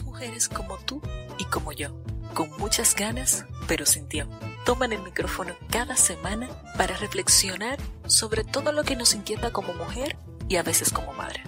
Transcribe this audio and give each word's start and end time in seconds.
mujeres 0.00 0.48
como 0.48 0.78
tú 0.78 1.02
y 1.36 1.44
como 1.44 1.72
yo, 1.72 1.90
con 2.32 2.50
muchas 2.56 2.94
ganas, 2.94 3.44
pero 3.68 3.84
sin 3.84 4.08
tiempo. 4.08 4.38
Toman 4.64 4.92
el 4.92 5.02
micrófono 5.02 5.54
cada 5.70 5.96
semana 5.96 6.48
para 6.78 6.96
reflexionar 6.96 7.78
sobre 8.06 8.44
todo 8.44 8.72
lo 8.72 8.84
que 8.84 8.96
nos 8.96 9.14
inquieta 9.14 9.52
como 9.52 9.74
mujer 9.74 10.16
y 10.48 10.56
a 10.56 10.62
veces 10.62 10.90
como 10.90 11.12
madre. 11.12 11.42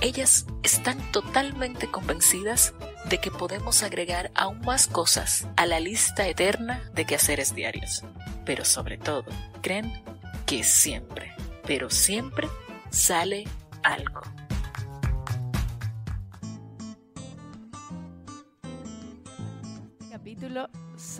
Ellas 0.00 0.46
están 0.62 0.98
totalmente 1.10 1.90
convencidas 1.90 2.74
de 3.08 3.18
que 3.18 3.30
podemos 3.30 3.82
agregar 3.82 4.30
aún 4.34 4.60
más 4.60 4.86
cosas 4.86 5.46
a 5.56 5.66
la 5.66 5.80
lista 5.80 6.26
eterna 6.28 6.90
de 6.94 7.04
quehaceres 7.04 7.54
diarios. 7.54 8.04
Pero 8.46 8.64
sobre 8.64 8.96
todo, 8.98 9.24
creen 9.60 10.02
que 10.46 10.64
siempre, 10.64 11.34
pero 11.66 11.90
siempre 11.90 12.48
sale 12.90 13.44
algo. 13.82 14.22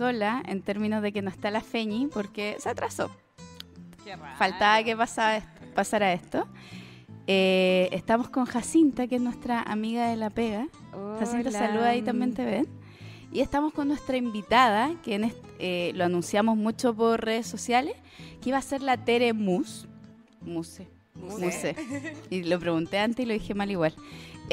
Sola 0.01 0.41
en 0.47 0.63
términos 0.63 1.03
de 1.03 1.13
que 1.13 1.21
no 1.21 1.29
está 1.29 1.51
la 1.51 1.61
Feñi 1.61 2.07
porque 2.11 2.55
se 2.57 2.69
atrasó. 2.69 3.11
Faltaba 4.35 4.83
que 4.83 4.97
pasara, 4.97 5.45
pasara 5.75 6.11
esto. 6.11 6.47
Eh, 7.27 7.87
estamos 7.91 8.27
con 8.29 8.45
Jacinta, 8.45 9.05
que 9.05 9.17
es 9.17 9.21
nuestra 9.21 9.61
amiga 9.61 10.09
de 10.09 10.15
la 10.15 10.31
pega. 10.31 10.67
Jacinta, 11.19 11.51
saluda 11.51 11.89
ahí 11.89 12.01
también 12.01 12.33
te 12.33 12.43
ven. 12.43 12.67
Y 13.31 13.41
estamos 13.41 13.73
con 13.73 13.89
nuestra 13.89 14.17
invitada, 14.17 14.91
que 15.03 15.13
en 15.13 15.31
eh, 15.59 15.91
lo 15.93 16.03
anunciamos 16.03 16.57
mucho 16.57 16.95
por 16.95 17.23
redes 17.23 17.45
sociales, 17.45 17.93
que 18.41 18.49
iba 18.49 18.57
a 18.57 18.63
ser 18.63 18.81
la 18.81 18.97
Tere 18.97 19.33
Mus. 19.33 19.87
Muse. 20.41 20.87
Muse. 21.13 21.75
Y 22.31 22.41
lo 22.45 22.59
pregunté 22.59 22.97
antes 22.97 23.23
y 23.23 23.27
lo 23.27 23.33
dije 23.33 23.53
mal 23.53 23.69
igual. 23.69 23.93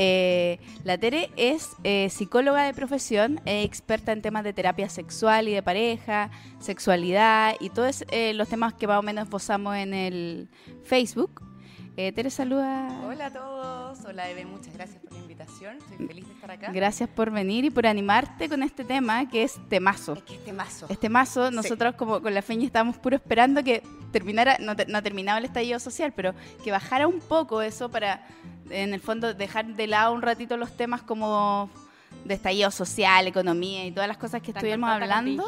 Eh, 0.01 0.61
la 0.85 0.97
Tere 0.97 1.31
es 1.37 1.71
psicóloga 2.13 2.63
de 2.63 2.73
profesión, 2.73 3.41
experta 3.45 4.13
en 4.13 4.23
temas 4.23 4.45
de 4.45 4.53
terapia 4.53 4.89
sexual 4.89 5.49
y 5.49 5.53
de 5.53 5.63
pareja, 5.63 6.31
sexualidad 6.61 7.57
y 7.59 7.71
todos 7.71 8.05
los 8.35 8.49
temas 8.49 8.75
que 8.75 8.87
más 8.87 9.01
o 9.01 9.03
menos 9.03 9.25
esbozamos 9.25 9.75
en 9.75 9.95
el 9.95 10.49
Facebook. 10.85 11.43
Eh, 12.01 12.13
Tere, 12.13 12.31
saluda. 12.31 12.87
Hola 13.09 13.27
a 13.27 13.33
todos. 13.33 13.99
Hola, 14.05 14.31
Eve. 14.31 14.45
Muchas 14.45 14.73
gracias 14.73 15.03
por 15.03 15.13
la 15.15 15.19
invitación. 15.19 15.79
Soy 15.89 16.07
feliz 16.07 16.29
de 16.29 16.33
estar 16.33 16.49
acá. 16.49 16.71
Gracias 16.71 17.09
por 17.09 17.33
venir 17.33 17.65
y 17.65 17.71
por 17.71 17.89
animarte 17.89 18.49
con 18.49 18.63
este 18.63 18.85
tema 18.85 19.29
que 19.29 19.43
es 19.43 19.59
temazo. 19.69 20.13
Es 20.13 20.23
que 20.23 20.37
es 20.37 20.45
temazo. 20.45 20.87
Es 20.89 21.01
temazo. 21.01 21.51
Nosotros, 21.51 21.97
como 21.97 22.23
con 22.23 22.33
la 22.33 22.41
Feña, 22.41 22.67
estábamos 22.67 22.99
puro 22.99 23.17
esperando 23.17 23.65
que 23.65 23.83
terminara, 24.13 24.59
no, 24.61 24.77
no 24.87 25.03
terminaba 25.03 25.41
el 25.41 25.47
estallido 25.47 25.81
social, 25.81 26.13
pero 26.15 26.35
que 26.63 26.71
bajara 26.71 27.09
un 27.09 27.19
poco 27.19 27.63
eso 27.63 27.91
para, 27.91 28.25
en 28.71 28.95
el 28.95 29.01
fondo, 29.01 29.35
dejar 29.35 29.67
de 29.67 29.87
lado 29.87 30.13
un 30.13 30.23
ratito 30.23 30.57
los 30.57 30.77
temas 30.77 31.03
como 31.03 31.71
de 32.25 32.35
estallido 32.35 32.71
social, 32.71 33.27
economía 33.27 33.87
y 33.87 33.93
todas 33.93 34.09
las 34.09 34.17
cosas 34.17 34.43
que 34.43 34.51
estuvimos 34.51 34.91
hablando. 34.91 35.45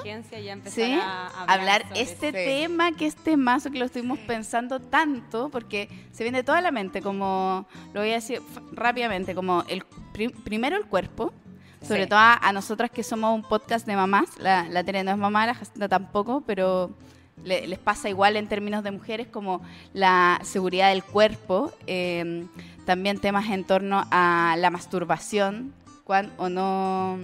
¿Sí? 0.66 0.92
A 0.92 1.28
hablar, 1.46 1.84
este 1.94 2.32
tema 2.32 2.92
que 2.92 3.06
es 3.06 3.16
temazo 3.16 3.70
que 3.70 3.78
lo 3.78 3.84
estuvimos 3.86 4.18
pensando 4.20 4.80
tanto 4.80 5.48
porque 5.50 5.88
se 6.12 6.22
viene 6.22 6.42
toda 6.42 6.60
la 6.60 6.70
mente, 6.70 7.02
como 7.02 7.66
lo 7.92 8.00
voy 8.00 8.10
a 8.10 8.14
decir 8.14 8.41
rápidamente, 8.72 9.34
como 9.34 9.64
el 9.68 9.84
primero 10.44 10.76
el 10.76 10.86
cuerpo, 10.86 11.32
sobre 11.82 12.06
todo 12.06 12.18
a, 12.18 12.52
nosotras 12.52 12.91
que 12.91 13.02
somos 13.02 13.34
un 13.34 13.42
podcast 13.42 13.86
de 13.86 13.96
mamás, 13.96 14.38
la, 14.38 14.68
la 14.68 14.84
Tere 14.84 15.02
no 15.02 15.10
es 15.10 15.16
mamá, 15.16 15.46
la 15.46 15.54
Jacinta 15.54 15.88
tampoco, 15.88 16.42
pero 16.46 16.91
les 17.44 17.78
pasa 17.78 18.08
igual 18.08 18.36
en 18.36 18.48
términos 18.48 18.84
de 18.84 18.91
mujeres 18.91 19.27
como 19.27 19.62
la 19.92 20.41
seguridad 20.42 20.91
del 20.91 21.02
cuerpo, 21.02 21.72
eh, 21.86 22.47
también 22.84 23.19
temas 23.19 23.48
en 23.50 23.64
torno 23.64 24.05
a 24.10 24.56
la 24.58 24.70
masturbación, 24.70 25.72
cuán 26.05 26.32
o 26.38 26.48
no 26.48 27.19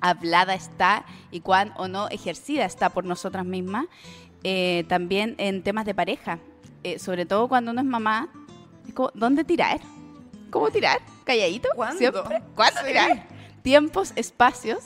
hablada 0.00 0.54
está 0.54 1.04
y 1.30 1.40
cuán 1.40 1.72
o 1.76 1.88
no 1.88 2.08
ejercida 2.08 2.64
está 2.64 2.90
por 2.90 3.04
nosotras 3.04 3.44
mismas. 3.44 3.86
Eh, 4.44 4.84
también 4.88 5.34
en 5.38 5.62
temas 5.62 5.84
de 5.84 5.94
pareja, 5.94 6.38
eh, 6.84 6.98
sobre 6.98 7.26
todo 7.26 7.48
cuando 7.48 7.72
uno 7.72 7.80
es 7.80 7.86
mamá, 7.86 8.28
¿dónde 9.14 9.44
tirar? 9.44 9.80
¿Cómo 10.50 10.70
tirar? 10.70 11.00
¿Calladito? 11.24 11.68
¿Cuándo? 11.74 12.24
¿Cuándo 12.54 12.80
tirar? 12.86 13.26
Tiempos, 13.62 14.12
espacios. 14.14 14.84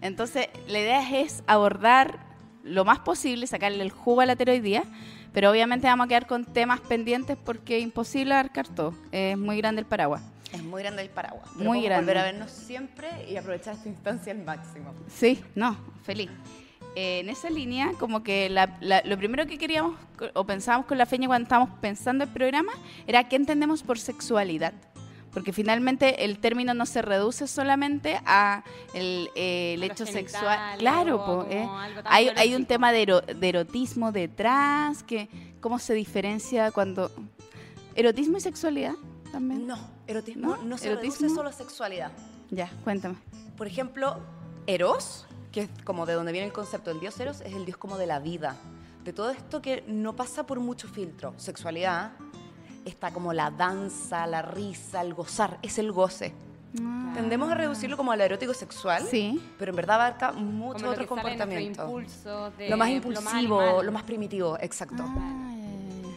Entonces, 0.00 0.48
la 0.66 0.80
idea 0.80 1.20
es 1.20 1.44
abordar 1.46 2.18
lo 2.64 2.84
más 2.84 2.98
posible, 3.00 3.46
sacarle 3.46 3.82
el 3.82 3.90
jugo 3.90 4.22
a 4.22 4.26
la 4.26 4.34
día, 4.34 4.84
pero 5.32 5.50
obviamente 5.50 5.86
vamos 5.86 6.06
a 6.06 6.08
quedar 6.08 6.26
con 6.26 6.44
temas 6.44 6.80
pendientes 6.80 7.36
porque 7.36 7.76
es 7.78 7.82
imposible 7.82 8.34
abarcar 8.34 8.66
todo. 8.68 8.94
Es 9.12 9.38
muy 9.38 9.58
grande 9.58 9.80
el 9.80 9.86
paraguas. 9.86 10.22
Es 10.52 10.62
muy 10.62 10.82
grande 10.82 11.02
el 11.02 11.10
paraguas. 11.10 11.54
muy 11.56 11.82
grande. 11.82 12.04
Volver 12.04 12.18
a 12.18 12.22
vernos 12.24 12.50
siempre 12.50 13.08
y 13.28 13.36
aprovechar 13.36 13.74
esta 13.74 13.88
instancia 13.88 14.32
al 14.32 14.44
máximo. 14.44 14.94
Sí, 15.08 15.42
no, 15.54 15.76
feliz. 16.02 16.30
Eh, 16.96 17.20
en 17.20 17.28
esa 17.28 17.50
línea, 17.50 17.92
como 17.98 18.22
que 18.22 18.48
lo 18.50 19.18
primero 19.18 19.46
que 19.46 19.58
queríamos 19.58 19.96
o 20.32 20.44
pensábamos 20.44 20.86
con 20.86 20.96
la 20.96 21.06
feña 21.06 21.26
cuando 21.26 21.44
estábamos 21.44 21.70
pensando 21.80 22.24
el 22.24 22.30
programa 22.30 22.72
era 23.06 23.28
qué 23.28 23.36
entendemos 23.36 23.82
por 23.82 23.98
sexualidad. 23.98 24.72
Porque 25.34 25.52
finalmente 25.52 26.24
el 26.24 26.38
término 26.38 26.72
no 26.72 26.86
se 26.86 27.02
reduce 27.02 27.48
solamente 27.48 28.20
a 28.24 28.64
el, 28.94 29.28
eh, 29.34 29.76
hecho 29.82 30.06
sexual. 30.06 30.78
Claro, 30.78 31.46
eh. 31.50 31.68
hay, 32.04 32.28
hay, 32.36 32.54
un 32.54 32.66
tema 32.66 32.92
de, 32.92 33.20
de 33.36 33.48
erotismo 33.48 34.12
detrás, 34.12 35.02
que 35.02 35.28
cómo 35.60 35.78
se 35.78 35.92
diferencia 35.92 36.70
cuando... 36.70 37.10
¿Erotismo 37.96 38.38
y 38.38 38.40
sexualidad? 38.40 38.94
No, 39.40 39.76
erotismo 40.06 40.56
no, 40.58 40.78
se 40.78 40.94
reduce 40.94 41.28
solo 41.28 41.48
a 41.48 41.52
sexualidad. 41.52 42.12
Ya, 42.50 42.70
cuéntame. 42.84 43.16
Por 43.56 43.66
ejemplo, 43.66 44.20
Eros, 44.66 45.26
que 45.50 45.62
es 45.62 45.70
como 45.84 46.06
de 46.06 46.14
donde 46.14 46.32
viene 46.32 46.46
el 46.46 46.52
concepto 46.52 46.90
del 46.90 47.00
dios 47.00 47.18
Eros, 47.18 47.40
es 47.40 47.52
el 47.52 47.64
dios 47.64 47.76
como 47.76 47.98
de 47.98 48.06
la 48.06 48.20
vida. 48.20 48.56
De 49.02 49.12
todo 49.12 49.30
esto 49.30 49.60
que 49.60 49.84
no 49.86 50.14
pasa 50.16 50.46
por 50.46 50.60
mucho 50.60 50.88
filtro. 50.88 51.34
Sexualidad 51.36 52.12
está 52.84 53.12
como 53.12 53.32
la 53.32 53.50
danza, 53.50 54.26
la 54.26 54.42
risa, 54.42 55.02
el 55.02 55.14
gozar, 55.14 55.58
es 55.62 55.78
el 55.78 55.92
goce. 55.92 56.32
Ah. 56.80 57.12
Tendemos 57.14 57.50
a 57.50 57.54
reducirlo 57.54 57.96
como 57.96 58.12
al 58.12 58.20
erótico 58.20 58.52
sexual, 58.52 59.06
sí. 59.08 59.40
pero 59.58 59.70
en 59.70 59.76
verdad 59.76 59.96
abarca 59.96 60.32
muchos 60.32 60.82
otros 60.82 61.06
comportamientos. 61.06 61.88
lo 62.68 62.76
más 62.76 62.88
impulsivo, 62.88 63.82
lo 63.82 63.92
más, 63.92 64.02
primitivo, 64.02 64.58
exacto. 64.60 65.04
Ah, 65.06 65.54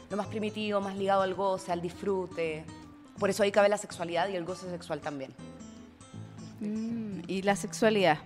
lo 0.09 0.17
más 0.17 0.27
primitivo, 0.27 0.81
más 0.81 0.95
ligado 0.95 1.21
al 1.21 1.35
goce, 1.35 1.71
al 1.71 1.81
disfrute. 1.81 2.65
Por 3.19 3.29
eso 3.29 3.43
ahí 3.43 3.51
cabe 3.51 3.69
la 3.69 3.77
sexualidad 3.77 4.29
y 4.29 4.35
el 4.35 4.45
goce 4.45 4.69
sexual 4.69 4.99
también. 5.01 5.31
Mm, 6.59 7.21
¿Y 7.27 7.41
la 7.43 7.55
sexualidad? 7.55 8.17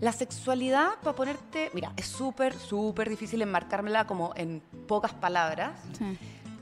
La 0.00 0.12
sexualidad, 0.12 0.94
para 1.02 1.16
ponerte, 1.16 1.70
mira, 1.72 1.92
es 1.96 2.06
súper, 2.06 2.54
súper 2.54 3.08
difícil 3.08 3.40
enmarcármela 3.40 4.06
como 4.06 4.32
en 4.36 4.60
pocas 4.86 5.14
palabras. 5.14 5.80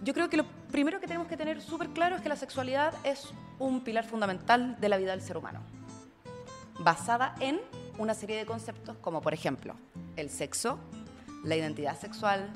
Yo 0.02 0.12
creo 0.12 0.28
que 0.28 0.36
lo 0.36 0.44
primero 0.70 1.00
que 1.00 1.06
tenemos 1.06 1.28
que 1.28 1.36
tener 1.36 1.60
súper 1.62 1.88
claro 1.90 2.16
es 2.16 2.22
que 2.22 2.28
la 2.28 2.36
sexualidad 2.36 2.94
es 3.04 3.32
un 3.58 3.82
pilar 3.82 4.04
fundamental 4.04 4.76
de 4.80 4.88
la 4.88 4.96
vida 4.96 5.12
del 5.12 5.22
ser 5.22 5.36
humano, 5.36 5.60
basada 6.80 7.34
en 7.40 7.60
una 7.98 8.14
serie 8.14 8.36
de 8.36 8.46
conceptos 8.46 8.96
como, 9.00 9.20
por 9.20 9.32
ejemplo, 9.34 9.74
el 10.16 10.30
sexo, 10.30 10.78
la 11.44 11.56
identidad 11.56 11.98
sexual, 11.98 12.48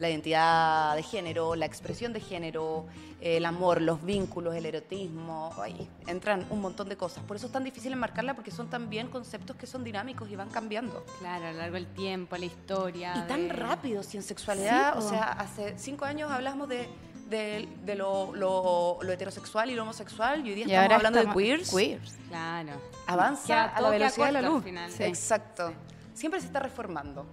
la 0.00 0.08
identidad 0.08 0.96
de 0.96 1.02
género, 1.02 1.54
la 1.54 1.66
expresión 1.66 2.12
de 2.14 2.20
género, 2.20 2.86
el 3.20 3.44
amor, 3.44 3.82
los 3.82 4.02
vínculos, 4.02 4.54
el 4.54 4.64
erotismo, 4.64 5.52
ahí 5.62 5.88
entran 6.06 6.46
un 6.48 6.62
montón 6.62 6.88
de 6.88 6.96
cosas. 6.96 7.22
Por 7.24 7.36
eso 7.36 7.46
es 7.46 7.52
tan 7.52 7.64
difícil 7.64 7.92
enmarcarla 7.92 8.32
porque 8.34 8.50
son 8.50 8.68
también 8.70 9.08
conceptos 9.08 9.56
que 9.56 9.66
son 9.66 9.84
dinámicos 9.84 10.30
y 10.30 10.36
van 10.36 10.48
cambiando. 10.48 11.04
Claro, 11.18 11.46
a 11.46 11.52
lo 11.52 11.58
largo 11.58 11.74
del 11.74 11.86
tiempo, 11.86 12.34
la 12.38 12.46
historia. 12.46 13.14
Y 13.14 13.28
tan 13.28 13.50
rápido, 13.50 14.02
si 14.02 14.16
en 14.16 14.22
sexualidad, 14.22 14.96
o 14.96 15.06
sea, 15.06 15.32
hace 15.32 15.74
cinco 15.76 16.06
años 16.06 16.30
hablamos 16.30 16.66
de, 16.70 16.88
de, 17.28 17.94
lo, 17.94 18.98
heterosexual 19.02 19.70
y 19.70 19.74
lo 19.74 19.82
homosexual 19.82 20.46
y 20.46 20.50
hoy 20.50 20.54
día 20.54 20.64
estamos 20.64 20.92
hablando 20.96 21.18
de 21.20 21.34
queers. 21.34 21.70
Queers. 21.70 22.16
Claro. 22.28 22.72
Avanza 23.06 23.64
a 23.64 23.80
la 23.82 23.90
velocidad 23.90 24.26
de 24.26 24.32
la 24.32 24.42
luz. 24.42 24.64
Exacto. 24.98 25.74
Siempre 26.14 26.40
se 26.40 26.46
está 26.46 26.60
reformando. 26.60 27.26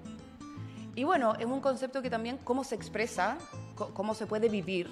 Y 0.98 1.04
bueno, 1.04 1.36
es 1.36 1.46
un 1.46 1.62
concepto 1.62 2.02
que 2.02 2.10
también 2.10 2.40
cómo 2.44 2.64
se 2.64 2.74
expresa, 2.74 3.38
cómo 3.94 4.16
se 4.16 4.26
puede 4.26 4.50
vivir 4.50 4.90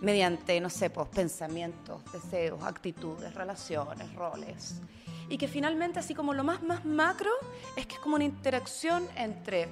mediante, 0.00 0.60
no 0.60 0.70
sé, 0.70 0.88
pues, 0.88 1.08
pensamientos, 1.08 2.00
deseos, 2.12 2.62
actitudes, 2.62 3.34
relaciones, 3.34 4.14
roles. 4.14 4.80
Y 5.28 5.36
que 5.36 5.48
finalmente, 5.48 5.98
así 5.98 6.14
como 6.14 6.32
lo 6.32 6.44
más, 6.44 6.62
más 6.62 6.84
macro, 6.84 7.32
es 7.76 7.88
que 7.88 7.94
es 7.94 8.00
como 8.00 8.14
una 8.14 8.22
interacción 8.22 9.04
entre 9.16 9.68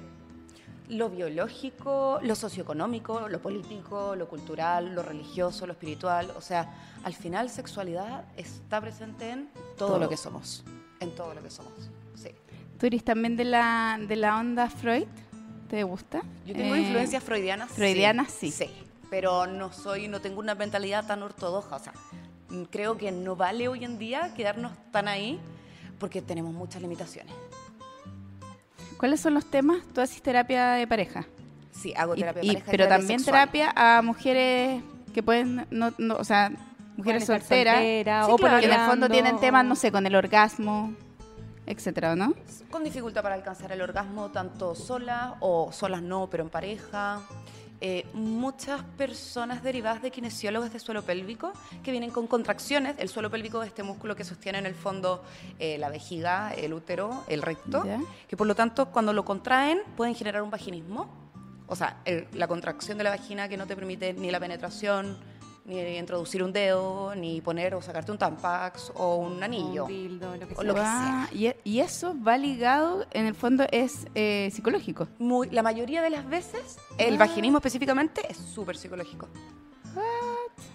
lo 0.89 1.09
biológico, 1.09 2.19
lo 2.21 2.35
socioeconómico, 2.35 3.29
lo 3.29 3.41
político, 3.41 4.13
lo 4.17 4.27
cultural, 4.27 4.93
lo 4.93 5.03
religioso, 5.03 5.65
lo 5.65 5.71
espiritual. 5.71 6.33
O 6.35 6.41
sea, 6.41 6.69
al 7.05 7.13
final 7.13 7.49
sexualidad 7.49 8.25
está 8.35 8.81
presente 8.81 9.29
en 9.29 9.49
todo, 9.77 9.99
lo 9.99 10.09
que 10.09 10.17
somos. 10.17 10.65
En 10.99 11.15
todo 11.15 11.33
lo 11.33 11.41
que 11.41 11.49
somos. 11.49 11.71
Sí. 12.15 12.31
¿Tú 12.77 12.87
eres 12.87 13.05
también 13.05 13.37
de 13.37 13.45
la, 13.45 13.97
de 14.05 14.17
la 14.17 14.37
onda 14.37 14.69
Freud? 14.69 15.07
¿Te 15.69 15.83
gusta? 15.83 16.21
Yo 16.45 16.53
tengo 16.53 16.75
influencias 16.75 17.23
freudianas. 17.23 17.71
Freudianas, 17.71 18.31
sí. 18.31 18.51
sí. 18.51 18.69
pero 19.09 19.47
no 19.47 19.73
soy, 19.73 20.07
no 20.07 20.21
tengo 20.21 20.39
una 20.39 20.55
mentalidad 20.55 21.05
tan 21.07 21.23
ortodoxa. 21.23 21.75
O 21.75 21.79
sea, 21.79 21.93
creo 22.69 22.97
que 22.97 23.11
no 23.11 23.35
vale 23.35 23.67
hoy 23.67 23.83
en 23.83 23.97
día 23.97 24.33
quedarnos 24.35 24.71
tan 24.91 25.07
ahí. 25.07 25.39
porque 25.99 26.21
tenemos 26.21 26.53
muchas 26.53 26.81
limitaciones. 26.81 27.33
¿Cuáles 28.97 29.19
son 29.19 29.33
los 29.33 29.45
temas? 29.49 29.81
¿Tú 29.93 30.01
haces 30.01 30.21
terapia 30.21 30.71
de 30.73 30.87
pareja? 30.87 31.25
Sí, 31.71 31.93
hago 31.95 32.15
terapia 32.15 32.41
de 32.41 32.47
pareja. 32.47 32.71
pero 32.71 32.87
también 32.87 33.23
terapia 33.23 33.73
a 33.75 34.01
mujeres 34.01 34.81
que 35.13 35.23
pueden, 35.23 35.65
no, 35.69 35.93
o 36.17 36.23
sea, 36.23 36.51
mujeres 36.97 37.25
solteras, 37.25 38.27
o 38.29 38.37
que 38.37 38.45
en 38.45 38.71
el 38.71 38.85
fondo 38.85 39.09
tienen 39.09 39.39
temas, 39.39 39.65
no 39.65 39.75
sé, 39.75 39.91
con 39.91 40.05
el 40.05 40.15
orgasmo, 40.15 40.93
etcétera, 41.65 42.15
¿no? 42.15 42.33
Con 42.69 42.83
dificultad 42.83 43.23
para 43.23 43.35
alcanzar 43.35 43.71
el 43.71 43.81
orgasmo, 43.81 44.29
tanto 44.31 44.75
solas 44.75 45.33
o 45.39 45.71
solas 45.71 46.01
no, 46.01 46.27
pero 46.29 46.43
en 46.43 46.49
pareja. 46.49 47.21
Eh, 47.81 48.05
muchas 48.13 48.81
personas 48.97 49.61
derivadas 49.61 50.01
de 50.01 50.09
kinesiólogos 50.09 50.71
de 50.71 50.79
suelo 50.79 51.03
pélvico 51.03 51.51
que 51.83 51.91
vienen 51.91 52.09
con 52.09 52.25
contracciones. 52.25 52.95
El 52.99 53.09
suelo 53.09 53.29
pélvico 53.29 53.61
es 53.61 53.67
este 53.67 53.83
músculo 53.83 54.15
que 54.15 54.23
sostiene 54.23 54.59
en 54.59 54.65
el 54.65 54.75
fondo 54.75 55.23
eh, 55.59 55.77
la 55.77 55.89
vejiga, 55.89 56.53
el 56.53 56.73
útero, 56.73 57.23
el 57.27 57.41
recto, 57.41 57.83
que 58.27 58.37
por 58.37 58.47
lo 58.47 58.55
tanto 58.55 58.91
cuando 58.91 59.11
lo 59.11 59.25
contraen 59.25 59.81
pueden 59.97 60.15
generar 60.15 60.41
un 60.41 60.49
vaginismo. 60.49 61.25
O 61.67 61.75
sea, 61.75 62.01
la 62.33 62.47
contracción 62.47 62.97
de 62.97 63.03
la 63.03 63.09
vagina 63.09 63.49
que 63.49 63.57
no 63.57 63.65
te 63.65 63.75
permite 63.75 64.13
ni 64.13 64.31
la 64.31 64.39
penetración, 64.39 65.17
ni 65.65 65.97
introducir 65.97 66.43
un 66.43 66.53
dedo, 66.53 67.15
ni 67.15 67.41
poner 67.41 67.73
o 67.73 67.81
sacarte 67.81 68.11
un 68.11 68.17
tampax 68.17 68.91
o 68.95 69.15
un 69.15 69.41
anillo. 69.41 69.85
o 69.85 70.63
lo 70.63 70.75
que 70.75 70.81
sea. 70.81 71.29
Y, 71.63 71.79
eso 71.79 72.15
va 72.21 72.37
ligado, 72.37 73.05
en 73.11 73.25
el 73.25 73.35
fondo, 73.35 73.65
es 73.71 74.07
eh, 74.15 74.49
psicológico. 74.53 75.07
Muy, 75.19 75.49
la 75.49 75.63
mayoría 75.63 76.01
de 76.01 76.11
las 76.11 76.27
veces, 76.27 76.77
el 76.97 77.17
vaginismo 77.17 77.57
específicamente 77.57 78.21
es 78.29 78.37
súper 78.37 78.77
psicológico. 78.77 79.27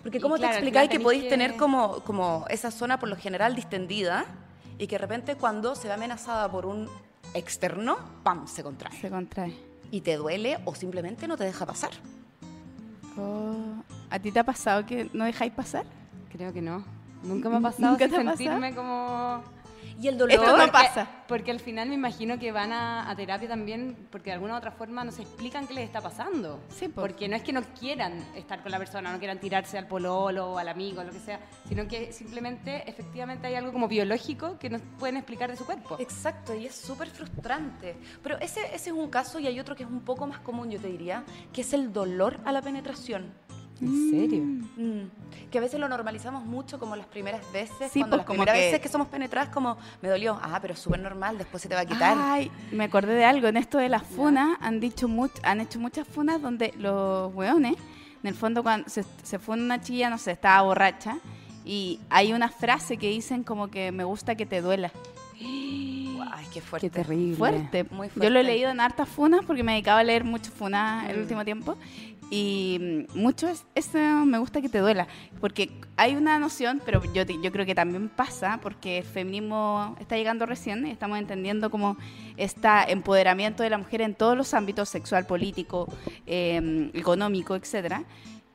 Porque 0.02 0.20
¿cómo 0.20 0.38
te 0.38 0.46
explicáis 0.46 0.90
que 0.90 0.98
podéis 0.98 1.28
tener 1.28 1.56
como, 1.56 2.00
como 2.00 2.44
esa 2.48 2.70
zona 2.70 2.98
por 2.98 3.08
lo 3.08 3.16
general 3.16 3.54
distendida 3.54 4.25
y 4.78 4.87
que 4.87 4.94
de 4.94 4.98
repente 4.98 5.37
cuando 5.37 5.75
se 5.75 5.88
ve 5.88 5.94
amenazada 5.94 6.50
por 6.50 6.64
un 6.66 6.88
externo, 7.34 7.98
¡pam!, 8.22 8.46
se 8.46 8.62
contrae. 8.62 8.98
Se 8.98 9.10
contrae. 9.10 9.54
Y 9.90 10.00
te 10.00 10.16
duele 10.16 10.58
o 10.64 10.75
simplemente 10.75 11.28
no 11.28 11.37
te 11.37 11.44
deja 11.44 11.66
pasar. 11.66 11.90
Oh. 13.19 14.00
¿A 14.10 14.18
ti 14.18 14.32
te 14.32 14.40
ha 14.40 14.44
pasado 14.44 14.84
que 14.84 15.08
no 15.12 15.24
dejáis 15.24 15.52
pasar? 15.52 15.84
Creo 16.32 16.52
que 16.52 16.60
no. 16.60 16.84
Nunca 17.22 17.48
me 17.48 17.56
ha 17.56 17.60
pasado 17.70 17.90
¿Nunca 17.92 18.08
sentirme 18.08 18.74
como... 18.74 19.42
Y 20.00 20.08
el 20.08 20.16
dolor 20.16 20.58
no 20.58 20.72
pasa. 20.72 21.06
Porque 21.28 21.50
al 21.50 21.60
final 21.60 21.88
me 21.88 21.94
imagino 21.94 22.38
que 22.38 22.52
van 22.52 22.72
a, 22.72 23.12
terapia 23.16 23.48
también 23.48 24.08
porque 24.10 24.30
de 24.30 24.34
alguna 24.34 24.54
u 24.54 24.56
otra 24.56 24.70
forma 24.70 25.04
nos 25.04 25.18
explican 25.18 25.66
qué 25.66 25.74
les 25.74 25.84
está 25.84 26.00
pasando. 26.00 26.58
Sí, 26.70 26.88
Porque 26.88 27.28
no 27.28 27.36
es 27.36 27.42
que 27.42 27.52
no 27.52 27.62
quieran 27.78 28.24
estar 28.34 28.62
con 28.62 28.72
la 28.72 28.78
persona, 28.78 29.12
no 29.12 29.18
quieran 29.18 29.38
tirarse 29.38 29.76
al 29.76 29.86
pololo 29.86 30.52
o 30.52 30.58
al 30.58 30.68
amigo, 30.68 31.04
lo 31.04 31.10
que 31.10 31.18
sea, 31.18 31.40
sino 31.68 31.86
que 31.86 32.12
simplemente, 32.12 32.88
efectivamente, 32.88 33.46
hay 33.46 33.56
algo 33.56 33.72
como 33.72 33.88
biológico 33.88 34.58
que 34.58 34.70
nos 34.70 34.80
pueden 34.98 35.18
explicar 35.18 35.50
de 35.50 35.56
su 35.56 35.66
cuerpo. 35.66 35.98
Exacto, 36.00 36.54
y 36.54 36.66
es 36.66 36.74
súper 36.74 37.08
frustrante. 37.08 37.96
Pero 38.22 38.38
ese, 38.38 38.60
ese 38.74 38.90
es 38.90 38.96
un 38.96 39.10
caso 39.10 39.38
y 39.38 39.46
hay 39.46 39.60
otro 39.60 39.76
que 39.76 39.82
es 39.82 39.90
un 39.90 40.00
poco 40.00 40.26
más 40.26 40.38
común, 40.40 40.70
yo 40.70 40.80
te 40.80 40.88
diría, 40.88 41.24
que 41.52 41.60
es 41.60 41.74
el 41.74 41.92
dolor 41.92 42.40
a 42.46 42.52
la 42.52 42.62
penetración. 42.62 43.34
¿En 43.80 44.10
serio? 44.10 44.42
Mm. 44.76 45.50
Que 45.50 45.58
a 45.58 45.60
veces 45.60 45.80
lo 45.80 45.88
normalizamos 45.88 46.44
mucho 46.44 46.78
como 46.78 46.96
las 46.96 47.06
primeras 47.06 47.40
veces. 47.52 47.90
Sí, 47.90 48.00
cuando 48.00 48.16
pues 48.16 48.18
las 48.18 48.26
primeras 48.26 48.54
que... 48.54 48.60
veces 48.66 48.80
que 48.80 48.88
somos 48.88 49.08
penetradas, 49.08 49.48
como 49.48 49.76
me 50.02 50.08
dolió. 50.08 50.38
Ah, 50.42 50.58
pero 50.60 50.74
es 50.74 50.80
súper 50.80 51.00
normal, 51.00 51.38
después 51.38 51.62
se 51.62 51.68
te 51.68 51.74
va 51.74 51.80
a 51.82 51.86
quitar. 51.86 52.16
Ay, 52.18 52.50
me 52.70 52.84
acordé 52.84 53.14
de 53.14 53.24
algo. 53.24 53.48
En 53.48 53.56
esto 53.56 53.78
de 53.78 53.88
las 53.88 54.02
funas, 54.02 54.58
han, 54.60 54.80
dicho 54.80 55.08
han 55.42 55.60
hecho 55.60 55.78
muchas 55.80 56.06
funas 56.06 56.40
donde 56.40 56.74
los 56.78 57.34
weones, 57.34 57.74
en 58.22 58.28
el 58.28 58.34
fondo, 58.34 58.62
cuando 58.62 58.88
se, 58.88 59.04
se 59.22 59.38
fue 59.38 59.56
una 59.56 59.80
chilla, 59.80 60.10
no 60.10 60.18
sé, 60.18 60.32
estaba 60.32 60.62
borracha. 60.62 61.18
Y 61.64 62.00
hay 62.08 62.32
una 62.32 62.48
frase 62.48 62.96
que 62.96 63.08
dicen 63.08 63.44
como 63.44 63.68
que 63.68 63.92
me 63.92 64.04
gusta 64.04 64.34
que 64.34 64.46
te 64.46 64.60
duela. 64.60 64.92
Ay, 65.40 66.46
qué 66.52 66.60
fuerte. 66.60 66.90
Qué 66.90 66.94
terrible. 67.02 67.36
Fuerte. 67.36 67.84
Muy 67.84 68.08
fuerte. 68.08 68.20
Yo 68.26 68.30
lo 68.30 68.40
he 68.40 68.44
leído 68.44 68.70
en 68.70 68.80
hartas 68.80 69.08
funas 69.08 69.44
porque 69.44 69.62
me 69.62 69.72
dedicaba 69.72 70.00
a 70.00 70.04
leer 70.04 70.24
mucho 70.24 70.50
funas 70.50 71.08
el 71.08 71.16
mm. 71.16 71.20
último 71.20 71.44
tiempo. 71.44 71.76
Y 72.32 73.06
mucho 73.12 73.48
es, 73.48 73.66
eso 73.74 73.98
me 73.98 74.38
gusta 74.38 74.62
que 74.62 74.68
te 74.68 74.78
duela, 74.78 75.08
porque 75.40 75.68
hay 75.96 76.14
una 76.14 76.38
noción, 76.38 76.80
pero 76.84 77.02
yo, 77.12 77.24
yo 77.24 77.50
creo 77.50 77.66
que 77.66 77.74
también 77.74 78.08
pasa, 78.08 78.60
porque 78.62 78.98
el 78.98 79.04
feminismo 79.04 79.96
está 79.98 80.16
llegando 80.16 80.46
recién 80.46 80.86
y 80.86 80.92
estamos 80.92 81.18
entendiendo 81.18 81.72
como 81.72 81.96
este 82.36 82.68
empoderamiento 82.86 83.64
de 83.64 83.70
la 83.70 83.78
mujer 83.78 84.02
en 84.02 84.14
todos 84.14 84.36
los 84.36 84.54
ámbitos, 84.54 84.88
sexual, 84.88 85.26
político, 85.26 85.92
em, 86.24 86.90
económico, 86.94 87.56
etcétera. 87.56 88.04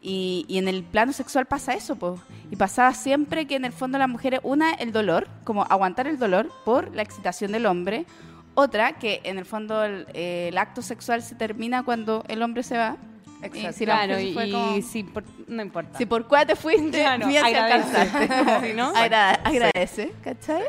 Y, 0.01 0.45
y, 0.48 0.60
en 0.60 0.69
el 0.69 0.83
plano 0.83 1.12
sexual 1.12 1.45
pasa 1.45 1.74
eso, 1.74 1.98
pues. 1.98 2.22
Y 2.51 2.56
pasaba 2.56 2.94
siempre 2.94 3.45
que 3.45 3.56
en 3.56 3.66
el 3.66 3.74
fondo 3.74 3.98
la 3.98 4.07
mujer, 4.07 4.39
una, 4.44 4.72
el 4.74 4.92
dolor, 4.94 5.27
como 5.44 5.63
aguantar 5.63 6.07
el 6.07 6.19
dolor 6.19 6.50
por 6.63 6.95
la 6.95 7.01
excitación 7.01 7.51
del 7.51 7.66
hombre. 7.66 8.06
Otra, 8.54 8.94
que 8.94 9.19
en 9.24 9.38
el 9.38 9.45
fondo 9.45 9.83
el, 9.83 10.06
el 10.13 10.57
acto 10.57 10.81
sexual 10.81 11.24
se 11.24 11.36
termina 11.36 11.83
cuando 11.83 12.24
el 12.30 12.42
hombre 12.44 12.63
se 12.63 12.77
va 12.77 12.98
Exacto. 13.42 13.78
Si 13.78 13.86
claro, 13.86 14.20
y, 14.20 14.82
si 14.82 15.04
por, 15.04 15.24
no 15.48 15.62
importa. 15.62 15.98
Si 15.98 16.06
por 16.06 16.28
cuál 16.28 16.48
te 16.48 16.56
fuiste, 16.56 17.00
claro, 17.00 17.28
agradece. 17.28 18.74
¿no? 18.76 18.92
agradece, 18.96 20.12
¿cachai? 20.24 20.64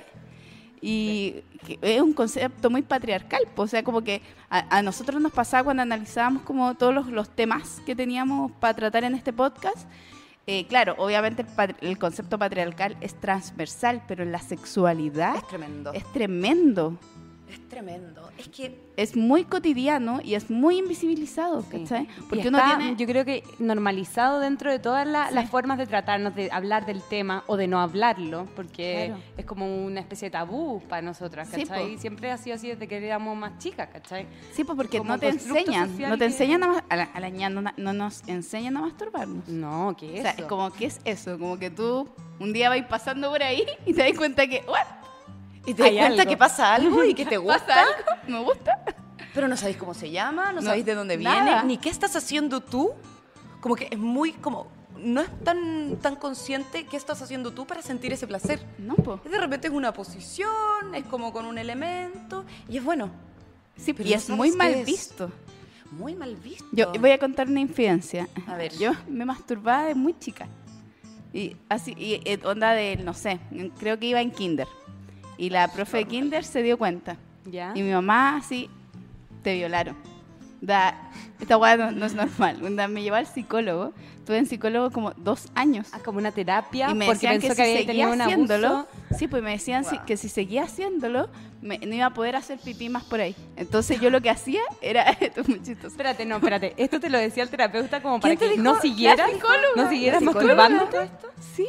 Y 0.80 1.42
es 1.80 2.00
un 2.00 2.12
concepto 2.12 2.70
muy 2.70 2.82
patriarcal, 2.82 3.42
o 3.56 3.66
sea, 3.66 3.82
como 3.82 4.02
que 4.02 4.22
a, 4.50 4.82
nosotros 4.82 5.20
nos 5.20 5.32
pasaba 5.32 5.64
cuando 5.64 5.82
analizábamos 5.82 6.42
como 6.42 6.74
todos 6.74 6.94
los, 6.94 7.06
los 7.08 7.30
temas 7.30 7.80
que 7.86 7.96
teníamos 7.96 8.52
para 8.60 8.74
tratar 8.74 9.04
en 9.04 9.14
este 9.14 9.32
podcast, 9.32 9.88
eh, 10.48 10.64
claro, 10.68 10.94
obviamente 10.98 11.44
el, 11.80 11.98
concepto 11.98 12.38
patriarcal 12.38 12.96
es 13.00 13.20
transversal, 13.20 14.02
pero 14.06 14.22
en 14.22 14.30
la 14.30 14.38
sexualidad 14.38 15.34
es 15.34 15.48
tremendo. 15.48 15.92
Es 15.92 16.12
tremendo. 16.12 16.98
Es 17.50 17.68
tremendo. 17.68 18.28
Es 18.38 18.48
que 18.48 18.78
es 18.96 19.16
muy 19.16 19.44
cotidiano 19.44 20.20
y 20.22 20.34
es 20.34 20.50
muy 20.50 20.78
invisibilizado, 20.78 21.64
¿cachai? 21.70 22.08
Porque 22.28 22.48
uno 22.48 22.58
tiene... 22.64 22.96
yo 22.96 23.06
creo 23.06 23.24
que 23.24 23.42
normalizado 23.58 24.40
dentro 24.40 24.70
de 24.70 24.78
todas 24.78 25.06
las 25.06 25.48
formas 25.50 25.78
de 25.78 25.86
tratarnos, 25.86 26.34
de 26.34 26.50
hablar 26.50 26.86
del 26.86 27.02
tema 27.02 27.44
o 27.46 27.56
de 27.56 27.68
no 27.68 27.80
hablarlo, 27.80 28.46
porque 28.56 29.14
es 29.36 29.44
como 29.44 29.84
una 29.84 30.00
especie 30.00 30.26
de 30.26 30.32
tabú 30.32 30.82
para 30.88 31.02
nosotras, 31.02 31.48
¿cachai? 31.48 31.94
y 31.94 31.98
siempre 31.98 32.30
ha 32.30 32.36
sido 32.38 32.56
así 32.56 32.68
desde 32.68 32.88
que 32.88 33.04
éramos 33.04 33.36
más 33.36 33.58
chicas, 33.58 33.88
¿cachai? 33.92 34.26
Sí, 34.52 34.64
pues 34.64 34.76
porque 34.76 35.00
no 35.00 35.18
te 35.18 35.28
enseñan, 35.28 35.96
no 35.98 36.18
te 36.18 36.24
enseñan 36.24 36.62
a, 36.64 36.84
a, 36.88 36.96
la, 36.96 37.04
a 37.04 37.20
la 37.20 37.30
niña, 37.30 37.48
no, 37.48 37.62
nos 37.92 38.26
enseñan 38.28 38.76
a 38.76 38.80
masturbarnos. 38.80 39.48
No, 39.48 39.94
¿qué 39.98 40.20
es 40.20 40.34
eso? 40.34 40.48
como, 40.48 40.72
¿qué 40.72 40.86
es 40.86 41.00
eso? 41.04 41.38
Como 41.38 41.58
que 41.58 41.70
tú 41.70 42.08
un 42.38 42.52
día 42.52 42.68
vais 42.68 42.84
pasando 42.86 43.30
por 43.30 43.42
ahí 43.42 43.64
y 43.86 43.92
te 43.92 44.02
das 44.02 44.16
cuenta 44.16 44.46
que, 44.46 44.62
¿what? 44.68 45.05
Y 45.66 45.74
te 45.74 45.82
das 45.82 45.92
cuenta 45.92 46.26
que 46.26 46.36
pasa 46.36 46.74
algo 46.74 47.04
y 47.04 47.14
que 47.14 47.26
te 47.26 47.36
gusta. 47.36 47.84
¿Me 48.26 48.40
gusta? 48.40 48.82
Pero 49.34 49.48
no 49.48 49.56
sabéis 49.56 49.76
cómo 49.76 49.92
se 49.92 50.10
llama, 50.10 50.52
no, 50.52 50.62
sabéis 50.62 50.86
de 50.86 50.94
dónde 50.94 51.16
viene, 51.16 51.62
ni 51.64 51.76
qué 51.76 51.90
estás 51.90 52.16
haciendo 52.16 52.60
tú. 52.60 52.92
Como 53.60 53.74
que 53.74 53.88
es 53.90 53.98
muy 53.98 54.32
como 54.32 54.68
no 54.98 55.20
es 55.20 55.44
tan, 55.44 55.96
tan 55.96 56.16
consciente 56.16 56.86
qué 56.86 56.96
estás 56.96 57.20
haciendo 57.22 57.52
tú 57.52 57.66
para 57.66 57.82
sentir 57.82 58.12
ese 58.12 58.26
placer. 58.26 58.60
No, 58.78 58.94
pues. 58.94 59.22
De 59.24 59.38
repente 59.38 59.68
es 59.68 59.74
una 59.74 59.92
posición, 59.92 60.94
es 60.94 61.04
como 61.04 61.32
con 61.32 61.46
un 61.46 61.58
elemento, 61.58 62.44
y 62.68 62.78
es 62.78 62.84
bueno. 62.84 63.10
Sí, 63.76 63.92
pero 63.92 64.08
y 64.08 64.14
es 64.14 64.28
muy 64.30 64.52
mal 64.52 64.84
visto. 64.84 65.30
Muy 65.90 66.14
mal 66.14 66.34
visto. 66.36 66.64
Yo 66.72 66.92
voy 66.98 67.10
a 67.10 67.18
contar 67.18 67.48
una 67.48 67.60
infidencia. 67.60 68.28
A 68.46 68.56
ver. 68.56 68.72
Yo 68.76 68.92
me 69.08 69.24
masturbaba 69.24 69.86
de 69.86 69.94
muy 69.94 70.18
chica. 70.18 70.48
Y 71.32 71.56
así, 71.68 71.94
y 71.96 72.20
eh, 72.24 72.40
onda 72.44 72.72
de, 72.72 72.96
no 72.96 73.12
sé, 73.12 73.38
creo 73.78 73.98
que 73.98 74.06
iba 74.06 74.20
en 74.20 74.30
kinder. 74.30 74.66
Y 75.38 75.50
la 75.50 75.68
profe 75.68 75.98
de 75.98 76.04
kinder 76.06 76.44
se 76.44 76.62
dio 76.62 76.78
cuenta. 76.78 77.16
¿Ya? 77.44 77.72
Y 77.74 77.82
mi 77.82 77.92
mamá 77.92 78.36
así, 78.36 78.70
te 79.42 79.54
violaron. 79.54 79.96
Da, 80.60 81.10
esta 81.38 81.58
weá 81.58 81.76
no, 81.76 82.06
es 82.06 82.14
normal. 82.14 82.58
me 82.88 83.02
llevó 83.02 83.16
al 83.16 83.26
psicólogo. 83.26 83.92
Estuve 84.18 84.38
en 84.38 84.46
psicólogo 84.46 84.90
como 84.90 85.12
dos 85.12 85.48
años. 85.54 85.88
Ah, 85.92 86.00
como 86.04 86.18
una 86.18 86.32
terapia. 86.32 86.90
Y 86.90 86.94
me 86.94 87.06
decían 87.06 87.40
que, 87.40 87.50
si 87.50 87.54
seguía 87.54 88.08
haciéndolo, 88.10 88.88
sí, 89.16 89.28
pues 89.28 89.42
me 89.42 89.52
decían 89.52 89.84
que 90.06 90.16
si 90.16 90.28
seguía 90.28 90.64
haciéndolo, 90.64 91.28
no 91.62 91.94
iba 91.94 92.06
a 92.06 92.14
poder 92.14 92.34
hacer 92.34 92.58
pipí 92.58 92.88
más 92.88 93.04
por 93.04 93.20
ahí. 93.20 93.36
Entonces 93.54 94.00
yo 94.00 94.10
lo 94.10 94.20
que 94.20 94.30
hacía 94.30 94.62
era 94.80 95.02
esto 95.20 95.42
es 95.42 95.48
muy 95.48 95.62
chistoso. 95.62 95.88
Espérate, 95.88 96.24
no, 96.24 96.36
espérate. 96.36 96.74
Esto 96.76 96.98
te 96.98 97.10
lo 97.10 97.18
decía 97.18 97.42
el 97.42 97.50
terapeuta 97.50 98.02
como 98.02 98.18
para 98.18 98.34
que 98.34 98.56
no 98.56 98.80
siguieras, 98.80 99.30
no 99.76 99.88
siguieras 99.88 100.22
masturbando. 100.22 100.84
esto? 100.84 101.28
Sí 101.54 101.66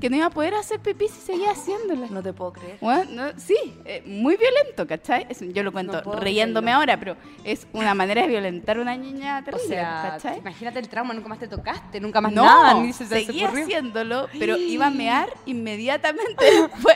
que 0.00 0.10
no 0.10 0.16
iba 0.16 0.26
a 0.26 0.30
poder 0.30 0.54
hacer 0.54 0.80
pipí 0.80 1.08
si 1.08 1.20
seguía 1.20 1.50
haciéndola. 1.52 2.06
No 2.10 2.22
te 2.22 2.32
puedo 2.32 2.52
creer. 2.52 2.78
Bueno, 2.80 3.28
sí, 3.36 3.56
eh, 3.84 4.02
muy 4.06 4.36
violento, 4.36 4.86
¿cachai? 4.86 5.26
yo 5.52 5.62
lo 5.62 5.72
cuento 5.72 6.00
riéndome 6.18 6.72
ahora, 6.72 6.98
pero 6.98 7.16
es 7.44 7.66
una 7.72 7.94
manera 7.94 8.22
de 8.22 8.28
violentar 8.28 8.78
a 8.78 8.80
una 8.80 8.96
niña 8.96 9.44
terrible, 9.44 9.64
o 9.64 9.68
sea, 9.68 10.10
¿cachai? 10.12 10.38
Imagínate 10.38 10.78
el 10.78 10.88
trauma, 10.88 11.14
nunca 11.14 11.28
más 11.28 11.38
te 11.38 11.48
tocaste, 11.48 12.00
nunca 12.00 12.20
más 12.20 12.32
nada, 12.32 12.74
ni 12.74 12.92
se 12.92 13.04
te 13.04 13.24
seguía 13.24 13.48
haciéndolo, 13.48 14.28
pero 14.38 14.56
iba 14.56 14.86
a 14.86 14.90
mear 14.90 15.28
inmediatamente 15.46 16.30
Fue 16.80 16.94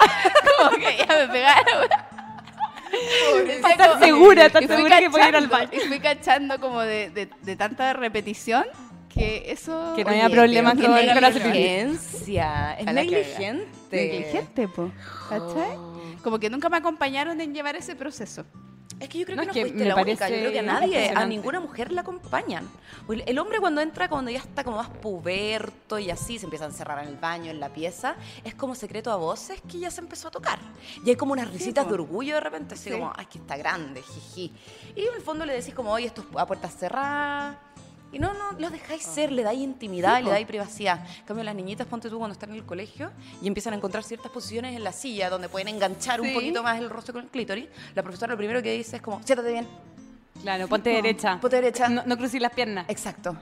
como 0.59 0.71
que 0.77 0.97
ya 0.97 1.07
me 1.07 1.29
pegaron. 1.29 1.89
Estás 3.49 3.99
segura, 3.99 4.47
estás 4.47 4.67
segura 4.67 4.99
que 5.01 5.09
voy 5.09 5.21
a 5.21 5.29
ir 5.29 5.37
al 5.37 5.49
baño. 5.49 5.71
Y 5.73 5.81
fui 5.81 5.99
cachando 5.99 6.61
como 6.61 6.81
de, 6.81 7.11
de, 7.11 7.29
de 7.43 7.57
tanta 7.57 7.93
repetición 7.93 8.65
que 9.15 9.53
eso... 9.53 9.93
Que 9.95 10.05
no 10.05 10.11
haya 10.11 10.29
problemas 10.29 10.75
con, 10.75 10.91
la 10.91 11.31
negligencia. 11.31 12.75
Es 12.75 12.87
negligente. 12.87 13.67
Negligente, 13.91 14.69
po. 14.69 14.91
¿Cachai? 15.29 15.77
Como 16.23 16.39
que 16.39 16.51
nunca 16.51 16.69
me 16.69 16.79
acompañaron 16.79 17.41
en 17.41 17.55
llevar 17.55 17.77
ese 17.77 17.95
proceso. 17.95 18.45
Es 19.01 19.09
que 19.09 19.19
yo 19.19 19.27
creo 19.27 19.39
que 19.39 19.47
no 19.47 19.53
fuiste 19.53 19.85
la 19.85 19.97
única. 19.97 20.29
Yo 20.29 20.37
creo 20.37 20.53
que 20.53 20.61
a 20.61 20.63
nadie, 20.63 21.11
a 21.11 21.27
ninguna 21.27 21.61
mujer 21.61 21.93
la 21.93 22.01
acompañan. 22.01 22.69
El 23.09 23.39
hombre 23.39 23.59
cuando 23.59 23.81
entra, 23.81 24.09
cuando 24.09 24.31
ya 24.31 24.39
está 24.39 24.65
como 24.65 24.79
más 24.79 24.89
puberto 24.89 25.99
y 25.99 26.11
así, 26.11 26.39
se 26.39 26.47
empieza 26.47 26.65
a 26.65 26.69
encerrar 26.69 27.03
en 27.03 27.09
el 27.09 27.17
baño, 27.17 27.51
en 27.51 27.61
la 27.61 27.69
pieza, 27.69 28.17
es 28.45 28.55
como 28.55 28.75
secreto 28.75 29.11
a 29.13 29.17
voces 29.17 29.61
que 29.69 29.79
ya 29.79 29.91
se 29.91 30.01
empezó 30.01 30.29
a 30.29 30.31
tocar. 30.31 30.59
Y 31.05 31.11
hay 31.11 31.17
como 31.17 31.33
unas 31.33 31.51
risitas 31.53 31.87
de 31.87 31.95
orgullo 31.95 32.35
de 32.35 32.41
repente, 32.41 32.75
así 32.75 32.91
como, 32.91 33.13
ay, 33.15 33.27
que 33.27 33.39
está 33.39 33.57
grande, 33.57 34.03
jiji. 34.03 34.53
Y 34.97 35.03
en 35.03 35.15
el 35.15 35.23
fondo 35.23 35.45
le 35.45 35.55
decís 35.55 35.75
como, 35.75 35.93
oye, 35.93 36.07
esto 36.07 36.23
es 36.23 36.37
a 36.37 36.47
puertas 36.47 36.77
cerradas 36.77 37.57
y 38.15 38.19
no, 38.21 38.33
no, 38.33 38.53
los 38.59 38.71
dejáis 38.71 39.03
ser, 39.03 39.33
le 39.33 39.43
dais 39.43 39.59
intimidad, 39.59 40.23
le 40.23 40.31
dais 40.31 40.47
privacidad. 40.47 41.05
En 41.19 41.25
cambio, 41.25 41.45
las 41.45 41.55
niñitas, 41.55 41.87
ponte 41.87 42.09
tú 42.09 42.19
cuando 42.19 42.33
están 42.33 42.51
en 42.51 42.57
el 42.57 42.65
colegio 42.65 43.11
y 43.43 43.49
empiezan 43.49 43.73
a 43.73 43.77
encontrar 43.77 44.05
ciertas 44.05 44.31
posiciones 44.31 44.77
en 44.77 44.85
la 44.85 44.93
silla 44.93 45.29
donde 45.29 45.49
pueden 45.49 45.69
enganchar 45.69 46.21
un 46.21 46.33
poquito 46.33 46.63
más 46.63 46.79
el 46.79 46.89
rostro 46.89 47.13
con 47.15 47.25
el 47.25 47.31
clítoris, 47.31 47.67
la 47.95 48.03
profesora 48.03 48.33
lo 48.33 48.39
primero 48.39 48.63
que 48.63 48.73
dice 48.73 48.97
es 48.97 49.03
como, 49.03 49.21
siéntate 49.25 49.53
bien. 49.53 49.67
Claro, 50.43 50.69
ponte 50.69 50.91
derecha. 50.91 51.41
Ponte 51.41 51.57
derecha. 51.57 51.89
No, 51.89 52.03
no 52.07 52.17
cruces 52.17 52.41
las 52.41 52.53
piernas. 52.53 52.87
Exacto. 52.89 53.37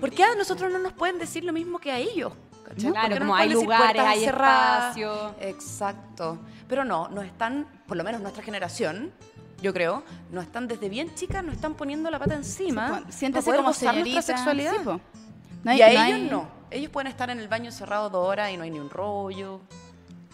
¿Por 0.00 0.10
qué 0.10 0.24
a 0.24 0.34
nosotros 0.34 0.70
no 0.70 0.78
nos 0.78 0.92
pueden 0.92 1.18
decir 1.18 1.44
lo 1.44 1.52
mismo 1.52 1.78
que 1.78 1.90
a 1.90 1.98
ellos? 1.98 2.32
Claro, 2.76 3.18
como 3.18 3.34
hay 3.34 3.48
lugares, 3.50 4.02
hay 4.02 4.24
espacio. 4.24 5.34
Exacto. 5.40 6.38
Pero 6.68 6.84
no, 6.84 7.08
nos 7.08 7.24
están, 7.24 7.66
por 7.86 7.96
lo 7.96 8.04
menos 8.04 8.20
nuestra 8.20 8.42
generación, 8.42 9.12
yo 9.60 9.72
creo, 9.72 10.02
no 10.30 10.40
están 10.40 10.68
desde 10.68 10.88
bien 10.88 11.14
chicas, 11.14 11.42
no 11.44 11.52
están 11.52 11.74
poniendo 11.74 12.10
la 12.10 12.18
pata 12.18 12.34
encima. 12.34 13.02
Sí, 13.06 13.12
siéntese 13.18 13.50
como 13.50 13.62
nuestra 13.62 14.22
sexualidad. 14.22 15.00
y 15.64 15.80
a 15.82 16.08
ellos 16.08 16.30
no. 16.30 16.48
Ellos 16.70 16.90
pueden 16.90 17.06
estar 17.08 17.30
en 17.30 17.38
el 17.38 17.48
baño 17.48 17.72
cerrado 17.72 18.10
dos 18.10 18.28
horas 18.28 18.50
y 18.52 18.56
no 18.56 18.62
hay 18.62 18.70
ni 18.70 18.78
un 18.78 18.90
rollo. 18.90 19.60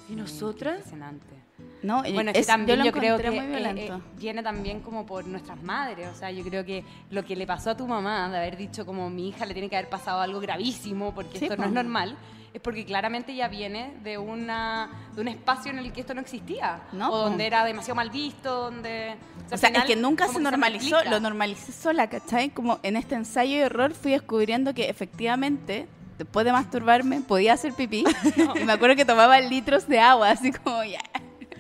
¿Y 0.08 0.16
nosotras? 0.16 0.76
Impresionante. 0.76 1.43
No, 1.82 2.02
bueno, 2.14 2.32
es 2.34 2.46
también 2.46 2.82
yo, 2.82 2.92
creo 2.92 3.18
que 3.18 3.28
eh, 3.28 3.74
eh, 3.76 3.92
viene 4.16 4.42
también 4.42 4.80
como 4.80 5.04
por 5.04 5.26
nuestras 5.26 5.62
madres, 5.62 6.08
o 6.08 6.14
sea, 6.14 6.30
yo 6.30 6.42
creo 6.42 6.64
que 6.64 6.82
lo 7.10 7.24
que 7.26 7.36
le 7.36 7.46
pasó 7.46 7.70
a 7.70 7.76
tu 7.76 7.86
mamá 7.86 8.30
de 8.30 8.38
haber 8.38 8.56
dicho 8.56 8.86
como 8.86 9.10
mi 9.10 9.28
hija 9.28 9.44
le 9.44 9.52
tiene 9.52 9.68
que 9.68 9.76
haber 9.76 9.90
pasado 9.90 10.20
algo 10.22 10.40
gravísimo 10.40 11.14
porque 11.14 11.36
esto 11.36 11.58
no 11.58 11.64
es 11.64 11.72
normal, 11.72 12.16
es 12.54 12.60
porque 12.62 12.86
claramente 12.86 13.34
ya 13.34 13.48
viene 13.48 13.94
de, 14.02 14.16
una, 14.16 15.10
de 15.14 15.20
un 15.20 15.28
espacio 15.28 15.72
en 15.72 15.78
el 15.80 15.92
que 15.92 16.00
esto 16.00 16.14
no 16.14 16.20
existía. 16.20 16.84
¿No? 16.92 17.10
O 17.10 17.18
donde 17.18 17.46
era 17.46 17.64
demasiado 17.64 17.96
mal 17.96 18.10
visto, 18.10 18.70
donde... 18.70 19.16
O 19.50 19.56
sea, 19.56 19.70
es 19.70 19.84
que 19.84 19.96
nunca 19.96 20.28
se 20.28 20.40
normalizó, 20.40 21.02
lo 21.04 21.18
normalicé 21.20 21.72
sola, 21.72 22.08
¿cachai? 22.08 22.50
Como 22.50 22.78
en 22.82 22.96
este 22.96 23.16
ensayo 23.16 23.56
y 23.56 23.58
error 23.58 23.92
fui 23.92 24.12
descubriendo 24.12 24.72
que 24.72 24.88
efectivamente 24.88 25.88
después 26.16 26.46
de 26.46 26.52
masturbarme 26.52 27.20
podía 27.20 27.54
hacer 27.54 27.72
pipí 27.72 28.04
y 28.54 28.64
me 28.64 28.72
acuerdo 28.72 28.96
que 28.96 29.04
tomaba 29.04 29.38
litros 29.40 29.88
de 29.88 29.98
agua, 29.98 30.30
así 30.30 30.52
como 30.52 30.82
ya. 30.84 31.00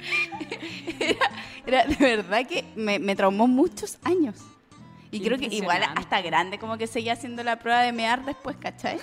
Era, 1.66 1.86
de 1.86 1.96
verdad 1.96 2.46
que 2.46 2.64
me, 2.76 2.98
me 2.98 3.16
traumó 3.16 3.46
muchos 3.46 3.98
años. 4.04 4.36
Y 5.10 5.20
creo 5.20 5.38
que 5.38 5.46
igual 5.46 5.80
hasta 5.94 6.20
grande 6.22 6.58
como 6.58 6.76
que 6.76 6.88
seguía 6.88 7.12
haciendo 7.12 7.44
la 7.44 7.58
prueba 7.60 7.82
de 7.82 7.92
mear 7.92 8.24
después, 8.24 8.56
¿cachai? 8.56 8.98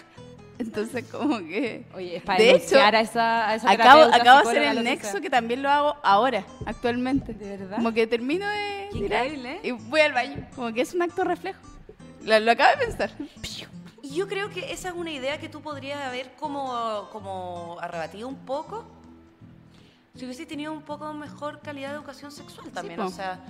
Entonces, 0.62 1.06
como 1.06 1.40
que. 1.40 1.86
Oye, 1.96 2.18
es 2.18 2.24
para 2.24 2.38
de 2.38 2.52
hecho, 2.52 2.80
a 2.80 2.90
esa, 2.90 3.50
a 3.50 3.56
esa 3.56 3.72
acabo, 3.72 4.04
acabo 4.04 4.50
de 4.50 4.60
hacer 4.60 4.78
el 4.78 4.84
nexo 4.84 5.20
que 5.20 5.30
también 5.30 5.64
lo 5.64 5.70
hago 5.70 5.96
ahora, 6.04 6.46
actualmente. 6.66 7.34
¿De 7.34 7.58
verdad? 7.58 7.78
Como 7.78 7.94
que 7.94 8.06
termino 8.06 8.48
de. 8.48 8.90
increíble. 8.94 9.60
Y 9.64 9.72
voy 9.72 10.02
al 10.02 10.14
baño. 10.14 10.48
Como 10.56 10.72
que 10.72 10.82
es 10.82 10.94
un 10.94 11.02
acto 11.02 11.24
reflejo. 11.24 11.60
Lo, 12.24 12.40
lo 12.40 12.52
acabo 12.52 12.78
de 12.80 12.86
pensar. 12.86 13.12
Y 14.04 14.16
yo 14.16 14.28
creo 14.28 14.50
que 14.50 14.72
esa 14.72 14.90
es 14.90 14.96
una 14.96 15.12
idea 15.12 15.40
que 15.40 15.50
tú 15.50 15.62
podrías 15.62 16.02
haber 16.02 16.34
como, 16.34 17.10
como 17.12 17.78
arrebatido 17.80 18.28
un 18.28 18.36
poco 18.46 18.86
si 20.16 20.26
hubiese 20.26 20.46
tenido 20.46 20.74
un 20.74 20.82
poco 20.82 21.14
mejor 21.14 21.62
calidad 21.62 21.90
de 21.90 21.96
educación 21.96 22.32
sexual 22.32 22.70
también. 22.72 23.00
o 23.00 23.10
sea, 23.10 23.44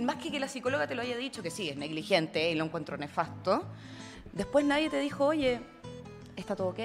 más 0.00 0.16
que 0.16 0.30
que 0.30 0.40
la 0.40 0.48
psicóloga 0.48 0.86
te 0.86 0.94
lo 0.94 1.02
haya 1.02 1.16
dicho, 1.16 1.42
que 1.42 1.50
sí, 1.50 1.68
es 1.68 1.76
negligente 1.76 2.50
y 2.50 2.54
lo 2.54 2.64
encuentro 2.64 2.96
nefasto, 2.96 3.64
después 4.32 4.64
nadie 4.64 4.90
te 4.90 4.98
dijo, 4.98 5.26
oye, 5.26 5.60
está 6.36 6.56
todo 6.56 6.68
ok, 6.68 6.78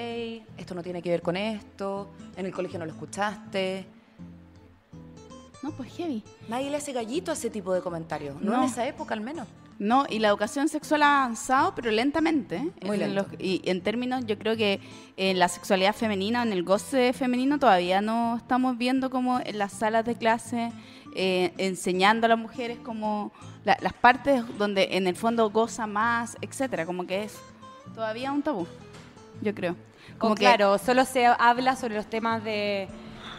esto 0.56 0.74
no 0.74 0.82
tiene 0.82 1.02
que 1.02 1.10
ver 1.10 1.22
con 1.22 1.36
esto, 1.36 2.10
en 2.36 2.46
el 2.46 2.52
colegio 2.52 2.78
no 2.78 2.86
lo 2.86 2.92
escuchaste. 2.92 3.86
No, 5.62 5.70
pues 5.72 5.94
heavy. 5.94 6.22
Nadie 6.48 6.68
le 6.68 6.76
hace 6.76 6.92
gallito 6.92 7.30
a 7.30 7.34
ese 7.34 7.48
tipo 7.48 7.72
de 7.72 7.80
comentarios, 7.80 8.40
no, 8.40 8.54
en 8.54 8.62
esa 8.64 8.86
época 8.86 9.14
al 9.14 9.22
menos. 9.22 9.48
No, 9.78 10.06
y 10.08 10.20
la 10.20 10.28
educación 10.28 10.68
sexual 10.68 11.02
ha 11.02 11.24
avanzado, 11.24 11.74
pero 11.74 11.90
lentamente. 11.90 12.56
¿eh? 12.56 12.86
Muy 12.86 12.96
lento. 12.96 13.26
y 13.38 13.60
en 13.64 13.80
términos, 13.82 14.24
yo 14.26 14.38
creo 14.38 14.56
que 14.56 14.80
en 15.16 15.38
la 15.38 15.48
sexualidad 15.48 15.94
femenina, 15.94 16.42
en 16.42 16.52
el 16.52 16.62
goce 16.62 17.12
femenino, 17.12 17.58
todavía 17.58 18.00
no 18.00 18.36
estamos 18.36 18.78
viendo 18.78 19.10
como 19.10 19.40
en 19.40 19.58
las 19.58 19.72
salas 19.72 20.04
de 20.04 20.14
clase, 20.14 20.70
eh, 21.16 21.52
enseñando 21.58 22.26
a 22.26 22.28
las 22.28 22.38
mujeres 22.38 22.78
como 22.78 23.32
las 23.64 23.92
partes 23.94 24.42
donde 24.58 24.88
en 24.92 25.06
el 25.06 25.16
fondo 25.16 25.50
goza 25.50 25.86
más, 25.86 26.36
etcétera, 26.40 26.84
como 26.86 27.06
que 27.06 27.24
es 27.24 27.38
todavía 27.94 28.30
un 28.30 28.42
tabú 28.42 28.66
yo 29.40 29.54
creo. 29.54 29.76
Como 30.18 30.34
claro, 30.34 30.78
solo 30.78 31.04
se 31.04 31.26
habla 31.26 31.76
sobre 31.76 31.96
los 31.96 32.06
temas 32.06 32.44
de 32.44 32.88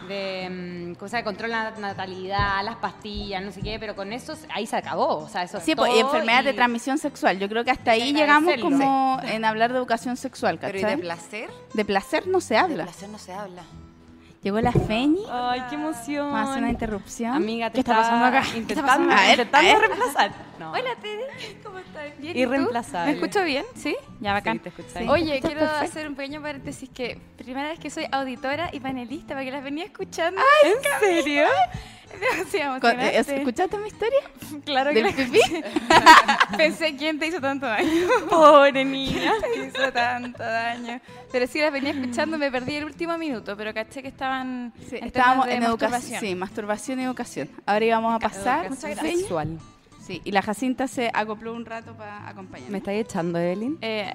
de 0.06 0.48
mm, 0.50 0.94
cosa 0.94 1.18
de 1.18 1.24
control 1.24 1.50
la 1.50 1.70
natalidad, 1.72 2.62
las 2.64 2.76
pastillas, 2.76 3.42
no 3.42 3.52
sé 3.52 3.60
qué, 3.62 3.78
pero 3.78 3.94
con 3.94 4.12
eso 4.12 4.34
ahí 4.54 4.66
se 4.66 4.76
acabó, 4.76 5.18
o 5.18 5.28
sea, 5.28 5.42
eso 5.42 5.60
Sí, 5.60 5.74
pues, 5.74 5.94
y 5.94 5.98
enfermedades 5.98 6.46
de 6.46 6.52
transmisión 6.54 6.98
sexual. 6.98 7.38
Yo 7.38 7.48
creo 7.48 7.64
que 7.64 7.70
hasta 7.70 7.92
ahí 7.92 8.12
llegamos 8.12 8.54
como 8.60 9.20
en 9.22 9.44
hablar 9.44 9.72
de 9.72 9.78
educación 9.78 10.16
sexual, 10.16 10.58
¿cachai? 10.58 10.80
Pero 10.80 10.96
de 10.96 10.98
placer? 10.98 11.50
De 11.74 11.84
placer 11.84 12.26
no 12.26 12.40
se 12.40 12.56
habla. 12.56 12.84
De 12.84 12.90
placer 12.90 13.08
no 13.08 13.18
se 13.18 13.32
habla. 13.32 13.62
Llegó 14.46 14.60
la 14.60 14.70
Feñi. 14.70 15.24
Ay, 15.28 15.60
qué 15.68 15.74
emoción. 15.74 16.32
Hacer 16.36 16.58
una 16.58 16.70
interrupción. 16.70 17.32
Amiga, 17.32 17.68
te 17.68 17.74
¿Qué 17.74 17.80
está 17.80 17.96
pasando 17.96 18.26
acá? 18.26 18.44
Intentando, 18.54 19.12
a 19.12 19.30
intentando 19.30 19.80
reemplazar. 19.80 20.30
Hola, 20.60 20.94
Tede. 21.02 21.26
¿Cómo 21.64 21.78
estás? 21.80 22.16
Bien. 22.16 22.36
Irreemplazable. 22.36 23.10
¿Me 23.10 23.18
escucho 23.18 23.42
bien? 23.42 23.64
¿Sí? 23.74 23.96
Ya, 24.20 24.34
bacán. 24.34 24.60
Sí, 24.62 24.84
te 24.94 25.08
Oye, 25.08 25.40
quiero 25.40 25.64
hacer 25.64 26.06
un 26.06 26.14
pequeño 26.14 26.40
paréntesis 26.42 26.88
que 26.90 27.20
primera 27.36 27.70
vez 27.70 27.80
que 27.80 27.90
soy 27.90 28.06
auditora 28.12 28.70
y 28.72 28.78
panelista 28.78 29.34
porque 29.34 29.50
las 29.50 29.64
venía 29.64 29.86
escuchando. 29.86 30.40
Ay, 30.40 30.70
¿En 30.70 31.00
serio? 31.00 31.46
Eh, 32.96 33.18
¿Escuchaste 33.18 33.78
mi 33.78 33.88
historia? 33.88 34.18
Claro 34.64 34.92
que 34.92 35.02
la 35.02 35.12
pipí? 35.12 35.40
Pensé, 36.56 36.96
¿quién 36.96 37.18
te 37.18 37.26
hizo 37.26 37.40
tanto 37.40 37.66
daño? 37.66 38.06
Pobre 38.28 38.84
niña. 38.84 39.32
Te 39.40 39.66
hizo 39.66 39.92
tanto 39.92 40.42
daño. 40.42 41.00
Pero 41.30 41.46
sí, 41.46 41.60
las 41.60 41.72
venía 41.72 41.90
escuchando, 41.90 42.38
me 42.38 42.50
perdí 42.50 42.76
el 42.76 42.84
último 42.84 43.16
minuto, 43.18 43.56
pero 43.56 43.72
caché 43.74 44.02
que 44.02 44.08
estaban 44.08 44.72
sí, 44.88 44.96
Estábamos 45.00 45.48
en 45.48 45.62
educación. 45.62 46.20
Sí, 46.20 46.34
masturbación 46.34 47.00
y 47.00 47.04
educación. 47.04 47.48
Ahora 47.66 47.84
íbamos 47.84 48.14
a 48.14 48.18
pasar. 48.18 48.74
Sexual. 48.74 49.58
Sí, 50.06 50.22
y 50.24 50.30
la 50.30 50.40
Jacinta 50.40 50.86
se 50.86 51.10
acopló 51.12 51.52
un 51.52 51.66
rato 51.66 51.94
para 51.96 52.28
acompañarme. 52.28 52.70
¿Me 52.70 52.78
estáis 52.78 53.00
echando, 53.00 53.40
Evelyn? 53.40 53.76
Eh, 53.80 54.14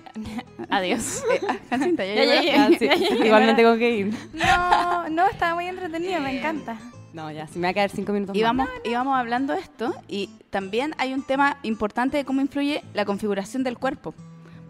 adiós. 0.69 1.21
Eh, 1.33 1.41
ah, 1.49 1.55
Jacinta, 1.69 2.05
ya, 2.05 2.41
llegué. 2.41 3.25
Igual 3.25 3.45
me 3.45 3.53
tengo 3.55 3.75
que 3.75 3.91
ir. 3.91 4.13
No, 4.33 5.09
no, 5.09 5.27
estaba 5.27 5.55
muy 5.55 5.67
entretenido, 5.67 6.21
me 6.21 6.37
encanta. 6.37 6.77
No, 7.13 7.31
ya, 7.31 7.47
si 7.47 7.59
me 7.59 7.67
va 7.67 7.71
a 7.71 7.73
caer 7.73 7.89
cinco 7.89 8.13
minutos 8.13 8.35
íbamos, 8.35 8.67
más. 8.67 8.75
Íbamos 8.85 9.17
hablando 9.17 9.53
esto 9.53 9.93
y 10.07 10.29
también 10.49 10.93
hay 10.97 11.13
un 11.13 11.23
tema 11.23 11.57
importante 11.63 12.17
de 12.17 12.25
cómo 12.25 12.41
influye 12.41 12.83
la 12.93 13.05
configuración 13.05 13.63
del 13.63 13.77
cuerpo. 13.77 14.13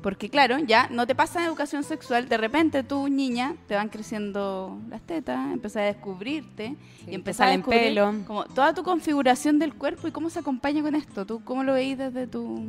Porque 0.01 0.29
claro, 0.29 0.57
ya 0.57 0.88
no 0.89 1.05
te 1.05 1.13
pasa 1.13 1.39
en 1.39 1.45
educación 1.45 1.83
sexual, 1.83 2.27
de 2.27 2.38
repente 2.38 2.81
tú, 2.81 3.07
niña, 3.07 3.55
te 3.67 3.75
van 3.75 3.89
creciendo 3.89 4.79
las 4.89 5.01
tetas, 5.01 5.53
empezás 5.53 5.83
a 5.83 5.86
descubrirte 5.86 6.75
y 7.05 7.13
empezás 7.13 7.48
a 7.48 7.51
descubrir 7.51 7.81
pelo. 7.81 8.13
como 8.25 8.45
toda 8.45 8.74
tu 8.74 8.81
configuración 8.81 9.60
del 9.60 9.75
cuerpo 9.75 10.07
y 10.07 10.12
cómo 10.12 10.31
se 10.31 10.39
acompaña 10.39 10.81
con 10.81 10.95
esto. 10.95 11.25
¿Tú 11.27 11.43
cómo 11.43 11.63
lo 11.63 11.74
veis 11.74 12.00
desde 12.00 12.25
tu 12.25 12.63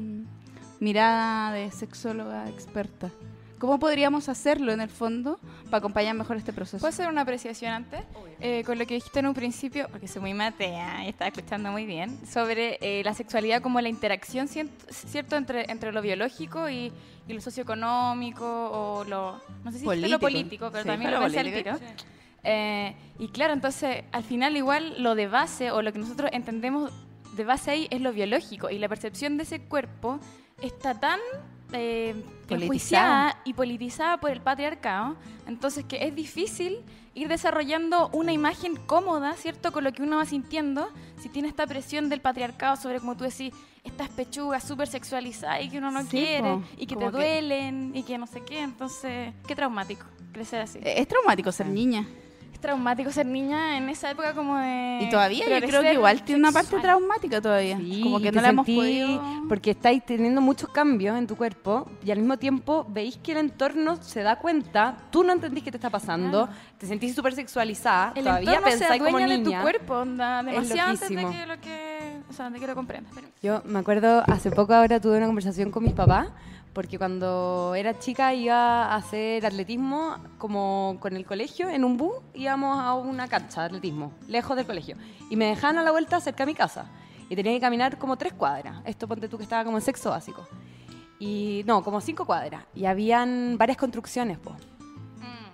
mirada 0.78 1.52
de 1.52 1.70
sexóloga 1.70 2.50
experta? 2.50 3.10
¿Cómo 3.62 3.78
podríamos 3.78 4.28
hacerlo 4.28 4.72
en 4.72 4.80
el 4.80 4.88
fondo 4.88 5.38
para 5.66 5.76
acompañar 5.76 6.16
mejor 6.16 6.36
este 6.36 6.52
proceso? 6.52 6.80
¿Puedo 6.80 6.88
hacer 6.88 7.06
una 7.06 7.20
apreciación 7.20 7.70
antes? 7.70 8.00
Eh, 8.40 8.64
con 8.66 8.76
lo 8.76 8.84
que 8.86 8.94
dijiste 8.94 9.20
en 9.20 9.28
un 9.28 9.34
principio, 9.34 9.86
porque 9.88 10.08
soy 10.08 10.20
muy 10.20 10.34
matea 10.34 11.04
y 11.04 11.10
estaba 11.10 11.28
escuchando 11.28 11.70
muy 11.70 11.86
bien, 11.86 12.26
sobre 12.26 12.78
eh, 12.80 13.04
la 13.04 13.14
sexualidad 13.14 13.62
como 13.62 13.80
la 13.80 13.88
interacción, 13.88 14.48
¿cierto?, 14.48 15.36
entre, 15.36 15.70
entre 15.70 15.92
lo 15.92 16.02
biológico 16.02 16.68
y, 16.68 16.92
lo 17.28 17.40
socioeconómico 17.40 18.44
o 18.44 19.04
lo, 19.04 19.40
no 19.62 19.70
sé 19.70 19.78
si 19.78 19.88
es 19.88 20.10
lo 20.10 20.18
político, 20.18 20.68
pero 20.72 20.84
también 20.84 21.12
lo 21.12 21.20
pensé 21.20 21.38
al 21.38 21.52
tiro. 21.52 21.78
Eh, 22.42 22.96
y 23.20 23.28
claro, 23.28 23.52
entonces, 23.52 24.02
al 24.10 24.24
final 24.24 24.56
igual 24.56 25.00
lo 25.00 25.14
de 25.14 25.28
base 25.28 25.70
o 25.70 25.82
lo 25.82 25.92
que 25.92 26.00
nosotros 26.00 26.30
entendemos 26.32 26.90
de 27.36 27.44
base 27.44 27.70
ahí 27.70 27.86
es 27.92 28.00
lo 28.00 28.12
biológico 28.12 28.70
y 28.70 28.80
la 28.80 28.88
percepción 28.88 29.36
de 29.36 29.44
ese 29.44 29.60
cuerpo 29.60 30.18
está 30.60 30.98
tan 30.98 31.20
eh, 31.72 32.14
enjuiciada 32.48 33.40
y 33.44 33.54
politizada 33.54 34.18
por 34.18 34.30
el 34.30 34.40
patriarcado, 34.40 35.16
entonces 35.46 35.84
que 35.84 36.06
es 36.06 36.14
difícil 36.14 36.80
ir 37.14 37.28
desarrollando 37.28 38.08
una 38.12 38.32
imagen 38.32 38.76
cómoda, 38.76 39.34
¿cierto? 39.34 39.72
Con 39.72 39.84
lo 39.84 39.92
que 39.92 40.02
uno 40.02 40.16
va 40.16 40.24
sintiendo, 40.24 40.88
si 41.20 41.28
tiene 41.28 41.48
esta 41.48 41.66
presión 41.66 42.08
del 42.08 42.20
patriarcado 42.20 42.76
sobre, 42.76 43.00
como 43.00 43.16
tú 43.16 43.24
decís, 43.24 43.52
estas 43.84 44.08
pechugas 44.10 44.64
súper 44.66 44.88
sexualizadas 44.88 45.64
y 45.64 45.70
que 45.70 45.78
uno 45.78 45.90
no 45.90 46.04
quiere 46.06 46.60
y 46.76 46.86
que 46.86 46.96
te 46.96 47.10
duelen 47.10 47.92
y 47.94 48.02
que 48.04 48.16
no 48.16 48.26
sé 48.26 48.42
qué. 48.42 48.60
Entonces, 48.60 49.34
qué 49.46 49.54
traumático 49.54 50.06
crecer 50.32 50.62
así. 50.62 50.78
Es 50.82 51.06
traumático 51.08 51.52
ser 51.52 51.66
niña 51.66 52.06
traumático 52.62 53.10
ser 53.10 53.26
niña 53.26 53.76
en 53.76 53.90
esa 53.90 54.10
época 54.10 54.32
como 54.32 54.56
de... 54.56 55.00
Y 55.02 55.10
todavía 55.10 55.60
yo 55.60 55.66
creo 55.66 55.82
que 55.82 55.92
igual 55.92 56.22
tiene 56.22 56.38
una 56.40 56.52
parte 56.52 56.78
traumática 56.80 57.42
todavía. 57.42 57.76
como 58.02 58.20
que 58.20 58.32
no 58.32 58.40
la 58.40 58.48
hemos 58.48 58.66
podido... 58.66 59.22
Porque 59.48 59.72
estáis 59.72 60.02
teniendo 60.06 60.40
muchos 60.40 60.70
cambios 60.70 61.18
en 61.18 61.26
tu 61.26 61.36
cuerpo 61.36 61.90
y 62.02 62.10
al 62.10 62.18
mismo 62.18 62.38
tiempo 62.38 62.86
veis 62.88 63.18
que 63.18 63.32
el 63.32 63.38
entorno 63.38 63.96
se 63.96 64.22
da 64.22 64.36
cuenta, 64.36 64.96
tú 65.10 65.22
no 65.22 65.32
entendís 65.32 65.62
qué 65.62 65.70
te 65.70 65.76
está 65.76 65.90
pasando, 65.90 66.48
te 66.78 66.86
sentís 66.86 67.14
súper 67.14 67.34
sexualizada, 67.34 68.12
el 68.14 68.24
todavía 68.24 68.62
pensáis 68.62 69.02
como 69.02 69.18
niña. 69.18 69.36
de 69.36 69.44
tu 69.44 69.62
cuerpo, 69.62 69.94
onda, 69.98 70.42
demasiado 70.42 70.90
antes 70.90 71.08
de 71.10 71.16
que 71.16 71.46
lo 71.46 71.60
que... 71.60 72.22
O 72.30 72.32
sea, 72.32 72.48
de 72.48 72.58
que 72.58 72.66
lo 72.66 72.74
comprendas. 72.74 73.12
Yo 73.42 73.60
me 73.66 73.80
acuerdo, 73.80 74.22
hace 74.26 74.50
poco 74.50 74.72
ahora 74.72 75.00
tuve 75.00 75.18
una 75.18 75.26
conversación 75.26 75.70
con 75.70 75.82
mis 75.82 75.92
papás 75.92 76.28
porque 76.72 76.98
cuando 76.98 77.74
era 77.76 77.98
chica 77.98 78.34
iba 78.34 78.86
a 78.86 78.96
hacer 78.96 79.44
atletismo 79.44 80.16
como 80.38 80.96
con 81.00 81.16
el 81.16 81.26
colegio, 81.26 81.68
en 81.68 81.84
un 81.84 81.96
bus 81.96 82.16
íbamos 82.34 82.78
a 82.78 82.94
una 82.94 83.28
cancha 83.28 83.60
de 83.60 83.66
atletismo, 83.66 84.12
lejos 84.28 84.56
del 84.56 84.66
colegio, 84.66 84.96
y 85.28 85.36
me 85.36 85.46
dejaban 85.46 85.78
a 85.78 85.82
la 85.82 85.90
vuelta 85.90 86.20
cerca 86.20 86.44
de 86.44 86.52
mi 86.52 86.54
casa, 86.54 86.90
y 87.28 87.36
tenía 87.36 87.52
que 87.52 87.60
caminar 87.60 87.98
como 87.98 88.16
tres 88.16 88.32
cuadras, 88.32 88.82
esto 88.84 89.06
ponte 89.06 89.28
tú 89.28 89.36
que 89.36 89.44
estaba 89.44 89.64
como 89.64 89.76
en 89.76 89.82
sexo 89.82 90.10
básico, 90.10 90.46
y 91.18 91.62
no, 91.66 91.82
como 91.82 92.00
cinco 92.00 92.24
cuadras, 92.24 92.64
y 92.74 92.86
habían 92.86 93.56
varias 93.58 93.76
construcciones, 93.78 94.38
pues. 94.38 94.56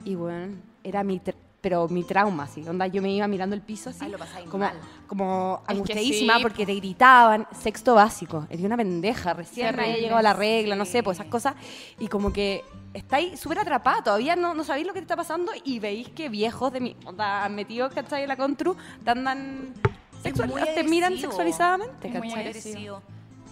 Y 0.05 0.15
bueno, 0.15 0.57
era 0.83 1.05
mi 1.05 1.21
pero 1.69 1.87
mi 1.87 2.03
trauma, 2.03 2.45
así, 2.45 2.67
onda, 2.67 2.87
yo 2.87 3.03
me 3.03 3.13
iba 3.13 3.29
mirando 3.29 3.55
el 3.55 3.61
piso 3.61 3.91
así, 3.91 4.11
como, 4.51 4.71
como 5.07 5.63
angustiadísima 5.67 6.39
porque 6.41 6.65
te 6.65 6.75
gritaban, 6.77 7.47
sexto 7.53 7.95
básico, 7.95 8.47
era 8.49 8.63
una 8.65 8.79
pendeja, 8.79 9.35
recién 9.35 9.79
había 9.79 9.99
llegado 9.99 10.17
a 10.17 10.23
la 10.23 10.33
regla, 10.33 10.77
no 10.77 10.87
sé, 10.87 11.03
pues 11.03 11.19
esas 11.19 11.31
cosas, 11.31 11.57
y 11.99 12.09
como 12.09 12.33
que 12.33 12.65
estáis 12.95 13.39
súper 13.39 13.59
atrapados, 13.59 14.03
todavía 14.03 14.35
no, 14.35 14.55
no 14.55 14.65
sabéis 14.65 14.87
lo 14.87 14.95
que 14.95 15.01
te 15.01 15.05
está 15.05 15.17
pasando 15.17 15.53
y 15.63 15.79
veis 15.79 16.09
que 16.09 16.31
viejos 16.31 16.73
de 16.73 16.81
mi, 16.81 16.97
onda, 17.05 17.47
metidos, 17.51 17.93
¿cachai? 17.93 18.23
En 18.23 18.29
la 18.29 18.37
constru, 18.37 18.75
te 19.05 19.11
andan, 19.11 19.75
te 20.23 20.85
miran 20.85 21.19
sexualizadamente, 21.19 22.11
¿cachai? 22.11 22.91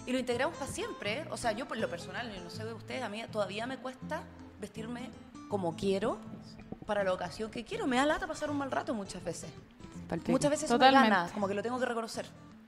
Y 0.07 0.11
lo 0.11 0.17
integramos 0.17 0.57
para 0.57 0.71
siempre, 0.71 1.23
o 1.29 1.37
sea, 1.37 1.51
yo 1.51 1.67
por 1.67 1.77
lo 1.77 1.87
personal, 1.87 2.31
no 2.43 2.49
sé 2.49 2.65
de 2.65 2.73
ustedes, 2.73 3.03
a 3.03 3.09
mí 3.09 3.21
todavía 3.31 3.67
me 3.67 3.77
cuesta 3.77 4.23
vestirme 4.59 5.11
como 5.49 5.75
quiero 5.75 6.17
para 6.87 7.03
la 7.03 7.13
ocasión 7.13 7.51
que 7.51 7.63
quiero. 7.63 7.85
Me 7.85 7.97
da 7.97 8.05
lata 8.07 8.25
pasar 8.25 8.49
un 8.49 8.57
mal 8.57 8.71
rato 8.71 8.95
muchas 8.95 9.23
veces. 9.23 9.51
Muchas 10.27 10.49
veces 10.49 10.71
me 10.71 10.77
gana, 10.77 11.29
como 11.33 11.47
que 11.47 11.53
lo 11.53 11.61
tengo 11.61 11.77
que 11.79 11.85
reconocer. 11.85 12.25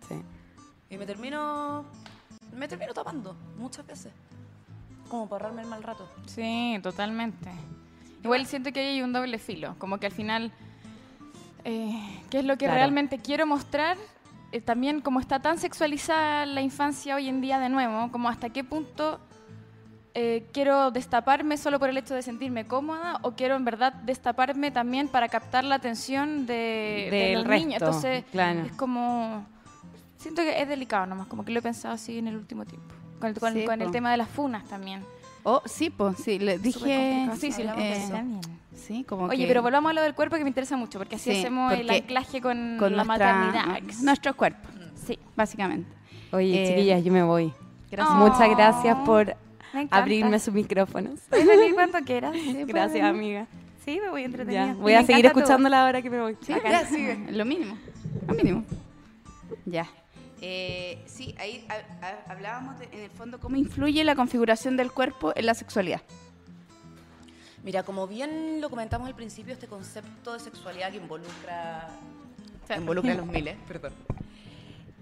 Sí. 0.08 0.22
Y 0.92 0.98
me 0.98 1.06
termino 1.06 1.86
me 2.56 2.68
termino 2.68 2.94
tapando 2.94 3.36
muchas 3.58 3.86
veces. 3.88 4.12
Como 5.08 5.28
para 5.28 5.46
ahorrarme 5.46 5.64
el 5.64 5.68
mal 5.68 5.82
rato. 5.82 6.08
Sí, 6.28 6.80
totalmente. 6.84 7.50
Igual 8.24 8.46
siento 8.46 8.72
que 8.72 8.82
hay 8.82 9.02
un 9.02 9.14
doble 9.14 9.40
filo, 9.40 9.76
como 9.80 9.98
que 9.98 10.08
al 10.08 10.12
final 10.12 10.52
eh, 11.64 12.22
qué 12.30 12.40
es 12.40 12.46
lo 12.46 12.58
que 12.58 12.68
realmente 12.68 13.18
quiero 13.18 13.48
mostrar 13.48 13.98
eh, 14.52 14.60
también 14.62 15.00
como 15.00 15.20
está 15.20 15.42
tan 15.42 15.58
sexualizada 15.58 16.46
la 16.46 16.62
infancia 16.62 17.16
hoy 17.16 17.30
en 17.30 17.40
día 17.40 17.60
de 17.60 17.70
nuevo, 17.70 18.12
como 18.12 18.28
hasta 18.28 18.50
qué 18.50 18.64
punto 18.64 19.20
eh, 20.16 20.46
quiero 20.52 20.92
destaparme 20.92 21.58
solo 21.58 21.80
por 21.80 21.90
el 21.90 21.98
hecho 21.98 22.16
de 22.16 22.22
sentirme 22.22 22.66
cómoda 22.66 23.20
o 23.22 23.32
quiero 23.32 23.56
en 23.56 23.66
verdad 23.66 23.94
destaparme 23.94 24.72
también 24.72 25.08
para 25.08 25.30
captar 25.30 25.64
la 25.64 25.76
atención 25.76 26.46
de, 26.46 27.08
del 27.12 27.44
de 27.44 27.60
niños. 27.60 27.82
Entonces 27.82 28.24
es 28.34 28.72
como... 28.74 29.46
Siento 30.18 30.42
que 30.42 30.62
es 30.62 30.68
delicado 30.68 31.06
nomás, 31.06 31.28
como 31.28 31.46
que 31.46 31.52
lo 31.52 31.60
he 31.60 31.62
pensado 31.62 31.94
así 31.94 32.18
en 32.18 32.28
el 32.28 32.36
último 32.36 32.66
tiempo. 32.66 32.94
Con, 33.20 33.82
el, 33.82 33.92
tema 33.92 34.12
de 34.12 34.18
las 34.18 34.30
funas 34.30 34.66
también. 34.66 35.04
Oh, 35.44 35.62
sí, 35.66 35.90
pues, 35.90 36.18
sí, 36.18 36.40
le 36.40 36.58
dije... 36.58 37.30
Sí, 37.38 37.52
sí, 37.52 37.64
lo 37.64 37.74
eh, 37.78 38.06
también. 38.10 38.42
Sí, 38.76 39.04
como 39.04 39.26
Oye, 39.26 39.46
pero 39.48 39.62
volvamos 39.62 39.92
a 39.92 39.94
lo 39.94 40.02
del 40.02 40.16
cuerpo 40.16 40.36
que 40.38 40.44
me 40.44 40.50
interesa 40.50 40.76
mucho, 40.76 41.00
porque 41.00 41.16
así 41.16 41.32
hacemos 41.32 41.74
el 41.74 41.90
anclaje 41.90 42.42
con, 42.42 42.78
la 42.80 43.04
maternidad. 43.04 43.82
Nuestro 44.02 44.36
cuerpo, 44.36 44.68
sí, 44.96 45.20
básicamente. 45.36 45.90
Oye, 46.32 46.64
eh, 46.64 46.68
chiquillas, 46.68 47.04
yo 47.04 47.12
me 47.12 47.24
voy. 47.24 47.54
Gracias. 47.92 48.18
Muchas 48.18 48.50
gracias 48.50 48.98
por 49.06 49.36
abrirme 49.92 50.40
sus 50.40 50.54
micrófonos. 50.54 51.20
Puedes 51.30 51.48
venir 51.48 51.74
cuando 51.74 52.00
quieras. 52.00 52.34
Gracias, 52.66 53.04
amiga. 53.04 53.48
Sí, 53.86 54.00
me 54.00 54.10
voy 54.10 54.24
entretenida. 54.24 54.74
Voy 54.74 54.94
a 54.94 55.04
seguir 55.04 55.26
escuchándola 55.26 55.86
ahora 55.86 56.02
que 56.02 56.10
me 56.10 56.22
voy. 56.22 56.38
Sí, 56.42 56.54
ya, 56.64 56.86
sigue. 56.86 57.32
Lo 57.32 57.46
mínimo. 57.46 57.78
Lo 58.28 58.34
mínimo. 58.34 58.64
Ya. 59.66 59.88
Eh, 60.42 61.04
sí, 61.06 61.36
ahí 61.38 61.68
hablábamos 62.28 62.76
en 62.92 63.00
el 63.00 63.10
fondo 63.10 63.40
cómo 63.40 63.58
influye 63.58 64.04
la 64.04 64.16
configuración 64.16 64.78
del 64.78 64.92
cuerpo 64.92 65.34
en 65.36 65.46
la 65.46 65.54
sexualidad. 65.54 66.02
Mira, 67.64 67.84
como 67.84 68.08
bien 68.08 68.62
lo 68.62 68.70
comentamos 68.70 69.08
al 69.08 69.16
principio, 69.16 69.54
este 69.54 69.68
concepto 69.68 70.34
de 70.34 70.40
sexualidad 70.40 70.92
que 70.92 70.98
involucra, 70.98 71.90
involucra 72.78 73.12
a 73.12 73.16
los 73.16 73.26
miles, 73.26 73.58
perdón. 73.68 73.94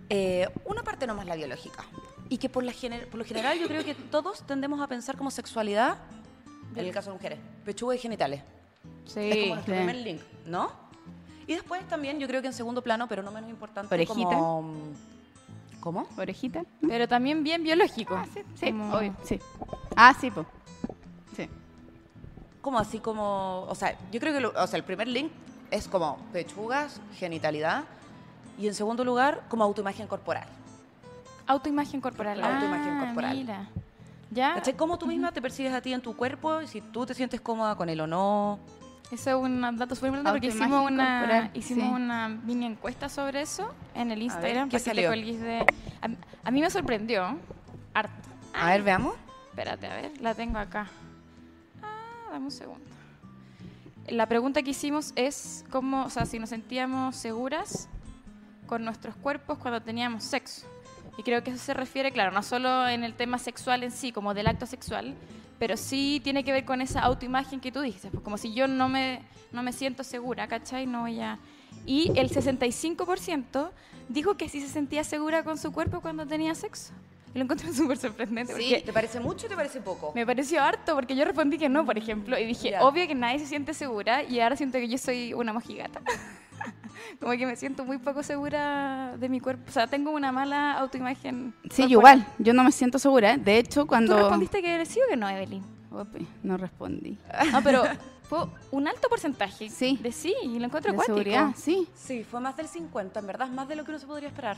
Eh, 0.10 0.47
una 0.65 0.84
parte 0.84 1.06
nomás 1.06 1.25
la 1.27 1.36
biológica, 1.36 1.84
y 2.29 2.37
que 2.37 2.49
por, 2.49 2.63
la 2.63 2.73
por 3.09 3.19
lo 3.19 3.25
general 3.25 3.59
yo 3.59 3.67
creo 3.67 3.83
que 3.83 3.95
todos 3.95 4.45
tendemos 4.45 4.81
a 4.81 4.87
pensar 4.87 5.17
como 5.17 5.31
sexualidad, 5.31 5.97
en 6.75 6.85
el 6.85 6.91
caso 6.91 7.09
de 7.09 7.15
mujeres, 7.15 7.39
pechuga 7.65 7.95
y 7.95 7.97
genitales. 7.97 8.41
Sí. 9.05 9.19
Es 9.19 9.37
como 9.37 9.55
nuestro 9.55 9.75
primer 9.75 9.95
link, 9.95 10.21
¿no? 10.45 10.71
Y 11.47 11.53
después 11.53 11.87
también 11.87 12.19
yo 12.19 12.27
creo 12.27 12.41
que 12.41 12.47
en 12.47 12.53
segundo 12.53 12.81
plano, 12.81 13.07
pero 13.07 13.23
no 13.23 13.31
menos 13.31 13.49
importante, 13.49 13.93
Orejita. 13.93 14.15
como... 14.15 14.73
¿Cómo? 15.79 16.07
Orejita. 16.17 16.63
Pero 16.85 17.07
también 17.07 17.43
bien 17.43 17.63
biológico. 17.63 18.15
Ah, 18.15 18.25
sí, 18.33 18.41
sí, 18.55 18.73
sí. 19.23 19.39
Ah, 19.95 20.13
sí, 20.19 20.29
pues. 20.29 20.45
Sí. 21.35 21.47
Como 22.61 22.79
así 22.79 22.99
como... 22.99 23.65
O 23.69 23.75
sea, 23.75 23.97
yo 24.11 24.19
creo 24.19 24.37
que 24.37 24.45
o 24.45 24.67
sea, 24.67 24.77
el 24.77 24.83
primer 24.83 25.07
link 25.07 25.31
es 25.71 25.87
como 25.87 26.17
pechugas, 26.33 26.99
genitalidad, 27.17 27.85
y 28.59 28.67
en 28.67 28.73
segundo 28.73 29.05
lugar, 29.05 29.43
como 29.47 29.63
autoimagen 29.63 30.07
corporal. 30.07 30.47
Autoimagen 31.47 32.01
corporal. 32.01 32.43
Autoimagen 32.43 32.93
ah, 32.93 33.05
corporal. 33.05 33.38
Mira. 33.38 33.69
¿Ya? 34.29 34.62
¿Cómo 34.75 34.97
tú 34.99 35.07
misma 35.07 35.31
te 35.31 35.41
percibes 35.41 35.73
a 35.73 35.81
ti 35.81 35.93
en 35.93 36.01
tu 36.01 36.15
cuerpo? 36.15 36.65
Si 36.67 36.81
tú 36.81 37.05
te 37.05 37.13
sientes 37.13 37.39
cómoda 37.41 37.75
con 37.75 37.89
él 37.89 38.01
o 38.01 38.07
no. 38.07 38.60
Eso 39.12 39.29
es 39.29 39.36
un 39.38 39.62
dato 39.62 39.95
súper 39.95 40.10
importante 40.10 40.31
porque 40.31 40.47
hicimos 40.47 40.91
una, 40.91 41.49
hicimos 41.53 41.95
una 41.95 42.27
mini 42.27 42.65
encuesta 42.65 43.07
sobre 43.07 43.41
eso 43.41 43.73
en 43.95 44.12
el 44.12 44.21
Instagram. 44.21 44.67
¿Qué 44.67 44.79
salió? 44.79 45.12
De, 45.12 45.65
a, 46.43 46.51
mí 46.51 46.60
me 46.60 46.69
sorprendió 46.69 47.38
harto. 47.93 48.29
A 48.53 48.67
ver, 48.71 48.83
veamos. 48.83 49.15
Espérate, 49.49 49.88
a 49.88 49.95
ver, 49.95 50.21
la 50.21 50.36
tengo 50.36 50.60
acá. 50.60 50.88
Ah, 51.81 52.31
dame 52.31 52.45
un 52.45 52.51
segundo. 52.51 52.86
La 54.10 54.25
pregunta 54.25 54.62
que 54.62 54.71
hicimos 54.71 55.13
es 55.15 55.63
cómo, 55.69 56.03
o 56.03 56.10
sea, 56.10 56.25
si 56.25 56.38
nos 56.38 56.49
sentíamos 56.49 57.15
seguras 57.15 57.88
con 58.67 58.83
nuestros 58.83 59.15
cuerpos 59.15 59.57
cuando 59.57 59.81
teníamos 59.81 60.25
sexo. 60.25 60.67
Y 61.17 61.23
creo 61.23 61.43
que 61.43 61.49
eso 61.49 61.60
se 61.60 61.73
refiere, 61.73 62.12
claro, 62.12 62.32
no 62.32 62.43
solo 62.43 62.88
en 62.88 63.03
el 63.03 63.13
tema 63.13 63.39
sexual 63.39 63.84
en 63.84 63.91
sí, 63.91 64.12
como 64.12 64.34
del 64.34 64.47
acto 64.47 64.67
sexual, 64.67 65.15
pero 65.60 65.75
sí 65.75 66.21
tiene 66.23 66.43
que 66.43 66.51
ver 66.51 66.63
con 66.63 66.80
esa 66.82 67.01
autoimagen 67.01 67.60
que 67.60 67.71
tú 67.71 67.82
dices, 67.82 68.12
pues 68.12 68.23
como 68.23 68.38
si 68.38 68.53
yo 68.53 68.67
no 68.67 68.88
me, 68.88 69.21
no 69.51 69.63
me 69.63 69.73
siento 69.73 70.03
segura, 70.03 70.47
¿cachai? 70.47 70.86
No 70.86 71.01
voy 71.01 71.19
a... 71.19 71.39
Y 71.86 72.12
el 72.15 72.30
65% 72.30 73.71
dijo 74.10 74.38
que 74.38 74.47
sí 74.47 74.62
se 74.62 74.67
sentía 74.67 75.03
segura 75.03 75.43
con 75.43 75.58
su 75.58 75.71
cuerpo 75.71 76.01
cuando 76.01 76.27
tenía 76.27 76.53
sexo. 76.53 76.93
Y 77.34 77.39
lo 77.39 77.45
encontré 77.45 77.73
súper 77.73 77.97
sorprendente. 77.97 78.56
Sí, 78.56 78.82
¿te 78.86 78.93
parece 78.93 79.19
mucho 79.19 79.47
o 79.47 79.49
te 79.49 79.56
parece 79.56 79.82
poco? 79.82 80.12
Me 80.13 80.25
pareció 80.25 80.62
harto, 80.62 80.95
porque 80.95 81.15
yo 81.15 81.25
respondí 81.25 81.58
que 81.58 81.69
no, 81.69 81.86
por 81.86 81.97
ejemplo, 81.97 82.38
y 82.38 82.45
dije, 82.45 82.75
obvio 82.80 83.08
que 83.08 83.15
nadie 83.15 83.39
se 83.39 83.47
siente 83.47 83.73
segura, 83.73 84.23
y 84.23 84.39
ahora 84.39 84.56
siento 84.56 84.77
que 84.77 84.88
yo 84.88 84.97
soy 84.97 85.34
una 85.34 85.53
mojigata. 85.53 86.01
como 87.19 87.31
que 87.33 87.45
me 87.45 87.55
siento 87.55 87.86
muy 87.86 87.97
poco 87.97 88.23
segura 88.23 89.15
de 89.17 89.29
mi 89.29 89.39
cuerpo. 89.39 89.63
O 89.67 89.71
sea, 89.71 89.88
tengo 89.88 90.12
una 90.12 90.31
mala 90.31 90.73
autoimagen. 90.73 91.53
Sí, 91.69 91.83
igual. 91.83 92.25
Yo 92.39 92.53
no 92.53 92.63
me 92.63 92.71
siento 92.71 92.99
segura. 92.99 93.33
¿eh? 93.33 93.38
De 93.38 93.57
hecho, 93.57 93.88
cuando... 93.88 94.15
¿Tú 94.15 94.21
respondiste 94.21 94.62
que 94.62 94.75
eres 94.75 94.88
sí 94.88 94.99
o 95.05 95.10
que 95.10 95.17
no, 95.17 95.29
Evelyn? 95.29 95.77
no 96.43 96.57
respondí. 96.57 97.17
No, 97.51 97.62
pero 97.63 97.83
fue 98.23 98.39
un 98.71 98.88
alto 98.88 99.07
porcentaje 99.10 99.69
sí. 99.69 99.97
de 100.01 100.12
sí, 100.12 100.33
y 100.43 100.60
lo 100.60 100.65
encuentro 100.65 100.91
de 100.91 100.99
seguridad, 100.99 101.53
sí. 101.55 101.88
Sí, 101.95 102.23
fue 102.23 102.39
más 102.39 102.57
del 102.57 102.67
50, 102.67 103.19
en 103.19 103.27
verdad, 103.27 103.49
más 103.49 103.67
de 103.67 103.75
lo 103.75 103.83
que 103.83 103.91
uno 103.91 103.99
se 103.99 104.07
podría 104.07 104.29
esperar. 104.29 104.57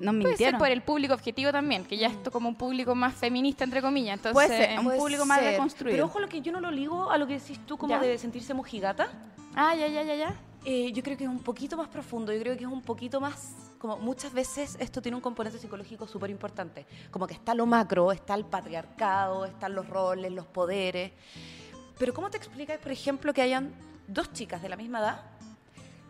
No 0.00 0.18
Puede 0.18 0.38
ser 0.38 0.56
por 0.56 0.68
el 0.68 0.80
público 0.80 1.12
objetivo 1.12 1.52
también, 1.52 1.84
que 1.84 1.98
ya 1.98 2.06
es 2.06 2.16
como 2.30 2.48
un 2.48 2.54
público 2.54 2.94
más 2.94 3.14
feminista, 3.14 3.64
entre 3.64 3.82
comillas. 3.82 4.16
Entonces, 4.16 4.32
puede 4.32 4.48
ser, 4.48 4.78
un 4.78 4.96
público 4.96 5.26
más 5.26 5.42
deconstruido. 5.42 5.94
Pero 5.94 6.06
ojo, 6.06 6.20
lo 6.20 6.28
que 6.28 6.40
yo 6.40 6.52
no 6.52 6.60
lo 6.60 6.70
ligo 6.70 7.10
a 7.10 7.18
lo 7.18 7.26
que 7.26 7.34
decís 7.34 7.60
tú, 7.66 7.76
como 7.76 7.98
de 7.98 8.16
sentirse 8.16 8.54
mojigata. 8.54 9.08
Ah, 9.54 9.74
ya, 9.74 9.88
ya, 9.88 10.02
ya, 10.02 10.14
ya. 10.14 10.34
Eh, 10.64 10.92
yo 10.92 11.02
creo 11.02 11.16
que 11.16 11.24
es 11.24 11.30
un 11.30 11.42
poquito 11.42 11.76
más 11.76 11.88
profundo, 11.88 12.32
yo 12.32 12.40
creo 12.40 12.56
que 12.56 12.64
es 12.64 12.70
un 12.70 12.82
poquito 12.82 13.18
más, 13.18 13.54
como 13.78 13.96
muchas 13.96 14.32
veces 14.32 14.76
esto 14.78 15.00
tiene 15.00 15.16
un 15.16 15.22
componente 15.22 15.58
psicológico 15.58 16.06
súper 16.06 16.28
importante, 16.28 16.86
como 17.10 17.26
que 17.26 17.32
está 17.32 17.54
lo 17.54 17.64
macro, 17.64 18.12
está 18.12 18.34
el 18.34 18.44
patriarcado, 18.44 19.46
están 19.46 19.74
los 19.74 19.88
roles, 19.88 20.30
los 20.32 20.46
poderes, 20.46 21.12
pero 21.98 22.12
¿cómo 22.12 22.28
te 22.28 22.36
explicas, 22.36 22.78
por 22.78 22.92
ejemplo, 22.92 23.32
que 23.32 23.40
hayan 23.40 23.72
dos 24.06 24.32
chicas 24.32 24.60
de 24.60 24.68
la 24.68 24.76
misma 24.76 24.98
edad, 24.98 25.20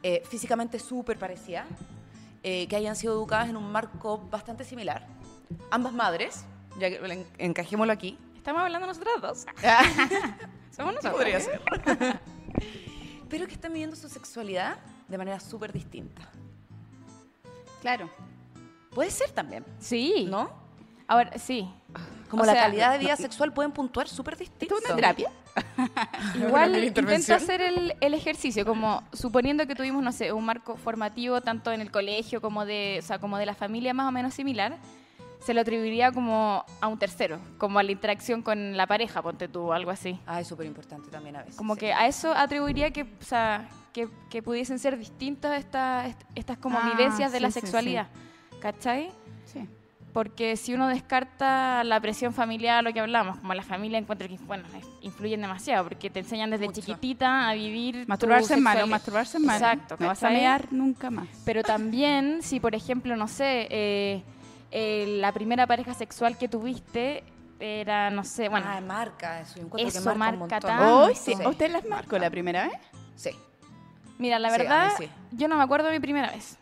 eh, 0.03 0.23
físicamente 0.29 0.79
súper 0.79 1.19
parecidas, 1.19 1.67
eh, 2.43 2.67
que 2.69 2.77
hayan 2.77 2.97
sido 2.97 3.13
educadas 3.13 3.51
en 3.51 3.57
un 3.57 3.71
marco 3.71 4.19
bastante 4.31 4.65
similar. 4.65 5.07
Ambas 5.71 5.93
madres, 5.93 6.45
ya 6.79 6.89
que 6.89 7.27
encajémoslo 7.39 7.93
aquí. 7.93 8.19
Estamos 8.37 8.63
hablando 8.63 8.87
nosotros 8.87 9.21
dos. 9.21 9.47
Somos 10.71 10.95
nosotros. 10.95 11.13
Podría 11.13 11.41
ser. 11.41 11.61
Pero 13.31 13.47
que 13.47 13.55
están 13.55 13.73
viviendo 13.73 13.97
su 13.97 14.09
sexualidad 14.09 14.79
de 15.09 15.17
manera 15.17 15.41
súper 15.41 15.73
distinta. 15.73 16.29
Claro. 17.81 18.11
Puede 18.91 19.11
ser 19.11 19.31
también. 19.31 19.65
Sí. 19.79 20.27
¿No? 20.29 20.51
Ahora, 21.07 21.39
sí. 21.39 21.69
Como 22.29 22.45
la 22.45 22.55
calidad 22.55 22.93
de 22.93 22.99
vida 22.99 23.17
sexual 23.17 23.53
pueden 23.53 23.73
puntuar 23.73 24.09
súper 24.09 24.37
distinto. 24.37 24.77
¿Es 24.77 24.85
una 24.85 24.95
terapia? 24.95 25.31
Igual 26.37 26.85
intento 26.85 27.35
hacer 27.35 27.61
el, 27.61 27.95
el, 28.01 28.15
ejercicio, 28.15 28.65
como 28.65 29.03
suponiendo 29.13 29.67
que 29.67 29.75
tuvimos, 29.75 30.03
no 30.03 30.13
sé, 30.13 30.33
un 30.33 30.45
marco 30.45 30.77
formativo 30.77 31.41
tanto 31.41 31.73
en 31.73 31.81
el 31.81 31.91
colegio 31.91 32.41
como 32.41 32.65
de, 32.65 32.99
o 33.01 33.07
sea, 33.07 33.19
como 33.19 33.37
de 33.39 33.47
la 33.47 33.55
familia 33.55 33.93
más 33.93 34.09
o 34.09 34.13
menos 34.13 34.35
similar, 34.35 34.79
se 35.41 35.55
lo 35.55 35.63
atribuiría 35.63 36.13
como 36.13 36.65
a 36.81 36.87
un 36.87 36.99
tercero, 36.99 37.39
como 37.59 37.79
a 37.79 37.83
la 37.83 37.93
interacción 37.93 38.43
con 38.43 38.77
la 38.77 38.87
pareja, 38.87 39.23
ponte 39.23 39.49
tú, 39.49 39.73
algo 39.73 39.91
así. 39.91 40.21
Ah, 40.27 40.41
es 40.41 40.47
súper 40.47 40.67
importante 40.67 41.11
también 41.11 41.37
a 41.37 41.41
veces. 41.41 41.57
Como 41.57 41.77
que 41.77 41.93
a 41.93 42.07
eso 42.07 42.33
atribuiría 42.33 42.91
que, 42.91 43.03
o 43.03 43.25
sea, 43.25 43.69
que, 43.93 44.09
que 44.29 44.43
pudiesen 44.43 44.79
ser 44.79 44.99
distintas 44.99 45.59
estas, 45.59 46.15
estas 46.35 46.59
como 46.59 46.79
ah, 46.79 46.93
vivencias 46.95 47.33
de 47.33 47.41
la 47.41 47.51
sexualidad. 47.51 48.09
¿Cachai? 48.61 49.11
Sí. 49.47 49.67
Porque 50.13 50.57
si 50.57 50.75
uno 50.75 50.89
descarta 50.89 51.85
la 51.85 52.01
presión 52.01 52.35
familiar, 52.35 52.83
lo 52.83 52.93
que 52.93 53.01
hablamos, 53.01 53.39
como 53.39 53.55
la 53.55 53.63
familia 53.63 53.99
encuentra 53.99 54.29
que, 54.29 54.37
bueno, 54.39 54.65
influyen 55.03 55.41
demasiado, 55.41 55.85
porque 55.85 56.11
te 56.11 56.19
enseñan 56.19 56.51
desde 56.51 56.71
chiquitita 56.71 57.49
a 57.49 57.55
vivir. 57.55 58.05
Masturbarse 58.09 58.55
es 58.55 58.61
malo, 58.61 58.87
masturbarse 58.87 59.39
es 59.39 59.45
malo. 59.45 59.65
Exacto. 59.65 59.97
No 59.99 60.09
vas 60.09 60.23
a 60.23 60.31
mear 60.31 60.67
nunca 60.73 61.11
más. 61.11 61.29
Pero 61.45 61.63
también, 61.63 62.43
si 62.43 62.59
por 62.59 62.75
ejemplo, 62.75 63.15
no 63.17 63.29
sé, 63.29 63.69
eh, 63.71 64.23
eh, 64.71 65.17
la 65.21 65.33
primera 65.33 65.67
pareja 65.67 65.95
sexual 65.95 66.39
que 66.39 66.49
tuviste 66.49 67.25
era, 67.59 68.11
no 68.11 68.25
sé, 68.25 68.49
bueno. 68.49 68.67
Ah, 68.69 68.81
marca, 68.81 69.41
eso, 69.41 69.61
eso 69.77 70.15
marca, 70.15 70.61
tanto. 70.61 71.15
sí. 71.15 71.35
¿Usted 71.45 71.71
las 71.71 71.85
marcó 71.85 72.19
la 72.19 72.31
primera 72.31 72.69
vez? 72.69 72.79
Sí. 73.17 73.31
Mira, 74.19 74.39
la 74.39 74.51
verdad, 74.51 74.93
yo 75.33 75.49
no 75.49 75.57
me 75.57 75.63
acuerdo 75.63 75.87
de 75.87 75.93
mi 75.93 76.01
primera 76.01 76.31
vez. 76.31 76.59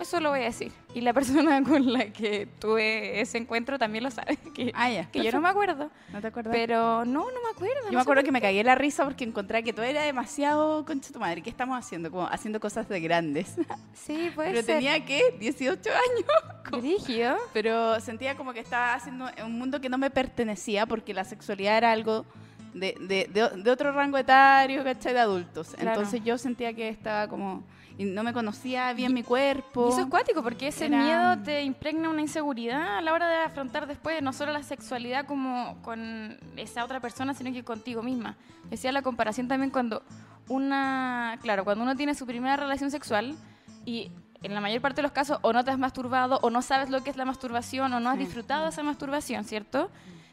Eso 0.00 0.20
lo 0.20 0.30
voy 0.30 0.40
a 0.40 0.44
decir. 0.44 0.72
Y 0.94 1.00
la 1.00 1.12
persona 1.12 1.62
con 1.64 1.92
la 1.92 2.06
que 2.06 2.46
tuve 2.58 3.20
ese 3.20 3.38
encuentro 3.38 3.78
también 3.78 4.04
lo 4.04 4.10
sabe. 4.10 4.36
Que, 4.54 4.72
ah, 4.74 4.90
ya. 4.90 5.10
que 5.10 5.22
yo 5.22 5.32
no 5.32 5.40
me 5.40 5.48
acuerdo. 5.48 5.90
¿No 6.12 6.20
te 6.20 6.28
acuerdas? 6.28 6.54
Pero 6.54 7.04
no, 7.04 7.24
no 7.30 7.42
me 7.42 7.50
acuerdo. 7.52 7.86
Yo 7.86 7.92
me 7.92 8.00
acuerdo 8.00 8.22
que 8.22 8.32
me 8.32 8.40
cagué 8.40 8.62
la 8.64 8.74
risa 8.74 9.04
porque 9.04 9.24
encontré 9.24 9.62
que 9.62 9.72
todo 9.72 9.84
era 9.84 10.02
demasiado 10.02 10.84
concha 10.84 11.12
tu 11.12 11.18
madre. 11.18 11.42
¿Qué 11.42 11.50
estamos 11.50 11.78
haciendo? 11.78 12.10
Como 12.10 12.26
haciendo 12.26 12.60
cosas 12.60 12.88
de 12.88 13.00
grandes. 13.00 13.56
Sí, 13.92 14.30
puede 14.34 14.52
Pero 14.52 14.64
tenía 14.64 15.04
que 15.04 15.36
18 15.38 15.90
años. 15.90 16.82
Dirigio. 16.82 17.36
Pero 17.52 18.00
sentía 18.00 18.36
como 18.36 18.52
que 18.52 18.60
estaba 18.60 18.94
haciendo 18.94 19.26
un 19.44 19.58
mundo 19.58 19.80
que 19.80 19.88
no 19.88 19.98
me 19.98 20.08
pertenecía 20.08 20.86
porque 20.86 21.12
la 21.12 21.24
sexualidad 21.24 21.76
era 21.76 21.92
algo 21.92 22.24
de, 22.72 22.94
de, 23.00 23.50
de, 23.56 23.70
otro 23.70 23.92
rango 23.92 24.16
etario, 24.16 24.84
¿cachai? 24.84 25.12
De 25.12 25.20
adultos. 25.20 25.74
Entonces 25.78 26.22
yo 26.24 26.38
sentía 26.38 26.72
que 26.72 26.88
estaba 26.88 27.28
como 27.28 27.64
y 27.98 28.04
no 28.04 28.22
me 28.22 28.32
conocía 28.32 28.92
bien 28.92 29.12
mi 29.12 29.24
cuerpo. 29.24 29.88
Y 29.88 29.92
eso 29.92 30.02
es 30.02 30.06
cuático, 30.06 30.42
porque 30.42 30.68
ese 30.68 30.88
miedo 30.88 31.36
te 31.42 31.62
impregna 31.62 32.08
una 32.08 32.20
inseguridad 32.20 32.98
a 32.98 33.00
la 33.00 33.12
hora 33.12 33.28
de 33.28 33.36
afrontar 33.38 33.88
después 33.88 34.22
no 34.22 34.32
solo 34.32 34.52
la 34.52 34.62
sexualidad 34.62 35.26
como 35.26 35.76
con 35.82 36.38
esa 36.56 36.84
otra 36.84 37.00
persona, 37.00 37.34
sino 37.34 37.52
que 37.52 37.64
contigo 37.64 38.02
misma. 38.02 38.36
Decía 38.70 38.92
la 38.92 39.02
comparación 39.02 39.48
también 39.48 39.70
cuando 39.70 40.04
una, 40.48 41.38
claro, 41.42 41.64
cuando 41.64 41.82
uno 41.82 41.96
tiene 41.96 42.14
su 42.14 42.24
primera 42.24 42.56
relación 42.56 42.92
sexual 42.92 43.36
y 43.84 44.12
en 44.44 44.54
la 44.54 44.60
mayor 44.60 44.80
parte 44.80 44.96
de 44.96 45.02
los 45.02 45.12
casos 45.12 45.40
o 45.42 45.52
no 45.52 45.64
te 45.64 45.72
has 45.72 45.78
masturbado 45.78 46.38
o 46.42 46.50
no 46.50 46.62
sabes 46.62 46.90
lo 46.90 47.02
que 47.02 47.10
es 47.10 47.16
la 47.16 47.24
masturbación 47.24 47.92
o 47.92 47.98
no 47.98 48.10
has 48.10 48.18
disfrutado 48.18 48.68
esa 48.68 48.84
masturbación, 48.84 49.42
¿cierto? 49.44 49.90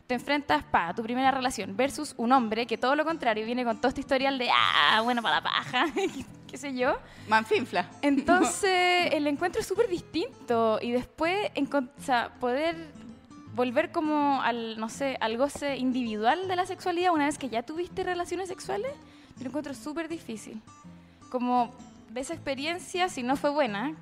te 0.08 0.14
enfrentas 0.14 0.64
pa, 0.64 0.94
tu 0.94 1.02
primera 1.02 1.32
relación 1.32 1.76
versus 1.76 2.14
un 2.18 2.32
hombre 2.32 2.68
que 2.68 2.78
todo 2.78 2.96
lo 2.96 3.06
contrario 3.06 3.46
viene 3.46 3.64
con 3.64 3.78
todo 3.78 3.90
este 3.90 4.02
historial 4.02 4.38
de, 4.38 4.50
ah, 4.52 5.02
bueno, 5.04 5.22
para 5.22 5.38
la 5.38 5.44
paja, 5.44 5.86
qué 6.56 6.60
sé 6.60 6.74
yo. 6.74 6.96
Manfinfla. 7.28 7.90
Entonces, 8.02 9.10
el 9.12 9.28
encuentro 9.28 9.60
es 9.60 9.68
súper 9.68 9.90
distinto 9.90 10.80
y 10.82 10.94
después 10.94 11.52
o 11.54 12.32
poder 12.40 12.78
volver 13.54 13.92
como 13.92 14.42
al, 14.42 14.80
no 14.80 14.88
sé, 14.88 15.18
al 15.20 15.36
goce 15.38 15.76
individual 15.76 16.48
de 16.48 16.56
la 16.56 16.66
sexualidad 16.66 17.12
una 17.12 17.26
vez 17.26 17.38
que 17.38 17.50
ya 17.50 17.64
tuviste 17.64 18.06
relaciones 18.06 18.48
sexuales, 18.48 18.90
yo 19.36 19.44
lo 19.44 19.50
encuentro 19.50 19.74
súper 19.74 20.08
difícil. 20.08 20.62
Como 21.30 21.74
de 22.10 22.22
esa 22.22 22.34
experiencia, 22.34 23.10
si 23.10 23.22
no 23.22 23.36
fue 23.36 23.50
buena, 23.50 23.94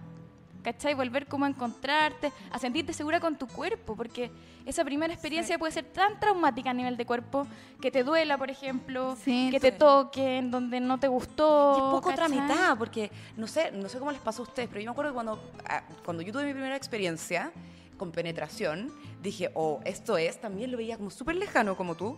¿cachai? 0.64 0.94
Volver 0.94 1.28
como 1.28 1.46
a 1.46 1.50
encontrarte, 1.50 2.32
a 2.52 2.58
sentirte 2.58 2.94
segura 2.94 3.20
con 3.20 3.38
tu 3.38 3.48
cuerpo, 3.48 3.96
porque 3.96 4.32
esa 4.66 4.84
primera 4.84 5.14
experiencia 5.14 5.60
puede 5.60 5.74
ser 5.74 5.86
tan 5.86 6.20
traumática 6.20 6.72
a 6.72 6.74
nivel 6.74 6.98
de 6.98 7.06
cuerpo, 7.06 7.46
que 7.82 7.92
te 7.92 8.04
duela, 8.04 8.38
por 8.38 8.50
ejemplo, 8.50 9.16
que 9.26 9.60
te 9.60 9.72
toquen, 9.72 10.50
donde 10.50 10.80
no 10.80 11.00
te 11.00 11.08
gustó. 11.08 11.74
Y 11.76 11.78
es 11.78 12.02
poco 12.02 12.16
tramitada, 12.16 12.76
porque 12.76 13.12
no 13.38 13.46
sé, 13.46 13.72
no 13.72 13.90
sé 13.90 14.00
cómo 14.00 14.12
les 14.12 14.22
pasó 14.22 14.42
a 14.42 14.46
ustedes, 14.46 14.70
pero 14.70 14.80
yo 14.82 14.86
me 14.86 14.92
acuerdo 14.92 15.12
que 15.12 15.16
cuando, 15.16 15.52
ah, 15.66 15.84
cuando 16.04 16.24
yo 16.24 16.32
tuve 16.32 16.46
mi 16.46 16.54
primera 16.54 16.76
experiencia 16.76 17.52
con 17.98 18.12
penetración, 18.12 18.92
dije, 19.22 19.52
oh, 19.54 19.82
esto 19.86 20.18
es, 20.18 20.40
también 20.40 20.72
lo 20.72 20.78
veía 20.78 20.98
como 20.98 21.12
súper 21.12 21.36
lejano 21.36 21.76
como 21.76 21.96
tú. 21.96 22.18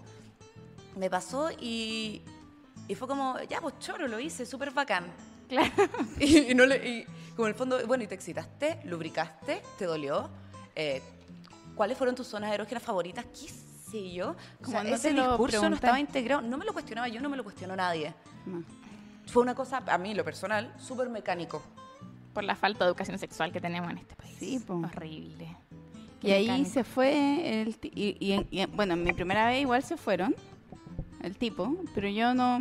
Me 0.95 1.09
pasó 1.09 1.49
y, 1.59 2.21
y 2.87 2.95
fue 2.95 3.07
como, 3.07 3.37
ya, 3.49 3.59
pues 3.59 3.77
choro, 3.79 4.07
lo 4.07 4.19
hice, 4.19 4.45
súper 4.45 4.71
bacán. 4.71 5.05
Claro. 5.49 5.71
Y, 6.19 6.53
no 6.55 6.65
le, 6.65 6.77
y 6.87 7.05
como 7.35 7.47
en 7.47 7.53
el 7.53 7.55
fondo, 7.55 7.85
bueno, 7.85 8.03
y 8.03 8.07
te 8.07 8.15
excitaste, 8.15 8.79
lubricaste, 8.85 9.61
te 9.77 9.85
dolió. 9.85 10.29
Eh, 10.75 11.01
¿Cuáles 11.75 11.97
fueron 11.97 12.15
tus 12.15 12.27
zonas 12.27 12.53
erógenas 12.53 12.81
favoritas? 12.81 13.25
¿Qué 13.25 13.49
sé 13.49 14.11
yo? 14.13 14.35
Como 14.63 14.79
ese 14.79 15.13
discurso 15.13 15.69
no 15.69 15.75
estaba 15.75 15.99
integrado. 15.99 16.41
No 16.41 16.57
me 16.57 16.65
lo 16.65 16.73
cuestionaba 16.73 17.07
yo, 17.07 17.21
no 17.21 17.29
me 17.29 17.37
lo 17.37 17.43
cuestionó 17.43 17.75
nadie. 17.75 18.13
Fue 19.27 19.41
una 19.41 19.55
cosa, 19.55 19.83
a 19.85 19.97
mí, 19.97 20.13
lo 20.13 20.23
personal, 20.23 20.73
súper 20.79 21.09
mecánico. 21.09 21.61
Por 22.33 22.43
la 22.43 22.55
falta 22.55 22.85
de 22.85 22.89
educación 22.89 23.17
sexual 23.17 23.51
que 23.51 23.59
tenemos 23.59 23.91
en 23.91 23.97
este 23.97 24.15
país. 24.15 24.35
Sí, 24.37 24.63
Horrible. 24.67 25.55
y 26.21 26.31
ahí 26.31 26.65
se 26.65 26.83
fue 26.83 27.61
el 27.61 27.77
y, 27.83 28.45
y, 28.51 28.65
bueno, 28.67 28.93
en 28.93 29.03
mi 29.03 29.13
primera 29.13 29.47
vez 29.47 29.61
igual 29.61 29.83
se 29.83 29.97
fueron 29.97 30.35
el 31.21 31.37
tipo, 31.37 31.75
pero 31.93 32.07
yo 32.09 32.33
no 32.33 32.59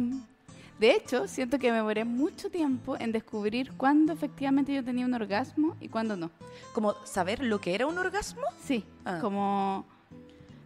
de 0.85 0.91
hecho, 0.91 1.27
siento 1.29 1.59
que 1.59 1.71
me 1.71 1.79
demoré 1.79 2.05
mucho 2.05 2.51
tiempo 2.51 2.95
en 2.99 3.11
descubrir 3.11 3.73
cuándo 3.73 4.13
efectivamente 4.13 4.75
yo 4.75 4.85
tenía 4.85 5.07
un 5.07 5.15
orgasmo 5.15 5.77
y 5.81 5.89
cuándo 5.89 6.15
no. 6.15 6.31
¿Como 6.75 6.93
saber 7.05 7.43
lo 7.43 7.59
que 7.59 7.75
era 7.75 7.87
un 7.87 7.97
orgasmo? 7.97 8.43
Sí, 8.63 8.85
ah. 9.07 9.17
como... 9.23 9.87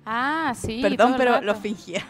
Ah, 0.05 0.55
sí. 0.57 0.81
Perdón, 0.83 1.15
pero 1.17 1.41
lo 1.41 1.55
fingía. 1.55 2.05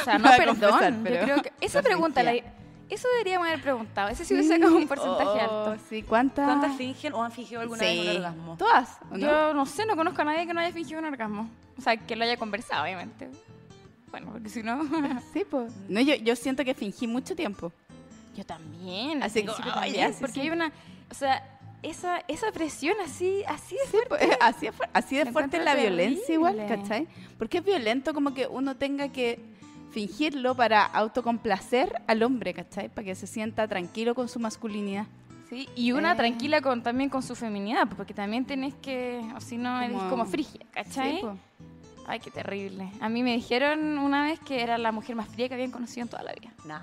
O 0.00 0.04
sea, 0.04 0.18
no, 0.18 0.30
perdón. 0.36 1.00
Pero 1.02 1.16
yo 1.16 1.22
creo 1.24 1.42
que 1.42 1.52
esa 1.60 1.82
pregunta, 1.82 2.22
la, 2.22 2.34
eso 2.34 3.08
deberíamos 3.16 3.48
haber 3.48 3.62
preguntado. 3.62 4.10
Ese 4.10 4.24
sí 4.24 4.34
hubiese 4.34 4.54
sacado 4.54 4.76
un 4.76 4.86
porcentaje 4.86 5.46
oh, 5.48 5.64
alto. 5.70 5.84
Sí, 5.88 6.04
¿cuántas? 6.04 6.46
¿Cuántas 6.46 6.76
fingen 6.76 7.14
o 7.14 7.24
han 7.24 7.32
fingido 7.32 7.62
alguna 7.62 7.82
vez 7.82 8.00
un 8.00 8.16
orgasmo? 8.16 8.56
¿Todas? 8.56 8.96
Yo 9.16 9.54
no 9.54 9.66
sé, 9.66 9.86
no 9.86 9.96
conozco 9.96 10.22
a 10.22 10.24
nadie 10.24 10.46
que 10.46 10.54
no 10.54 10.60
haya 10.60 10.72
fingido 10.72 11.00
un 11.00 11.06
orgasmo. 11.06 11.50
O 11.76 11.82
sea, 11.82 11.96
que 11.96 12.14
lo 12.14 12.22
haya 12.22 12.36
conversado, 12.36 12.84
obviamente. 12.84 13.28
Bueno, 14.10 14.30
porque 14.32 14.48
si 14.48 14.62
no. 14.62 14.82
sí, 15.32 15.44
pues. 15.48 15.72
No, 15.88 16.00
yo, 16.00 16.14
yo 16.16 16.36
siento 16.36 16.64
que 16.64 16.74
fingí 16.74 17.06
mucho 17.06 17.34
tiempo. 17.36 17.72
Yo 18.36 18.44
también. 18.44 19.22
Así 19.22 19.44
como, 19.44 19.58
también, 19.58 20.14
porque 20.20 20.40
hay 20.40 20.50
una. 20.50 20.72
O 21.10 21.14
sea, 21.14 21.42
esa, 21.82 22.20
esa 22.28 22.52
presión 22.52 22.96
así, 23.04 23.42
así 23.46 23.76
de 23.76 23.90
fuerte. 23.90 24.38
así, 24.40 24.68
así 24.92 25.16
de 25.16 25.26
fuerte 25.26 25.58
es 25.58 25.64
la 25.64 25.74
violencia 25.74 26.34
igual, 26.34 26.64
¿cachai? 26.68 27.06
Porque 27.38 27.58
es 27.58 27.64
violento 27.64 28.14
como 28.14 28.34
que 28.34 28.46
uno 28.46 28.76
tenga 28.76 29.08
que 29.08 29.40
fingirlo 29.90 30.54
para 30.54 30.84
autocomplacer 30.84 32.02
al 32.06 32.22
hombre, 32.22 32.54
¿cachai? 32.54 32.88
Para 32.88 33.06
que 33.06 33.14
se 33.14 33.26
sienta 33.26 33.66
tranquilo 33.68 34.14
con 34.14 34.28
su 34.28 34.38
masculinidad. 34.38 35.06
Sí, 35.48 35.66
y 35.74 35.92
una 35.92 36.12
eh. 36.12 36.16
tranquila 36.16 36.60
con, 36.60 36.82
también 36.82 37.08
con 37.08 37.22
su 37.22 37.34
feminidad, 37.34 37.88
porque 37.96 38.12
también 38.12 38.44
tenés 38.44 38.74
que, 38.74 39.20
o 39.34 39.40
si 39.40 39.56
no, 39.56 39.80
eres 39.80 39.96
como 40.10 40.26
frigia, 40.26 40.60
¿cachai? 40.72 41.20
Sí, 41.20 41.26
Ay, 42.08 42.20
qué 42.20 42.30
terrible. 42.30 42.90
A 43.00 43.10
mí 43.10 43.22
me 43.22 43.34
dijeron 43.34 43.98
una 43.98 44.24
vez 44.24 44.40
que 44.40 44.62
era 44.62 44.78
la 44.78 44.92
mujer 44.92 45.14
más 45.14 45.28
fría 45.28 45.46
que 45.46 45.54
habían 45.54 45.70
conocido 45.70 46.04
en 46.04 46.08
toda 46.08 46.22
la 46.22 46.32
vida. 46.32 46.50
Nah. 46.64 46.80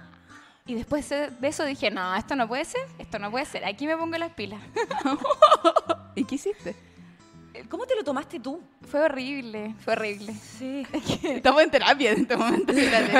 Y 0.67 0.75
después 0.75 1.09
de 1.09 1.31
eso 1.41 1.65
dije, 1.65 1.89
no, 1.89 2.15
esto 2.15 2.35
no 2.35 2.47
puede 2.47 2.63
ser, 2.63 2.81
esto 2.99 3.17
no 3.17 3.31
puede 3.31 3.45
ser, 3.45 3.65
aquí 3.65 3.87
me 3.87 3.97
pongo 3.97 4.17
las 4.19 4.31
pilas. 4.33 4.61
¿Y 6.15 6.25
qué 6.25 6.35
hiciste? 6.35 6.75
¿Cómo 7.69 7.87
te 7.87 7.95
lo 7.95 8.03
tomaste 8.03 8.39
tú? 8.39 8.61
Fue 8.87 9.01
horrible, 9.01 9.73
fue 9.79 9.93
horrible. 9.93 10.33
Sí. 10.33 10.85
Estamos 11.23 11.63
en 11.63 11.71
terapia 11.71 12.11
en 12.11 12.21
este 12.21 12.37
momento. 12.37 12.71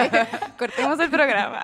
Cortemos 0.59 0.99
el 0.99 1.09
programa. 1.09 1.63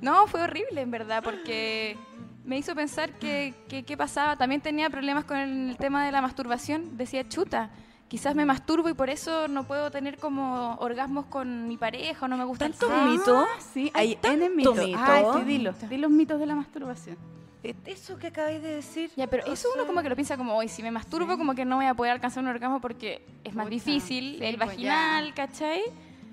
No, 0.00 0.28
fue 0.28 0.42
horrible 0.42 0.82
en 0.82 0.90
verdad, 0.92 1.20
porque 1.24 1.96
me 2.44 2.58
hizo 2.58 2.76
pensar 2.76 3.10
que 3.14 3.54
qué 3.68 3.96
pasaba. 3.96 4.36
También 4.36 4.60
tenía 4.60 4.88
problemas 4.88 5.24
con 5.24 5.36
el 5.36 5.76
tema 5.78 6.06
de 6.06 6.12
la 6.12 6.20
masturbación. 6.20 6.96
Decía, 6.96 7.28
chuta, 7.28 7.70
quizás 8.14 8.36
me 8.36 8.46
masturbo 8.46 8.88
y 8.88 8.94
por 8.94 9.10
eso 9.10 9.48
no 9.48 9.64
puedo 9.64 9.90
tener 9.90 10.18
como 10.18 10.76
orgasmos 10.76 11.26
con 11.26 11.66
mi 11.66 11.76
pareja 11.76 12.26
o 12.26 12.28
no 12.28 12.36
me 12.36 12.44
gusta 12.44 12.66
¿Tantos 12.66 12.88
mitos? 13.08 13.44
Sí, 13.72 13.90
hay, 13.92 14.16
N 14.22 14.50
mitos. 14.50 14.76
Mito. 14.76 15.34
sí, 15.34 15.44
dilo. 15.44 15.72
Di 15.90 15.96
los 15.96 16.12
mitos 16.12 16.38
de 16.38 16.46
la 16.46 16.54
masturbación. 16.54 17.18
eso 17.64 18.16
que 18.16 18.28
acabáis 18.28 18.62
de 18.62 18.76
decir. 18.76 19.10
Ya, 19.16 19.26
pero 19.26 19.44
eso 19.46 19.66
uno 19.74 19.84
como 19.84 20.00
que 20.00 20.08
lo 20.08 20.14
piensa 20.14 20.36
como, 20.36 20.54
hoy 20.54 20.68
si 20.68 20.80
me 20.80 20.92
masturbo, 20.92 21.36
como 21.36 21.56
que 21.56 21.64
no 21.64 21.74
voy 21.74 21.86
a 21.86 21.94
poder 21.94 22.12
alcanzar 22.12 22.44
un 22.44 22.50
orgasmo 22.50 22.80
porque 22.80 23.26
es 23.42 23.52
más 23.52 23.68
difícil, 23.68 24.40
el 24.40 24.58
pues 24.58 24.68
vaginal, 24.68 25.34
¿cachai? 25.34 25.82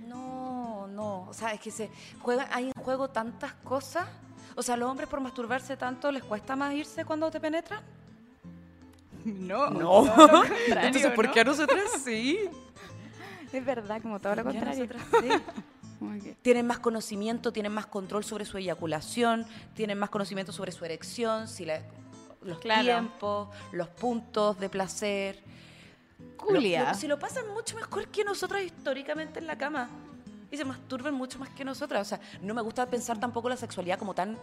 No, 0.08 0.86
no. 0.86 1.24
O 1.30 1.34
sea, 1.34 1.52
es 1.52 1.62
que 1.62 1.72
se 1.72 1.90
juega, 2.20 2.48
hay 2.52 2.66
en 2.66 2.84
juego 2.84 3.08
tantas 3.08 3.54
cosas. 3.54 4.08
O 4.56 4.62
sea, 4.62 4.76
a 4.76 4.78
los 4.78 4.88
hombres 4.88 5.10
por 5.10 5.20
masturbarse 5.20 5.76
tanto 5.78 6.12
les 6.12 6.24
cuesta 6.24 6.56
más 6.56 6.76
irse 6.76 7.06
cuando 7.06 7.32
te 7.32 7.40
penetran. 7.40 7.82
No. 9.26 9.70
No. 9.70 10.44
Entonces, 10.68 11.12
¿por 11.12 11.32
qué 11.32 11.42
a 11.42 11.44
nosotras 11.44 11.84
sí? 12.04 12.40
Es 13.54 13.66
verdad, 13.66 14.02
como 14.02 14.22
todo 14.22 14.34
lo 14.34 14.46
contrario. 14.46 14.88
Sí. 15.20 16.36
tienen 16.42 16.66
más 16.66 16.80
conocimiento, 16.80 17.52
tienen 17.52 17.74
más 17.74 17.86
control 17.86 18.24
sobre 18.24 18.46
su 18.46 18.58
eyaculación, 18.58 19.46
tienen 19.74 20.00
más 20.00 20.10
conocimiento 20.10 20.54
sobre 20.54 20.72
su 20.72 20.86
erección, 20.86 21.50
si 21.50 21.68
los 22.44 22.62
tiempos, 22.62 23.50
los 23.74 23.90
puntos 23.90 24.58
de 24.58 24.70
placer. 24.70 25.44
Julia. 26.38 26.94
si 26.94 27.08
lo 27.08 27.20
pasan 27.20 27.50
mucho 27.54 27.76
mejor 27.76 28.08
que 28.08 28.24
nosotras 28.24 28.64
históricamente 28.64 29.40
en 29.40 29.48
la 29.48 29.58
cama. 29.58 29.90
Y 30.52 30.58
se 30.58 30.66
masturben 30.66 31.14
mucho 31.14 31.40
más 31.40 31.50
que 31.50 31.64
nosotras. 31.64 32.02
O 32.02 32.10
sea, 32.10 32.20
no 32.42 32.54
me 32.54 32.62
gusta 32.62 32.86
pensar 32.86 33.20
tampoco 33.20 33.50
la 33.50 33.58
sexualidad 33.58 33.98
como 33.98 34.14
tan 34.14 34.38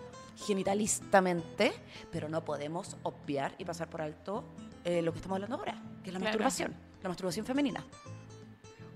genitalistamente, 0.47 1.73
pero 2.11 2.29
no 2.29 2.44
podemos 2.44 2.97
obviar 3.03 3.55
y 3.59 3.64
pasar 3.64 3.88
por 3.88 4.01
alto 4.01 4.44
eh, 4.85 5.03
lo 5.03 5.12
que 5.12 5.18
estamos 5.18 5.37
hablando 5.37 5.57
ahora, 5.57 5.81
que 6.03 6.11
es 6.11 6.14
la 6.14 6.21
masturbación, 6.21 6.75
la 7.03 7.09
masturbación 7.11 7.44
femenina. 7.44 7.85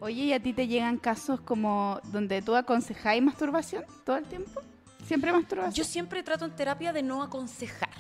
Oye, 0.01 0.25
¿y 0.25 0.33
a 0.33 0.43
ti 0.43 0.53
te 0.53 0.67
llegan 0.67 0.99
casos 0.99 1.41
como 1.43 2.01
donde 2.05 2.43
tú 2.43 2.57
aconsejáis 2.57 3.23
masturbación 3.23 3.85
todo 4.05 4.17
el 4.17 4.25
tiempo? 4.25 4.61
¿Siempre 5.07 5.31
masturbación? 5.33 5.75
Yo 5.75 5.85
siempre 5.85 6.23
trato 6.23 6.45
en 6.45 6.57
terapia 6.57 6.93
de 6.93 7.03
no 7.03 7.23
aconsejar. 7.23 7.91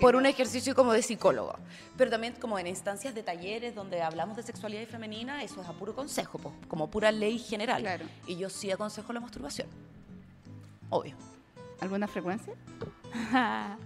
Por 0.00 0.16
un 0.16 0.26
ejercicio 0.26 0.74
como 0.74 0.92
de 0.92 1.02
psicólogo. 1.02 1.56
Pero 1.96 2.10
también 2.10 2.34
como 2.34 2.58
en 2.58 2.66
instancias 2.66 3.14
de 3.14 3.22
talleres 3.22 3.74
donde 3.74 4.02
hablamos 4.02 4.36
de 4.36 4.42
sexualidad 4.42 4.82
y 4.82 4.86
femenina, 4.86 5.42
eso 5.42 5.60
es 5.60 5.68
a 5.68 5.72
puro 5.72 5.94
consejo, 5.94 6.40
como 6.68 6.90
pura 6.90 7.12
ley 7.12 7.38
general. 7.38 7.84
Y 8.26 8.36
yo 8.36 8.50
sí 8.50 8.70
aconsejo 8.70 9.12
la 9.12 9.20
masturbación. 9.20 9.68
Obvio. 10.90 11.16
¿Alguna 11.80 12.06
frecuencia? 12.06 12.54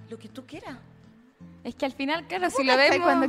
Lo 0.08 0.18
que 0.18 0.28
tú 0.28 0.46
quieras. 0.46 0.76
Es 1.64 1.74
que 1.74 1.84
al 1.84 1.92
final, 1.92 2.26
claro, 2.26 2.50
si 2.50 2.62
lo 2.64 2.76
vemos 2.76 2.98
cuando 3.00 3.28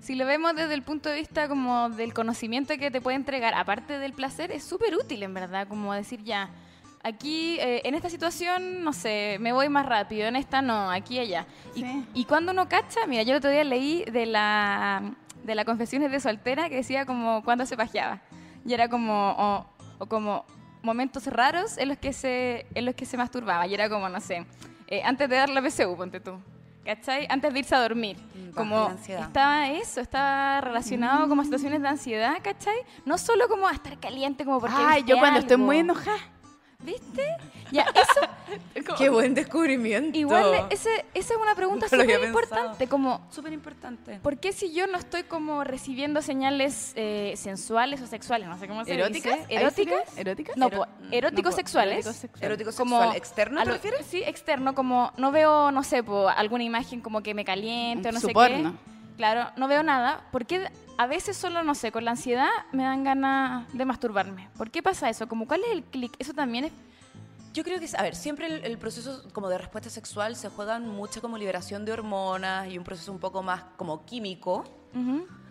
si 0.00 0.14
lo 0.14 0.26
vemos 0.26 0.54
desde 0.56 0.74
el 0.74 0.82
punto 0.82 1.08
de 1.08 1.16
vista 1.16 1.48
como 1.48 1.88
del 1.90 2.12
conocimiento 2.12 2.76
que 2.76 2.90
te 2.90 3.00
puede 3.00 3.16
entregar, 3.16 3.54
aparte 3.54 3.98
del 3.98 4.12
placer, 4.12 4.50
es 4.50 4.64
súper 4.64 4.96
útil 4.96 5.22
en 5.22 5.32
verdad, 5.32 5.68
como 5.68 5.94
decir 5.94 6.22
ya, 6.24 6.50
aquí 7.02 7.58
eh, 7.60 7.82
en 7.84 7.94
esta 7.94 8.10
situación, 8.10 8.82
no 8.82 8.92
sé, 8.92 9.38
me 9.40 9.52
voy 9.52 9.68
más 9.68 9.86
rápido, 9.86 10.26
en 10.28 10.36
esta 10.36 10.62
no, 10.62 10.90
aquí 10.90 11.18
allá. 11.18 11.46
Y, 11.74 11.84
y 12.14 12.24
cuando 12.24 12.52
uno 12.52 12.68
cacha, 12.68 13.06
mira, 13.06 13.22
yo 13.22 13.32
el 13.32 13.38
otro 13.38 13.50
día 13.50 13.64
leí 13.64 14.04
de 14.04 14.26
la 14.26 15.14
de 15.44 15.54
las 15.54 15.64
confesiones 15.64 16.10
de 16.10 16.20
soltera 16.20 16.68
que 16.68 16.76
decía 16.76 17.06
como 17.06 17.42
cuando 17.42 17.64
se 17.64 17.76
pajeaba. 17.76 18.20
Y 18.66 18.74
era 18.74 18.88
como 18.88 19.30
o, 19.30 19.66
o, 19.98 20.06
como 20.06 20.44
momentos 20.82 21.26
raros 21.26 21.78
en 21.78 21.88
los 21.88 21.98
que 21.98 22.12
se 22.12 22.66
en 22.74 22.84
los 22.84 22.94
que 22.94 23.06
se 23.06 23.16
masturbaba. 23.16 23.66
Y 23.66 23.74
era 23.74 23.88
como, 23.88 24.08
no 24.08 24.20
sé, 24.20 24.44
eh, 24.88 25.02
antes 25.04 25.28
de 25.28 25.36
dar 25.36 25.48
la 25.48 25.62
PSU, 25.62 25.96
ponte 25.96 26.20
tú. 26.20 26.38
¿cachai? 26.84 27.26
Antes 27.28 27.52
de 27.52 27.58
irse 27.58 27.74
a 27.74 27.80
dormir. 27.80 28.16
Mm, 28.16 28.54
como 28.54 28.90
estaba 29.06 29.68
eso, 29.68 30.00
estaba 30.00 30.62
relacionado 30.62 31.28
como 31.28 31.42
a 31.42 31.44
situaciones 31.44 31.82
de 31.82 31.88
ansiedad, 31.88 32.38
¿cachai? 32.42 32.78
No 33.04 33.18
solo 33.18 33.46
como 33.46 33.68
a 33.68 33.72
estar 33.72 33.98
caliente, 34.00 34.46
como 34.46 34.58
porque. 34.58 34.76
Ay, 34.78 35.04
yo 35.06 35.18
cuando 35.18 35.40
estoy 35.40 35.58
muy 35.58 35.78
enojada. 35.78 36.18
¿Viste? 36.84 37.36
Ya, 37.72 37.86
eso. 37.94 38.94
Qué 38.98 39.10
buen 39.10 39.34
descubrimiento. 39.34 40.16
Igual, 40.16 40.68
ese, 40.70 41.04
esa 41.12 41.34
es 41.34 41.40
una 41.40 41.54
pregunta 41.54 41.88
súper 41.88 42.24
importante. 42.24 42.86
Como, 42.86 43.26
súper 43.30 43.52
importante. 43.52 44.20
¿Por 44.22 44.38
qué 44.38 44.52
si 44.52 44.72
yo 44.72 44.86
no 44.86 44.96
estoy 44.96 45.24
como 45.24 45.64
recibiendo 45.64 46.22
señales 46.22 46.92
eh, 46.94 47.34
sensuales 47.36 48.00
o 48.00 48.06
sexuales? 48.06 48.48
No 48.48 48.56
sé 48.58 48.68
cómo 48.68 48.84
se 48.84 48.94
¿Eróticas? 48.94 49.40
dice. 49.40 49.54
¿Eróticas? 49.54 50.16
¿Eróticas? 50.16 50.56
No, 50.56 50.70
eróticos 51.10 51.54
sexuales. 51.56 52.06
Erótico 52.40 52.72
sexual. 52.72 53.16
¿Externo 53.16 53.62
te 53.64 53.70
refieres? 53.70 54.06
Sí, 54.06 54.22
externo. 54.24 54.74
Como 54.74 55.12
no 55.16 55.32
veo, 55.32 55.72
no 55.72 55.82
sé, 55.82 56.04
alguna 56.36 56.64
imagen 56.64 57.00
como 57.00 57.22
que 57.22 57.34
me 57.34 57.44
caliente 57.44 58.08
o 58.08 58.12
no 58.12 58.20
sé 58.20 58.28
qué. 58.32 58.72
Claro, 59.18 59.50
no 59.56 59.66
veo 59.66 59.82
nada. 59.82 60.24
¿Por 60.30 60.46
qué 60.46 60.70
a 60.96 61.06
veces 61.08 61.36
solo, 61.36 61.64
no 61.64 61.74
sé, 61.74 61.90
con 61.90 62.04
la 62.04 62.12
ansiedad 62.12 62.48
me 62.70 62.84
dan 62.84 63.02
ganas 63.02 63.66
de 63.72 63.84
masturbarme? 63.84 64.48
¿Por 64.56 64.70
qué 64.70 64.80
pasa 64.80 65.10
eso? 65.10 65.26
Como, 65.26 65.48
¿Cuál 65.48 65.62
es 65.64 65.72
el 65.72 65.82
clic? 65.82 66.14
Eso 66.20 66.34
también 66.34 66.66
es... 66.66 66.72
Yo 67.52 67.64
creo 67.64 67.80
que, 67.80 67.88
a 67.96 68.02
ver, 68.02 68.14
siempre 68.14 68.46
el, 68.46 68.78
proceso 68.78 69.24
como 69.32 69.48
de 69.48 69.58
respuesta 69.58 69.90
sexual 69.90 70.36
se 70.36 70.48
juega 70.50 70.78
mucho 70.78 71.20
como 71.20 71.36
liberación 71.36 71.84
de 71.84 71.90
hormonas 71.90 72.70
y 72.70 72.78
un 72.78 72.84
proceso 72.84 73.10
un 73.10 73.18
poco 73.18 73.42
más 73.42 73.64
como 73.76 74.06
químico 74.06 74.62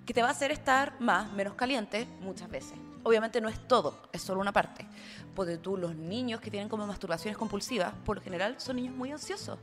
que 0.06 0.14
te 0.14 0.22
va 0.22 0.30
a 0.30 0.32
hacer 0.32 0.52
estar 0.52 0.94
más, 1.02 1.30
menos 1.34 1.56
caliente 1.56 2.08
muchas 2.22 2.50
veces. 2.50 2.78
Obviamente 3.04 3.42
no 3.42 3.50
es 3.50 3.68
todo, 3.68 4.00
es 4.14 4.22
solo 4.22 4.40
una 4.40 4.54
parte. 4.54 4.88
Porque 5.36 5.58
tú, 5.58 5.76
los 5.76 5.94
niños 5.94 6.40
que 6.40 6.50
tienen 6.50 6.70
como 6.70 6.88
masturbaciones 6.88 7.38
compulsivas, 7.38 7.94
por 8.06 8.16
lo 8.16 8.24
general 8.24 8.56
son 8.60 8.78
niños 8.78 8.96
muy 8.96 9.12
ansiosos. 9.12 9.60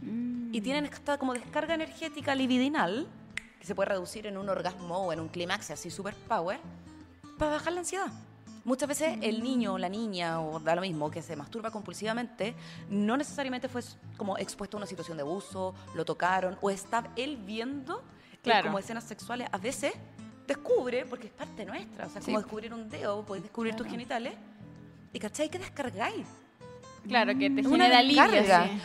Y 0.00 0.60
tienen 0.60 0.86
esta 0.86 1.18
como 1.18 1.34
descarga 1.34 1.74
energética 1.74 2.36
libidinal 2.36 3.08
que 3.60 3.66
se 3.66 3.74
puede 3.74 3.90
reducir 3.90 4.26
en 4.26 4.38
un 4.38 4.48
orgasmo 4.48 4.98
o 4.98 5.12
en 5.12 5.20
un 5.20 5.28
clímax 5.28 5.70
así 5.70 5.90
super 5.90 6.14
power, 6.14 6.58
para 7.38 7.52
bajar 7.52 7.74
la 7.74 7.80
ansiedad. 7.80 8.08
Muchas 8.64 8.88
veces 8.88 9.18
el 9.22 9.42
niño 9.42 9.74
o 9.74 9.78
la 9.78 9.88
niña, 9.88 10.40
o 10.40 10.60
da 10.60 10.74
lo 10.74 10.82
mismo, 10.82 11.10
que 11.10 11.22
se 11.22 11.36
masturba 11.36 11.70
compulsivamente, 11.70 12.54
no 12.88 13.16
necesariamente 13.16 13.68
fue 13.68 13.82
como 14.16 14.36
expuesto 14.36 14.76
a 14.76 14.78
una 14.78 14.86
situación 14.86 15.16
de 15.16 15.22
abuso, 15.22 15.74
lo 15.94 16.04
tocaron, 16.04 16.58
o 16.60 16.70
está 16.70 17.10
él 17.16 17.36
viendo 17.36 18.02
como 18.62 18.78
escenas 18.78 19.04
sexuales. 19.04 19.48
A 19.52 19.58
veces 19.58 19.92
descubre, 20.46 21.06
porque 21.06 21.28
es 21.28 21.32
parte 21.32 21.64
nuestra, 21.64 22.06
o 22.06 22.10
sea, 22.10 22.20
como 22.20 22.38
descubrir 22.38 22.74
un 22.74 22.88
dedo, 22.88 23.24
podéis 23.24 23.44
descubrir 23.44 23.76
tus 23.76 23.86
genitales, 23.86 24.34
y 25.12 25.18
¿cachai? 25.18 25.48
que 25.48 25.58
descargáis. 25.58 26.26
Claro, 27.06 27.36
que 27.36 27.50
te 27.50 27.62
genera 27.62 27.98
alivio. 27.98 28.24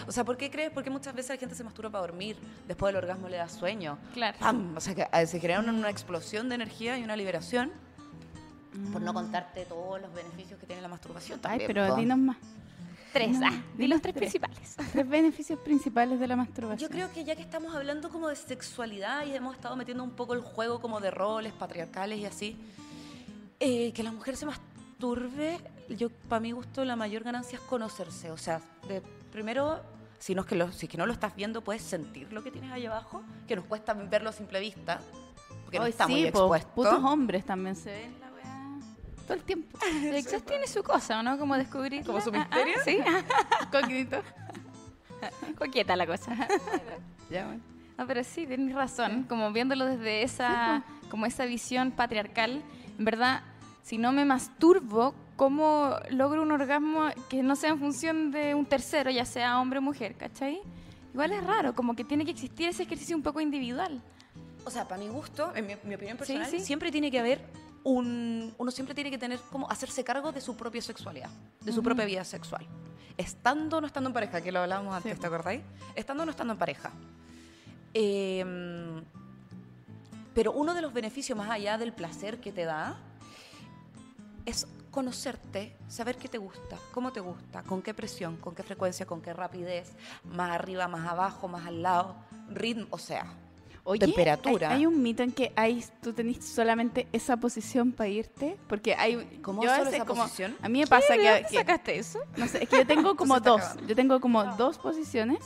O 0.08 0.12
sea, 0.12 0.24
¿por 0.24 0.38
qué 0.38 0.50
crees? 0.50 0.72
Porque 0.72 0.90
muchas 0.90 1.14
veces 1.14 1.32
la 1.32 1.38
gente 1.38 1.56
se 1.56 1.64
masturba 1.64 1.90
para 1.90 2.02
dormir, 2.02 2.38
después 2.68 2.94
del 2.94 3.04
orgasmo 3.04 3.30
le 3.30 3.38
da 3.38 3.50
sueño. 3.50 3.98
Claro. 4.14 4.38
O 4.76 4.80
sea, 4.80 4.96
que 4.96 5.28
se 5.28 5.40
genera 5.40 5.60
una, 5.60 5.90
explosión 5.90 6.50
de 6.50 6.56
energía 6.56 6.98
y 6.98 7.04
una 7.04 7.16
liberación. 7.16 7.72
Por 8.92 9.02
no 9.02 9.14
contarte 9.14 9.64
todos 9.66 10.02
los 10.02 10.14
beneficios 10.14 10.60
que 10.60 10.66
tiene 10.66 10.82
la 10.82 10.90
masturbación 10.90 11.40
también. 11.40 11.62
Ay, 11.62 11.68
pero 11.68 11.96
dinos 11.96 12.18
más. 12.18 12.38
Tres, 13.14 13.38
ah, 13.42 13.64
di 13.78 13.88
los 13.88 14.02
tres, 14.02 14.14
principales. 14.14 14.76
Tres 14.92 15.08
beneficios 15.08 15.58
principales 15.60 16.20
de 16.20 16.28
la 16.28 16.36
masturbación. 16.36 16.78
Yo 16.78 16.94
creo 16.94 17.14
que 17.14 17.24
ya 17.24 17.34
que 17.34 17.42
estamos 17.42 17.74
hablando 17.74 18.10
como 18.10 18.28
de 18.28 18.36
sexualidad 18.36 19.26
y 19.26 19.34
hemos 19.34 19.56
estado 19.56 19.78
metiendo 19.78 20.04
un 20.04 20.12
poco 20.12 20.34
el 20.34 20.42
juego 20.42 20.82
como 20.82 21.00
de 21.00 21.12
roles 21.12 21.54
patriarcales 21.54 22.20
y 22.20 22.26
así, 22.26 22.58
eh, 23.62 23.94
que 23.94 24.04
la 24.04 24.12
mujer 24.12 24.36
se 24.36 24.46
masturbe 24.46 25.62
yo 25.90 26.10
para 26.10 26.40
mi 26.40 26.52
gusto 26.52 26.86
la 26.86 26.96
mayor 26.96 27.24
ganancia 27.24 27.58
es 27.58 27.64
conocerse, 27.66 28.32
o 28.32 28.38
sea, 28.38 28.62
de, 28.88 29.02
primero 29.32 29.82
si 30.20 30.34
no 30.34 30.42
es 30.42 30.48
que 30.48 30.56
lo, 30.56 30.72
si 30.72 30.88
que 30.88 30.98
no 30.98 31.06
lo 31.06 31.14
estás 31.14 31.36
viendo 31.36 31.62
puedes 31.62 31.82
sentir 31.82 32.32
lo 32.34 32.44
que 32.44 32.52
tienes 32.52 32.72
ahí 32.72 32.86
abajo, 32.86 33.24
que 33.48 33.56
nos 33.56 33.66
cuesta 33.66 33.94
verlo 33.94 34.30
a 34.30 34.34
simple 34.34 34.60
vista, 34.60 35.00
porque 35.64 35.80
no 35.80 35.86
está 35.86 36.08
muy 36.08 36.26
expuesto. 36.26 36.72
putos 36.74 37.04
hombres 37.04 37.46
también 37.46 37.76
se 37.76 37.92
ven 37.92 38.20
la 38.20 38.32
weá 38.32 38.80
todo 39.26 39.34
el 39.34 39.44
tiempo. 39.44 39.78
Sexo 40.02 40.40
tiene 40.42 40.68
su 40.68 40.84
cosa, 40.84 41.22
¿no? 41.22 41.38
Como 41.38 41.56
descubrir 41.58 42.06
como 42.06 42.22
su 42.22 42.32
misterio. 42.32 42.76
sí. 42.84 43.00
Coquito. 43.72 44.22
Coquieta 45.58 45.96
la 45.96 46.06
cosa. 46.06 46.36
ya, 47.30 47.46
bueno. 47.46 47.62
No, 47.98 48.06
pero 48.08 48.24
sí, 48.24 48.46
tienes 48.46 48.76
razón. 48.76 49.24
Como 49.24 49.52
viéndolo 49.52 49.86
desde 49.86 50.24
esa, 50.24 50.84
como 51.10 51.26
esa 51.26 51.46
visión 51.46 51.92
patriarcal, 51.92 52.62
en 52.98 53.06
verdad, 53.06 53.42
si 53.84 53.98
no 53.98 54.12
me 54.12 54.26
masturbo, 54.26 55.16
cómo 55.36 55.96
logro 56.10 56.42
un 56.42 56.52
orgasmo 56.52 57.10
que 57.30 57.44
no 57.44 57.56
sea 57.56 57.72
en 57.72 57.80
función 57.80 58.32
de 58.32 58.56
un 58.56 58.66
tercero, 58.66 59.12
ya 59.12 59.26
sea 59.26 59.60
hombre 59.60 59.80
o 59.80 59.82
mujer, 59.82 60.16
¿cachai? 60.16 60.62
Igual 61.14 61.32
es 61.32 61.44
raro, 61.44 61.74
como 61.74 61.96
que 61.96 62.04
tiene 62.04 62.26
que 62.26 62.32
existir 62.32 62.68
ese 62.68 62.84
ejercicio 62.84 63.16
un 63.16 63.24
poco 63.24 63.40
individual. 63.40 64.02
O 64.66 64.72
sea, 64.72 64.88
para 64.88 65.00
mi 65.00 65.08
gusto, 65.08 65.54
en 65.56 65.68
mi, 65.68 65.74
opinión 65.74 66.18
personal, 66.18 66.48
siempre 66.60 66.92
tiene 66.92 67.12
que 67.12 67.20
haber 67.20 67.40
un... 67.84 68.54
Uno 68.58 68.72
siempre 68.72 68.96
tiene 68.96 69.12
que 69.12 69.18
tener 69.18 69.40
como 69.52 69.70
hacerse 69.70 70.04
cargo 70.04 70.32
de 70.32 70.42
su 70.42 70.58
propia 70.58 70.82
sexualidad, 70.82 71.30
de 71.62 71.72
su 71.72 71.84
propia 71.84 72.06
vida 72.06 72.24
sexual. 72.24 72.66
Estando 73.18 73.78
o 73.78 73.82
no 73.82 73.88
estando 73.88 74.10
en 74.10 74.14
pareja, 74.14 74.42
que 74.42 74.52
lo 74.52 74.60
hablábamos 74.60 74.94
antes, 74.94 75.20
¿te 75.20 75.28
acordáis? 75.28 75.62
Estando 75.96 76.24
o 76.24 76.26
no 76.26 76.32
estando 76.32 76.54
en 76.54 76.60
pareja. 76.60 76.92
Em, 77.94 79.04
pero 80.34 80.52
uno 80.52 80.74
de 80.74 80.82
los 80.82 80.92
beneficios 80.92 81.38
más 81.38 81.50
allá 81.50 81.78
del 81.78 81.94
placer 81.94 82.42
que 82.42 82.52
te 82.52 82.66
da 82.66 82.98
es 84.46 84.68
conocerte, 84.96 85.76
saber 85.90 86.16
qué 86.16 86.30
te 86.30 86.38
gusta, 86.38 86.78
cómo 86.94 87.12
te 87.12 87.20
gusta, 87.20 87.64
con 87.64 87.82
qué 87.82 87.94
presión, 87.94 88.38
con 88.38 88.56
qué 88.56 88.64
frecuencia, 88.64 89.06
con 89.06 89.22
qué 89.22 89.34
rapidez, 89.34 89.92
más 90.24 90.52
arriba, 90.52 90.88
más 90.88 91.06
abajo, 91.06 91.50
más 91.50 91.68
al 91.68 91.82
lado, 91.82 92.16
ritmo, 92.48 92.88
o 92.92 92.98
sea, 92.98 93.26
temperatura. 94.00 94.70
Hay, 94.70 94.86
un 94.86 95.04
mito 95.04 95.22
en 95.22 95.34
que 95.34 95.52
hay, 95.58 95.84
tú 96.02 96.14
tenés 96.14 96.46
solamente 96.46 97.10
esa 97.12 97.36
posición 97.36 97.92
para 97.92 98.08
irte, 98.08 98.56
porque 98.70 98.96
hay... 98.96 99.42
¿Cómo 99.42 99.64
yo 99.66 99.76
solo 99.76 99.90
esa 99.90 100.06
posición? 100.06 100.56
A 100.62 100.70
mí 100.70 100.80
me 100.80 100.88
pasa 100.88 101.18
que, 101.18 101.46
sacaste 101.54 101.98
eso? 101.98 102.20
No 102.38 102.48
sé, 102.48 102.64
es 102.64 102.70
que 102.70 102.78
yo 102.78 102.88
tengo 102.88 103.16
como 103.18 103.42
dos, 103.42 103.64
yo 103.86 103.98
tengo 103.98 104.22
como 104.22 104.46
dos 104.56 104.78
posiciones 104.78 105.40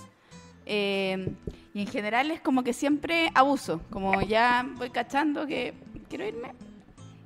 Eh, 0.71 1.33
y 1.73 1.81
en 1.81 1.87
general 1.87 2.29
es 2.29 2.41
como 2.41 2.63
que 2.63 2.73
siempre 2.73 3.31
abuso, 3.33 3.81
como 3.89 4.21
ya 4.21 4.63
voy 4.75 4.91
cachando 4.91 5.47
que 5.47 5.73
quiero 6.07 6.27
irme. 6.27 6.53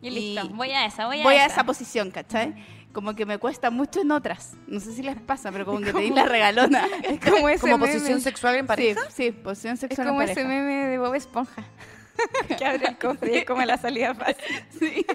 Y, 0.03 0.09
listo, 0.09 0.49
voy 0.49 0.71
a 0.71 0.85
esa, 0.85 1.05
voy 1.05 1.21
a 1.21 1.23
voy 1.23 1.35
esa. 1.35 1.43
a 1.43 1.47
esa 1.47 1.63
posición, 1.63 2.11
¿cachai? 2.11 2.53
Como 2.91 3.15
que 3.15 3.25
me 3.25 3.37
cuesta 3.37 3.71
mucho 3.71 4.01
en 4.01 4.11
otras. 4.11 4.53
No 4.67 4.79
sé 4.81 4.93
si 4.93 5.01
les 5.01 5.19
pasa, 5.19 5.49
pero 5.51 5.65
como 5.65 5.79
que 5.79 5.93
te 5.93 5.99
di 5.99 6.09
la 6.09 6.25
regalona. 6.25 6.85
Es 7.03 7.19
como 7.31 7.47
ese 7.47 7.61
¿Como 7.61 7.79
posición 7.79 8.19
sexual 8.19 8.57
en 8.57 8.67
pareja? 8.67 9.01
Sí, 9.09 9.27
sí 9.27 9.31
posición 9.31 9.77
sexual 9.77 10.09
en 10.09 10.15
pareja. 10.15 10.31
Es 10.33 10.37
como 10.37 10.51
ese 10.51 10.61
meme 10.61 10.87
de 10.89 10.99
Bob 10.99 11.15
Esponja. 11.15 11.63
que 12.57 12.65
abre 12.65 12.87
el 12.87 12.97
cofre 12.97 13.33
y 13.33 13.37
es 13.37 13.45
como 13.45 13.63
la 13.63 13.77
salida 13.77 14.13
fácil. 14.13 14.35
Sí, 14.77 15.05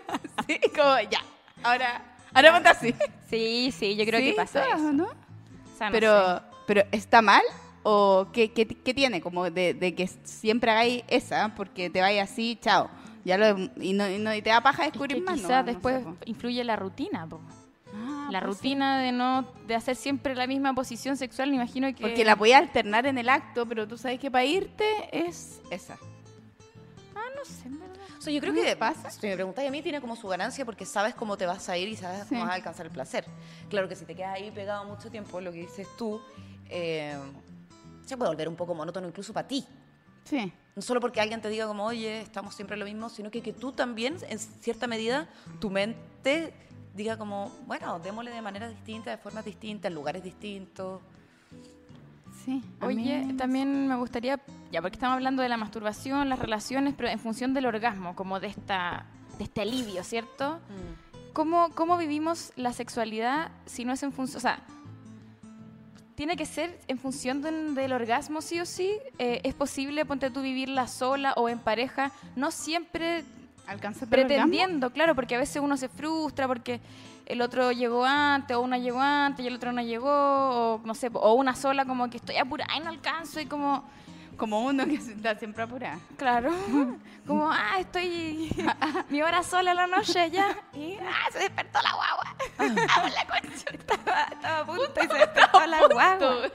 sí, 0.46 0.60
como 0.74 0.98
ya. 1.10 1.22
Ahora, 1.62 2.02
ahora 2.32 2.52
monta 2.52 2.70
así. 2.70 2.94
Sí, 3.28 3.72
sí, 3.76 3.94
yo 3.94 4.06
creo 4.06 4.20
que 4.20 4.32
pasa 4.32 4.64
eso. 4.74 4.92
¿no? 4.92 5.08
pero, 5.92 6.40
pero 6.66 6.84
¿está 6.92 7.20
mal? 7.20 7.42
¿O 7.82 8.28
qué, 8.32 8.52
qué, 8.52 8.66
qué 8.66 8.94
tiene? 8.94 9.20
Como 9.20 9.50
de, 9.50 9.74
de, 9.74 9.94
que 9.94 10.08
siempre 10.24 10.70
hagáis 10.70 11.04
esa, 11.08 11.54
porque 11.54 11.90
te 11.90 12.00
vayas 12.00 12.30
así, 12.30 12.58
chao. 12.60 12.90
Ya 13.28 13.36
lo, 13.36 13.58
y, 13.78 13.92
no, 13.92 14.08
y, 14.08 14.18
no, 14.18 14.34
y 14.34 14.40
te 14.40 14.48
da 14.48 14.62
paja 14.62 14.84
descubrir 14.84 15.22
más. 15.22 15.34
Quizás 15.34 15.66
después 15.66 16.02
influye 16.24 16.64
la 16.64 16.76
rutina, 16.76 17.26
po. 17.28 17.42
Ah, 17.94 18.28
la 18.32 18.40
rutina 18.40 19.02
de 19.02 19.12
no 19.12 19.46
de 19.66 19.74
hacer 19.74 19.96
siempre 19.96 20.34
la 20.34 20.46
misma 20.46 20.74
posición 20.74 21.14
sexual, 21.18 21.50
me 21.50 21.56
imagino 21.56 21.88
que 21.94 22.00
porque 22.00 22.24
la 22.24 22.36
voy 22.36 22.52
a 22.52 22.58
alternar 22.58 23.04
en 23.04 23.18
el 23.18 23.28
acto, 23.28 23.66
pero 23.66 23.86
tú 23.86 23.98
sabes 23.98 24.18
que 24.18 24.30
para 24.30 24.46
irte 24.46 24.86
es 25.12 25.60
esa. 25.70 25.98
Ah, 27.14 27.28
no 27.36 27.44
sé, 27.44 27.68
verdad. 27.68 28.06
O 28.16 28.22
sea, 28.22 28.32
yo 28.32 28.40
creo 28.40 28.54
que 28.54 28.76
pasa. 28.76 29.10
Si 29.10 29.26
me 29.26 29.34
preguntas 29.34 29.62
a 29.62 29.70
mí, 29.70 29.82
tiene 29.82 30.00
como 30.00 30.16
su 30.16 30.26
ganancia 30.26 30.64
porque 30.64 30.86
sabes 30.86 31.14
cómo 31.14 31.36
te 31.36 31.44
vas 31.44 31.68
a 31.68 31.76
ir 31.76 31.90
y 31.90 31.96
sabes 31.96 32.24
cómo 32.24 32.40
vas 32.40 32.50
a 32.52 32.54
alcanzar 32.54 32.86
el 32.86 32.92
placer. 32.92 33.26
Claro 33.68 33.90
que 33.90 33.94
si 33.94 34.06
te 34.06 34.14
quedas 34.14 34.36
ahí 34.36 34.50
pegado 34.50 34.86
mucho 34.86 35.10
tiempo, 35.10 35.38
lo 35.42 35.52
que 35.52 35.58
dices 35.58 35.86
tú, 35.98 36.18
eh, 36.70 37.14
se 38.06 38.16
puede 38.16 38.30
volver 38.30 38.48
un 38.48 38.56
poco 38.56 38.74
monótono 38.74 39.06
incluso 39.06 39.34
para 39.34 39.46
ti. 39.46 39.66
Sí. 40.24 40.50
No 40.78 40.82
solo 40.82 41.00
porque 41.00 41.20
alguien 41.20 41.40
te 41.40 41.48
diga 41.48 41.66
como, 41.66 41.86
oye, 41.86 42.20
estamos 42.20 42.54
siempre 42.54 42.76
lo 42.76 42.84
mismo, 42.84 43.08
sino 43.08 43.32
que, 43.32 43.42
que 43.42 43.52
tú 43.52 43.72
también, 43.72 44.16
en 44.28 44.38
cierta 44.38 44.86
medida, 44.86 45.28
tu 45.58 45.70
mente 45.70 46.54
diga 46.94 47.18
como, 47.18 47.50
bueno, 47.66 47.98
démosle 47.98 48.30
de 48.30 48.40
manera 48.40 48.68
distinta, 48.68 49.10
de 49.10 49.16
formas 49.16 49.44
distintas, 49.44 49.92
lugares 49.92 50.22
distintos. 50.22 51.02
Sí. 52.44 52.62
Oye, 52.80 53.34
también 53.36 53.88
me 53.88 53.96
gustaría, 53.96 54.40
ya 54.70 54.80
porque 54.80 54.94
estamos 54.94 55.16
hablando 55.16 55.42
de 55.42 55.48
la 55.48 55.56
masturbación, 55.56 56.28
las 56.28 56.38
relaciones, 56.38 56.94
pero 56.96 57.08
en 57.08 57.18
función 57.18 57.54
del 57.54 57.66
orgasmo, 57.66 58.14
como 58.14 58.38
de 58.38 58.46
esta 58.46 59.04
de 59.36 59.42
este 59.42 59.62
alivio, 59.62 60.04
¿cierto? 60.04 60.60
Mm. 60.68 61.32
¿Cómo, 61.32 61.70
¿Cómo 61.74 61.98
vivimos 61.98 62.52
la 62.54 62.72
sexualidad 62.72 63.50
si 63.66 63.84
no 63.84 63.94
es 63.94 64.04
en 64.04 64.12
función, 64.12 64.36
o 64.36 64.40
sea, 64.40 64.62
tiene 66.18 66.36
que 66.36 66.46
ser 66.46 66.76
en 66.88 66.98
función 66.98 67.42
del 67.76 67.92
orgasmo, 67.92 68.42
sí 68.42 68.58
o 68.58 68.66
sí. 68.66 68.90
Eh, 69.20 69.40
es 69.44 69.54
posible, 69.54 70.04
ponte 70.04 70.30
tú, 70.30 70.42
vivirla 70.42 70.88
sola 70.88 71.32
o 71.34 71.48
en 71.48 71.60
pareja. 71.60 72.10
No 72.34 72.50
siempre 72.50 73.22
alcanzar 73.68 74.08
pretendiendo, 74.08 74.90
claro, 74.90 75.14
porque 75.14 75.36
a 75.36 75.38
veces 75.38 75.62
uno 75.62 75.76
se 75.76 75.88
frustra 75.88 76.48
porque 76.48 76.80
el 77.24 77.40
otro 77.40 77.70
llegó 77.70 78.04
antes 78.04 78.56
o 78.56 78.62
una 78.62 78.78
llegó 78.78 79.00
antes 79.00 79.44
y 79.44 79.46
el 79.46 79.54
otro 79.54 79.70
no 79.70 79.80
llegó 79.80 80.10
o 80.10 80.80
no 80.84 80.96
sé, 80.96 81.08
o 81.12 81.34
una 81.34 81.54
sola 81.54 81.84
como 81.84 82.10
que 82.10 82.16
estoy 82.16 82.36
apurada 82.36 82.76
y 82.76 82.80
no 82.80 82.88
alcanzo 82.88 83.38
y 83.38 83.46
como 83.46 83.84
como 84.38 84.64
uno 84.64 84.86
que 84.86 84.94
está 84.94 85.36
siempre 85.36 85.64
apurada. 85.64 85.98
Claro. 86.16 86.50
Como, 87.26 87.50
ah, 87.50 87.76
estoy 87.78 88.50
mi 89.10 89.20
hora 89.20 89.42
sola 89.42 89.72
en 89.72 89.76
la 89.76 89.86
noche 89.86 90.30
ya. 90.30 90.56
Y 90.72 90.96
ah, 91.02 91.28
se 91.30 91.40
despertó 91.40 91.78
la 91.82 91.92
guagua. 91.92 92.36
Ah, 92.56 93.10
la 93.14 93.26
concha. 93.26 93.70
Estaba, 93.70 94.22
estaba, 94.32 94.58
a 94.60 94.64
punto 94.64 94.92
y 94.96 95.08
se 95.08 95.14
despertó 95.14 95.66
la 95.66 95.86
guagua. 95.88 96.50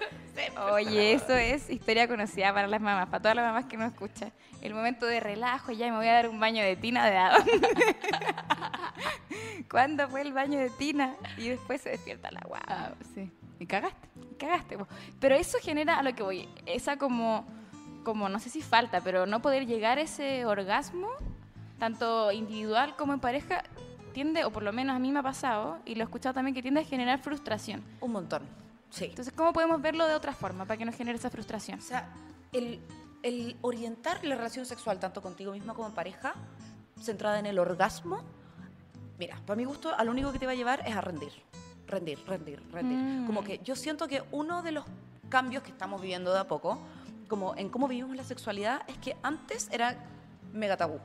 Oye, 0.72 1.14
eso 1.14 1.34
es 1.34 1.70
historia 1.70 2.08
conocida 2.08 2.52
para 2.52 2.68
las 2.68 2.82
mamás, 2.82 3.08
para 3.08 3.22
todas 3.22 3.36
las 3.36 3.46
mamás 3.46 3.66
que 3.66 3.78
no 3.78 3.86
escuchan. 3.86 4.32
El 4.62 4.74
momento 4.74 5.06
de 5.06 5.20
relajo, 5.20 5.74
ya 5.74 5.92
me 5.92 5.98
voy 5.98 6.08
a 6.08 6.14
dar 6.14 6.30
un 6.30 6.40
baño 6.40 6.64
de 6.64 6.76
tina 6.76 7.08
de 7.08 7.18
adón. 7.18 7.46
¿Cuándo 9.70 10.10
fue 10.10 10.22
el 10.22 10.34
baño 10.34 10.58
de 10.58 10.72
tina? 10.72 11.14
Y 11.38 11.50
después 11.50 11.82
se 11.82 11.90
despierta 11.92 12.32
la 12.32 12.42
guagua. 12.48 12.66
Ah, 12.68 12.92
sí. 13.14 13.32
Y 13.60 13.68
cagaste. 13.68 14.08
Y 14.32 14.36
cagaste. 14.36 14.78
Pero 15.20 15.36
eso 15.36 15.60
genera 15.62 16.00
a 16.00 16.04
lo 16.04 16.16
que 16.16 16.24
voy. 16.24 16.50
Esa 16.66 16.98
como 16.98 17.46
como 18.04 18.30
no 18.30 18.40
sé 18.40 18.50
si 18.50 18.62
falta, 18.62 19.02
pero 19.02 19.26
no 19.26 19.42
poder 19.42 19.66
llegar 19.66 19.98
a 19.98 20.02
ese 20.02 20.46
orgasmo, 20.46 21.10
tanto 21.80 22.32
individual 22.32 22.96
como 22.96 23.14
en 23.14 23.20
pareja, 23.20 23.64
tiende, 24.14 24.46
o 24.46 24.52
por 24.52 24.64
lo 24.64 24.72
menos 24.72 24.96
a 24.96 25.00
mí 25.00 25.12
me 25.12 25.20
ha 25.20 25.24
pasado, 25.24 25.80
y 25.86 25.96
lo 25.96 26.02
he 26.02 26.04
escuchado 26.04 26.34
también, 26.34 26.54
que 26.54 26.62
tiende 26.62 26.82
a 26.82 26.86
generar 26.86 27.20
frustración. 27.20 27.84
Un 28.00 28.12
montón, 28.12 28.44
sí. 28.90 29.06
Entonces, 29.06 29.34
¿cómo 29.36 29.54
podemos 29.54 29.82
verlo 29.82 30.08
de 30.08 30.14
otra 30.14 30.34
forma 30.34 30.66
para 30.66 30.78
que 30.78 30.86
no 30.86 30.94
genere 30.94 31.18
esa 31.18 31.30
frustración? 31.30 31.80
O 31.80 31.82
sea, 31.82 32.10
el, 32.52 32.80
el 33.24 33.58
orientar 33.62 34.24
la 34.24 34.36
relación 34.36 34.66
sexual, 34.66 35.00
tanto 35.00 35.22
contigo 35.22 35.52
misma 35.52 35.74
como 35.74 35.88
en 35.88 35.94
pareja, 35.94 36.36
centrada 37.02 37.40
en 37.40 37.46
el 37.46 37.60
orgasmo, 37.60 38.24
mira, 39.20 39.38
para 39.46 39.58
mi 39.58 39.66
gusto, 39.66 39.94
a 39.96 40.04
lo 40.04 40.12
único 40.12 40.32
que 40.32 40.40
te 40.40 40.46
va 40.46 40.54
a 40.54 40.56
llevar 40.56 40.84
es 40.88 40.96
a 40.96 41.02
rendir. 41.02 41.32
Rendir, 41.88 42.20
rendir, 42.26 42.64
rendir. 42.72 42.98
Mm. 42.98 43.26
Como 43.26 43.44
que 43.44 43.60
yo 43.64 43.76
siento 43.76 44.08
que 44.08 44.24
uno 44.32 44.64
de 44.64 44.72
los 44.72 44.86
cambios 45.30 45.64
que 45.64 45.72
estamos 45.72 46.02
viviendo 46.02 46.32
de 46.34 46.40
a 46.40 46.48
poco 46.48 46.80
como 47.28 47.56
en 47.56 47.70
cómo 47.70 47.88
vivimos 47.88 48.16
la 48.16 48.24
sexualidad 48.24 48.82
es 48.88 48.98
que 48.98 49.16
antes 49.24 49.70
era 49.72 49.98
mega 50.52 50.78
tabú. 50.78 51.00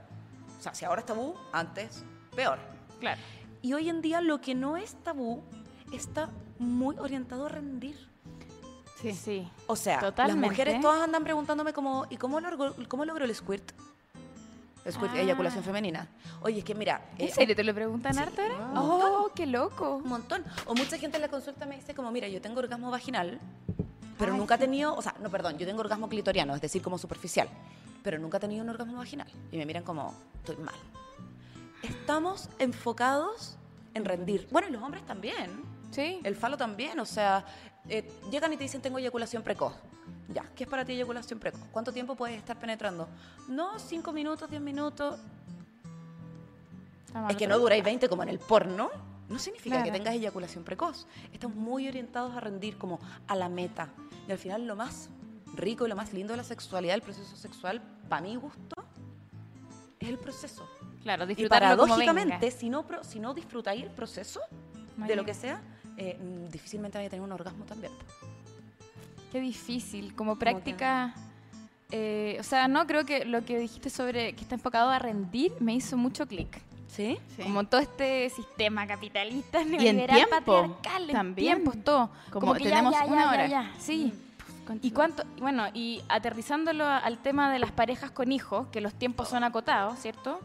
O 0.58 0.62
sea, 0.62 0.74
si 0.74 0.84
ahora 0.84 1.00
es 1.00 1.06
tabú, 1.06 1.34
antes 1.52 2.04
peor. 2.34 2.58
Claro. 3.00 3.20
Y 3.62 3.72
hoy 3.72 3.88
en 3.88 4.00
día 4.00 4.20
lo 4.20 4.40
que 4.40 4.54
no 4.54 4.76
es 4.76 4.94
tabú 5.02 5.42
está 5.92 6.30
muy 6.58 6.96
orientado 6.98 7.46
a 7.46 7.48
rendir. 7.48 8.08
Sí, 9.00 9.12
sí. 9.12 9.48
O 9.66 9.76
sea, 9.76 10.12
las 10.16 10.36
mujeres 10.36 10.80
todas 10.80 11.02
andan 11.02 11.22
preguntándome 11.22 11.72
como, 11.72 12.06
¿y 12.10 12.16
cómo 12.16 12.40
logro, 12.40 12.74
cómo 12.88 13.04
logro 13.04 13.24
el 13.24 13.34
squirt? 13.34 13.72
El 14.84 14.92
squirt, 14.92 15.12
ah. 15.14 15.20
eyaculación 15.20 15.62
femenina. 15.62 16.08
Oye, 16.42 16.58
es 16.58 16.64
que 16.64 16.74
mira... 16.74 17.02
¿En 17.16 17.28
eh, 17.28 17.32
serio 17.32 17.54
te 17.54 17.62
lo 17.62 17.74
preguntan 17.74 18.14
sí, 18.14 18.20
harto 18.20 18.42
Oh, 18.74 19.30
qué 19.34 19.46
loco. 19.46 19.96
Un 19.96 20.08
montón. 20.08 20.44
O 20.66 20.74
mucha 20.74 20.98
gente 20.98 21.16
en 21.16 21.22
la 21.22 21.28
consulta 21.28 21.66
me 21.66 21.76
dice 21.76 21.94
como, 21.94 22.10
mira, 22.10 22.26
yo 22.28 22.40
tengo 22.40 22.58
orgasmo 22.58 22.90
vaginal, 22.90 23.38
pero 24.18 24.34
nunca 24.34 24.56
he 24.56 24.58
tenido, 24.58 24.94
o 24.94 25.02
sea, 25.02 25.14
no, 25.20 25.30
perdón, 25.30 25.58
yo 25.58 25.66
tengo 25.66 25.80
orgasmo 25.80 26.08
clitoriano, 26.08 26.54
es 26.54 26.60
decir, 26.60 26.82
como 26.82 26.98
superficial, 26.98 27.48
pero 28.02 28.18
nunca 28.18 28.38
he 28.38 28.40
tenido 28.40 28.62
un 28.64 28.70
orgasmo 28.70 28.98
vaginal. 28.98 29.28
Y 29.52 29.56
me 29.56 29.66
miran 29.66 29.84
como, 29.84 30.14
estoy 30.40 30.56
mal. 30.56 30.74
Estamos 31.82 32.48
enfocados 32.58 33.56
en 33.94 34.04
rendir. 34.04 34.48
Bueno, 34.50 34.68
y 34.68 34.72
los 34.72 34.82
hombres 34.82 35.04
también. 35.06 35.62
Sí. 35.92 36.20
El 36.24 36.34
falo 36.34 36.56
también, 36.56 36.98
o 36.98 37.06
sea, 37.06 37.44
eh, 37.88 38.10
llegan 38.30 38.52
y 38.52 38.56
te 38.56 38.64
dicen, 38.64 38.82
tengo 38.82 38.98
eyaculación 38.98 39.42
precoz. 39.42 39.74
Ya, 40.28 40.44
¿qué 40.54 40.64
es 40.64 40.70
para 40.70 40.84
ti 40.84 40.92
eyaculación 40.92 41.38
precoz? 41.38 41.62
¿Cuánto 41.70 41.92
tiempo 41.92 42.14
puedes 42.14 42.36
estar 42.36 42.58
penetrando? 42.58 43.08
No, 43.48 43.78
cinco 43.78 44.12
minutos, 44.12 44.50
diez 44.50 44.60
minutos. 44.60 45.18
Es 47.30 47.36
que 47.36 47.46
no 47.46 47.58
duráis 47.58 47.82
20 47.82 48.08
como 48.08 48.22
en 48.22 48.28
el 48.28 48.38
porno 48.38 48.90
no 49.28 49.38
significa 49.38 49.82
que 49.82 49.90
tengas 49.90 50.14
eyaculación 50.14 50.64
precoz. 50.64 51.06
Estamos 51.32 51.56
muy 51.56 51.86
orientados 51.88 52.34
a 52.34 52.40
rendir 52.40 52.78
como 52.78 52.98
a 53.26 53.34
la 53.34 53.48
meta. 53.48 53.88
Y 54.28 54.32
al 54.32 54.38
final 54.38 54.66
lo 54.66 54.76
más 54.76 55.08
rico 55.54 55.86
y 55.86 55.88
lo 55.88 55.96
más 55.96 56.12
lindo 56.12 56.34
de 56.34 56.36
la 56.36 56.44
sexualidad, 56.44 56.94
el 56.94 57.02
proceso 57.02 57.34
sexual, 57.34 57.80
para 58.08 58.22
mi 58.22 58.36
gusto, 58.36 58.76
es 59.98 60.08
el 60.08 60.18
proceso. 60.18 60.68
Claro, 61.02 61.26
Y 61.30 61.48
paradójicamente, 61.48 62.50
si 62.50 62.68
no, 62.68 62.84
si 63.02 63.18
no 63.18 63.32
disfrutáis 63.32 63.82
el 63.82 63.90
proceso 63.90 64.40
de 64.96 65.16
lo 65.16 65.24
que 65.24 65.32
sea, 65.32 65.62
eh, 65.96 66.18
difícilmente 66.50 66.98
vais 66.98 67.06
a 67.06 67.10
tener 67.10 67.24
un 67.24 67.32
orgasmo 67.32 67.64
también. 67.64 67.92
Qué 69.32 69.40
difícil, 69.40 70.14
como 70.14 70.38
práctica... 70.38 71.14
Eh, 71.90 72.36
o 72.38 72.42
sea, 72.42 72.68
no, 72.68 72.86
creo 72.86 73.06
que 73.06 73.24
lo 73.24 73.46
que 73.46 73.58
dijiste 73.58 73.88
sobre 73.88 74.34
que 74.34 74.42
está 74.42 74.56
enfocado 74.56 74.90
a 74.90 74.98
rendir 74.98 75.54
me 75.58 75.74
hizo 75.74 75.96
mucho 75.96 76.26
clic. 76.26 76.60
¿Sí? 76.88 77.18
Como 77.42 77.64
todo 77.64 77.80
este 77.80 78.30
sistema 78.30 78.86
capitalista 78.86 79.62
neoliberal, 79.64 80.26
patriarcal, 80.28 81.06
también. 81.12 81.56
tiempos, 81.56 81.84
todo. 81.84 82.10
Como, 82.30 82.54
tenemos 82.54 82.94
una 83.06 83.30
hora. 83.30 83.46
Ya, 83.46 83.72
sí. 83.78 84.12
Mm. 84.68 84.78
y 84.82 84.90
cuánto, 84.90 85.24
bueno, 85.38 85.66
y 85.72 86.02
aterrizándolo 86.08 86.84
al 86.86 87.18
tema 87.18 87.52
de 87.52 87.58
las 87.58 87.72
parejas 87.72 88.10
con 88.10 88.32
hijos, 88.32 88.66
que 88.68 88.80
los 88.80 88.94
tiempos 88.94 89.28
son 89.28 89.44
acotados, 89.44 89.98
¿cierto? 89.98 90.40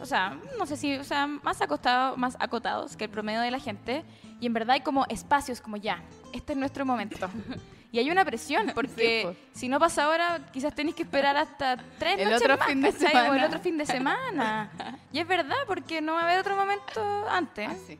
O 0.00 0.06
sea, 0.06 0.38
no 0.58 0.66
sé 0.66 0.76
si, 0.76 0.96
o 0.96 1.04
sea, 1.04 1.26
más 1.26 1.60
acotados, 1.60 2.16
más 2.18 2.36
acotados 2.40 2.96
que 2.96 3.04
el 3.04 3.10
promedio 3.10 3.40
de 3.40 3.50
la 3.50 3.58
gente. 3.58 4.04
Y 4.40 4.46
en 4.46 4.52
verdad 4.52 4.74
hay 4.74 4.80
como 4.80 5.04
espacios 5.08 5.60
como 5.60 5.76
ya, 5.76 6.02
este 6.32 6.52
es 6.52 6.58
nuestro 6.58 6.86
momento. 6.86 7.28
Y 7.90 7.98
hay 7.98 8.10
una 8.10 8.24
presión, 8.24 8.70
porque 8.74 9.34
si 9.52 9.68
no 9.68 9.78
pasa 9.78 10.04
ahora, 10.04 10.40
quizás 10.52 10.74
tenéis 10.74 10.96
que 10.96 11.02
esperar 11.02 11.36
hasta 11.36 11.76
tres 11.98 12.18
el 12.18 12.32
otro 12.32 12.58
fin 12.58 12.80
de 12.80 12.92
semana. 12.92 13.30
O 13.30 13.34
el 13.34 13.44
otro 13.44 13.60
fin 13.60 13.78
de 13.78 13.86
semana. 13.86 14.70
y 15.12 15.18
es 15.18 15.26
verdad, 15.26 15.56
porque 15.66 16.00
no 16.00 16.14
va 16.14 16.20
a 16.20 16.24
haber 16.24 16.40
otro 16.40 16.56
momento 16.56 17.28
antes. 17.30 17.68
Ah, 17.68 17.94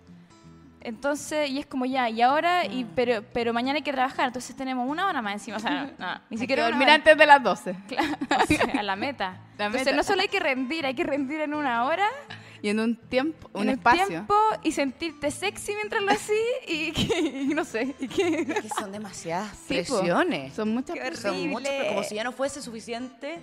entonces, 0.80 1.50
y 1.50 1.58
es 1.58 1.66
como 1.66 1.86
ya, 1.86 2.08
y 2.08 2.22
ahora, 2.22 2.64
y, 2.64 2.84
mm. 2.84 2.90
pero, 2.94 3.24
pero 3.32 3.52
mañana 3.52 3.78
hay 3.78 3.82
que 3.82 3.92
trabajar, 3.92 4.28
entonces 4.28 4.54
tenemos 4.56 4.88
una 4.88 5.06
hora 5.06 5.20
más 5.20 5.34
encima. 5.34 5.56
O 5.56 5.60
sea, 5.60 5.90
no, 5.98 6.20
ni 6.30 6.38
siquiera. 6.38 6.64
dormir 6.64 6.88
antes 6.88 7.16
de 7.16 7.26
las 7.26 7.42
12. 7.42 7.74
Claro, 7.88 8.16
a 8.78 8.82
la 8.82 8.96
meta. 8.96 9.40
entonces, 9.58 9.94
no 9.94 10.02
solo 10.02 10.22
hay 10.22 10.28
que 10.28 10.40
rendir, 10.40 10.86
hay 10.86 10.94
que 10.94 11.04
rendir 11.04 11.40
en 11.40 11.54
una 11.54 11.84
hora 11.84 12.08
y 12.62 12.68
en 12.68 12.80
un 12.80 12.96
tiempo, 12.96 13.50
un 13.52 13.62
en 13.62 13.68
espacio. 13.70 14.06
tiempo 14.06 14.34
y 14.62 14.72
sentirte 14.72 15.30
sexy 15.30 15.74
mientras 15.74 16.02
lo 16.02 16.10
hacís 16.10 16.38
y, 16.66 17.54
no 17.54 17.64
sé. 17.64 17.94
Y 17.98 18.08
que... 18.08 18.40
Es 18.40 18.60
que 18.62 18.68
son 18.68 18.92
demasiadas 18.92 19.56
presiones. 19.66 20.54
Son 20.54 20.68
muchas 20.70 20.96
Son 21.20 21.48
muchas, 21.48 21.68
pero 21.68 21.88
como 21.88 22.02
si 22.02 22.14
ya 22.14 22.24
no 22.24 22.32
fuese 22.32 22.60
suficiente 22.62 23.38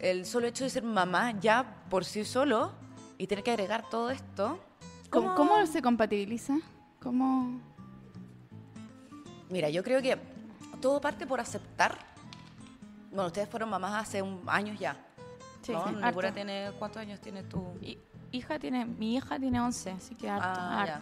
el 0.00 0.26
solo 0.26 0.46
hecho 0.46 0.64
de 0.64 0.70
ser 0.70 0.82
mamá 0.82 1.38
ya 1.40 1.84
por 1.90 2.04
sí 2.04 2.24
solo 2.24 2.72
y 3.18 3.26
tener 3.26 3.44
que 3.44 3.50
agregar 3.50 3.88
todo 3.90 4.10
esto. 4.10 4.58
¿Cómo, 5.10 5.34
¿Cómo 5.34 5.66
se 5.66 5.82
compatibiliza? 5.82 6.58
¿Cómo...? 7.02 7.60
Mira, 9.50 9.68
yo 9.68 9.82
creo 9.82 10.00
que 10.00 10.16
todo 10.80 11.00
parte 11.00 11.26
por 11.26 11.40
aceptar. 11.40 11.98
Bueno, 13.10 13.26
ustedes 13.26 13.48
fueron 13.48 13.68
mamás 13.68 14.06
hace 14.06 14.22
un, 14.22 14.42
años 14.46 14.78
ya. 14.78 14.96
Sí, 15.62 15.72
¿no? 15.72 16.32
tiene, 16.32 16.72
¿cuántos 16.78 17.02
años 17.02 17.20
tiene 17.20 17.42
tu 17.42 17.62
hija? 18.32 18.58
Tiene, 18.58 18.84
mi 18.84 19.16
hija 19.16 19.38
tiene 19.38 19.60
11, 19.60 19.90
así 19.90 20.14
que 20.14 20.28
harto, 20.28 20.60
ah, 20.60 21.00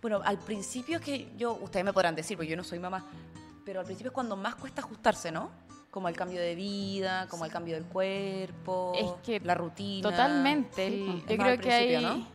Bueno, 0.00 0.20
al 0.24 0.38
principio 0.38 0.98
es 0.98 1.04
que 1.04 1.32
yo, 1.36 1.54
ustedes 1.54 1.84
me 1.84 1.92
podrán 1.92 2.14
decir, 2.14 2.36
porque 2.36 2.50
yo 2.50 2.56
no 2.56 2.64
soy 2.64 2.78
mamá, 2.78 3.04
pero 3.64 3.80
al 3.80 3.86
principio 3.86 4.10
es 4.10 4.14
cuando 4.14 4.36
más 4.36 4.54
cuesta 4.54 4.80
ajustarse, 4.80 5.32
¿no? 5.32 5.50
Como 5.90 6.08
el 6.08 6.16
cambio 6.16 6.40
de 6.40 6.54
vida, 6.54 7.26
como 7.28 7.44
el 7.44 7.50
cambio 7.50 7.74
del 7.74 7.84
cuerpo, 7.84 8.92
es 8.94 9.10
que 9.24 9.40
la 9.40 9.54
rutina. 9.54 10.08
Totalmente. 10.08 11.22
yo 11.28 11.36
creo 11.36 11.58
que 11.58 11.72
hay, 11.72 12.26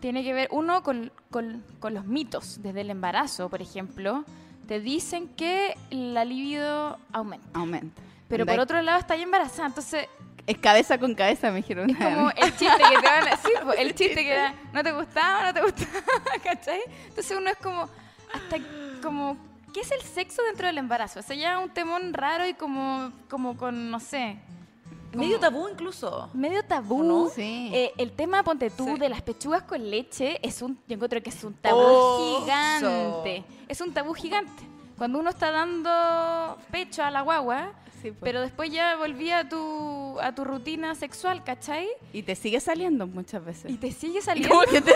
tiene 0.00 0.22
que 0.22 0.32
ver, 0.32 0.48
uno, 0.52 0.82
con, 0.82 1.10
con, 1.30 1.64
con 1.80 1.94
los 1.94 2.04
mitos 2.04 2.62
desde 2.62 2.82
el 2.82 2.90
embarazo, 2.90 3.48
por 3.48 3.62
ejemplo 3.62 4.24
te 4.68 4.80
dicen 4.80 5.28
que 5.28 5.74
la 5.90 6.26
libido 6.26 6.98
aumenta. 7.10 7.58
Aumenta. 7.58 8.02
Pero 8.28 8.44
por 8.44 8.60
otro 8.60 8.80
lado 8.82 8.98
está 8.98 9.16
embarazada, 9.16 9.66
entonces... 9.66 10.06
Es 10.48 10.56
cabeza 10.56 10.96
con 10.96 11.14
cabeza, 11.14 11.50
me 11.50 11.58
dijeron. 11.58 11.90
Es 11.90 11.96
como 11.98 12.30
el 12.30 12.56
chiste 12.56 12.82
que 12.90 13.00
te 13.02 13.06
van 13.06 13.28
a 13.28 13.30
decir, 13.32 13.52
el 13.76 13.94
chiste 13.94 14.24
que 14.24 14.34
da, 14.34 14.54
no 14.72 14.82
te 14.82 14.92
gustaba, 14.92 15.42
no 15.44 15.52
te 15.52 15.60
gustaba, 15.60 16.02
¿cachai? 16.42 16.80
Entonces 17.06 17.36
uno 17.36 17.50
es 17.50 17.58
como, 17.58 17.82
hasta 18.32 18.56
como, 19.02 19.36
¿qué 19.74 19.80
es 19.80 19.90
el 19.90 20.00
sexo 20.00 20.42
dentro 20.44 20.66
del 20.66 20.78
embarazo? 20.78 21.20
O 21.20 21.22
sea, 21.22 21.36
ya 21.36 21.58
un 21.58 21.68
temón 21.68 22.14
raro 22.14 22.48
y 22.48 22.54
como, 22.54 23.12
como 23.28 23.58
con, 23.58 23.90
no 23.90 24.00
sé, 24.00 24.38
medio 25.12 25.38
tabú 25.38 25.68
incluso. 25.68 26.30
Medio 26.32 26.64
tabú. 26.64 27.30
Sí. 27.34 27.70
Eh, 27.74 27.92
el 27.98 28.12
tema, 28.12 28.42
ponte 28.42 28.70
tú, 28.70 28.96
de 28.96 29.10
las 29.10 29.20
pechugas 29.20 29.64
con 29.64 29.90
leche, 29.90 30.40
es 30.42 30.62
un, 30.62 30.78
yo 30.88 30.94
encuentro 30.94 31.22
que 31.22 31.28
es 31.28 31.44
un 31.44 31.52
tabú 31.52 32.40
gigante. 32.40 33.44
Es 33.68 33.82
un 33.82 33.92
tabú 33.92 34.14
gigante. 34.14 34.62
Cuando 34.96 35.18
uno 35.18 35.28
está 35.28 35.50
dando 35.50 36.56
pecho 36.70 37.02
a 37.04 37.10
la 37.10 37.20
guagua, 37.20 37.74
pues. 38.02 38.14
pero 38.20 38.40
después 38.40 38.70
ya 38.70 38.96
volvía 38.96 39.40
a 39.40 39.48
tu, 39.48 40.18
a 40.20 40.34
tu 40.34 40.44
rutina 40.44 40.94
sexual, 40.94 41.44
¿cachai? 41.44 41.88
Y 42.12 42.22
te 42.22 42.34
sigue 42.34 42.60
saliendo 42.60 43.06
muchas 43.06 43.44
veces. 43.44 43.70
Y 43.70 43.76
te 43.76 43.92
sigue 43.92 44.20
saliendo. 44.22 44.60
que 44.70 44.80
te, 44.80 44.94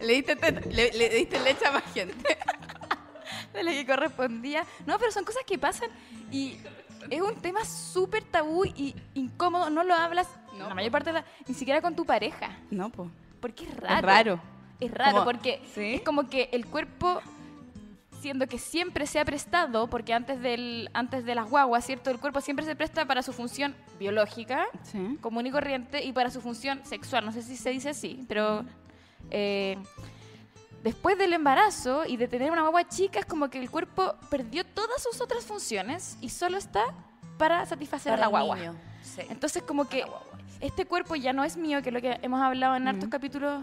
le, 0.04 0.12
diste, 0.14 0.36
le, 0.70 0.92
le 0.92 1.08
diste 1.10 1.40
leche 1.40 1.66
a 1.66 1.72
más 1.72 1.84
gente. 1.92 2.38
de 3.52 3.62
la 3.62 3.72
que 3.72 3.86
correspondía. 3.86 4.64
No, 4.86 4.98
pero 4.98 5.10
son 5.10 5.24
cosas 5.24 5.42
que 5.46 5.58
pasan 5.58 5.90
y 6.30 6.58
es 7.10 7.20
un 7.20 7.34
tema 7.36 7.64
súper 7.64 8.22
tabú 8.24 8.64
y 8.64 8.94
incómodo. 9.14 9.70
No 9.70 9.84
lo 9.84 9.94
hablas 9.94 10.28
la 10.58 10.74
mayor 10.74 10.92
parte 10.92 11.12
de 11.12 11.20
la, 11.20 11.24
ni 11.46 11.54
siquiera 11.54 11.80
con 11.80 11.94
tu 11.94 12.04
pareja. 12.04 12.58
No, 12.70 12.90
pues. 12.90 13.08
Porque 13.40 13.64
es 13.64 13.76
raro. 13.76 13.96
Es 13.98 14.02
raro. 14.02 14.40
Es 14.78 14.90
raro 14.90 15.24
porque 15.24 15.60
es 15.76 16.02
como 16.02 16.28
que 16.28 16.50
el 16.52 16.66
cuerpo 16.66 17.22
siendo 18.26 18.48
que 18.48 18.58
siempre 18.58 19.06
se 19.06 19.20
ha 19.20 19.24
prestado, 19.24 19.86
porque 19.86 20.12
antes, 20.12 20.42
del, 20.42 20.90
antes 20.94 21.24
de 21.24 21.36
las 21.36 21.48
guaguas, 21.48 21.86
¿cierto? 21.86 22.10
El 22.10 22.18
cuerpo 22.18 22.40
siempre 22.40 22.66
se 22.66 22.74
presta 22.74 23.04
para 23.04 23.22
su 23.22 23.32
función 23.32 23.72
biológica, 24.00 24.66
común 25.20 25.46
y 25.46 25.52
corriente, 25.52 26.02
y 26.02 26.10
para 26.12 26.28
su 26.32 26.40
función 26.40 26.84
sexual. 26.84 27.24
No 27.24 27.30
sé 27.30 27.42
si 27.42 27.56
se 27.56 27.70
dice 27.70 27.90
así, 27.90 28.24
pero 28.26 28.64
eh, 29.30 29.78
después 30.82 31.16
del 31.16 31.34
embarazo 31.34 32.04
y 32.04 32.16
de 32.16 32.26
tener 32.26 32.50
una 32.50 32.62
guagua 32.62 32.88
chica, 32.88 33.20
es 33.20 33.26
como 33.26 33.48
que 33.48 33.60
el 33.60 33.70
cuerpo 33.70 34.16
perdió 34.28 34.64
todas 34.66 35.00
sus 35.00 35.20
otras 35.20 35.44
funciones 35.44 36.18
y 36.20 36.30
solo 36.30 36.58
está 36.58 36.82
para 37.38 37.64
satisfacer 37.64 38.12
a 38.12 38.16
la 38.16 38.26
guagua. 38.26 38.58
Entonces, 39.30 39.62
como 39.62 39.88
que 39.88 40.04
este 40.60 40.84
cuerpo 40.84 41.14
ya 41.14 41.32
no 41.32 41.44
es 41.44 41.56
mío, 41.56 41.80
que 41.80 41.90
es 41.90 41.94
lo 41.94 42.00
que 42.00 42.18
hemos 42.22 42.42
hablado 42.42 42.74
en 42.74 42.88
hartos 42.88 43.08
capítulos 43.08 43.62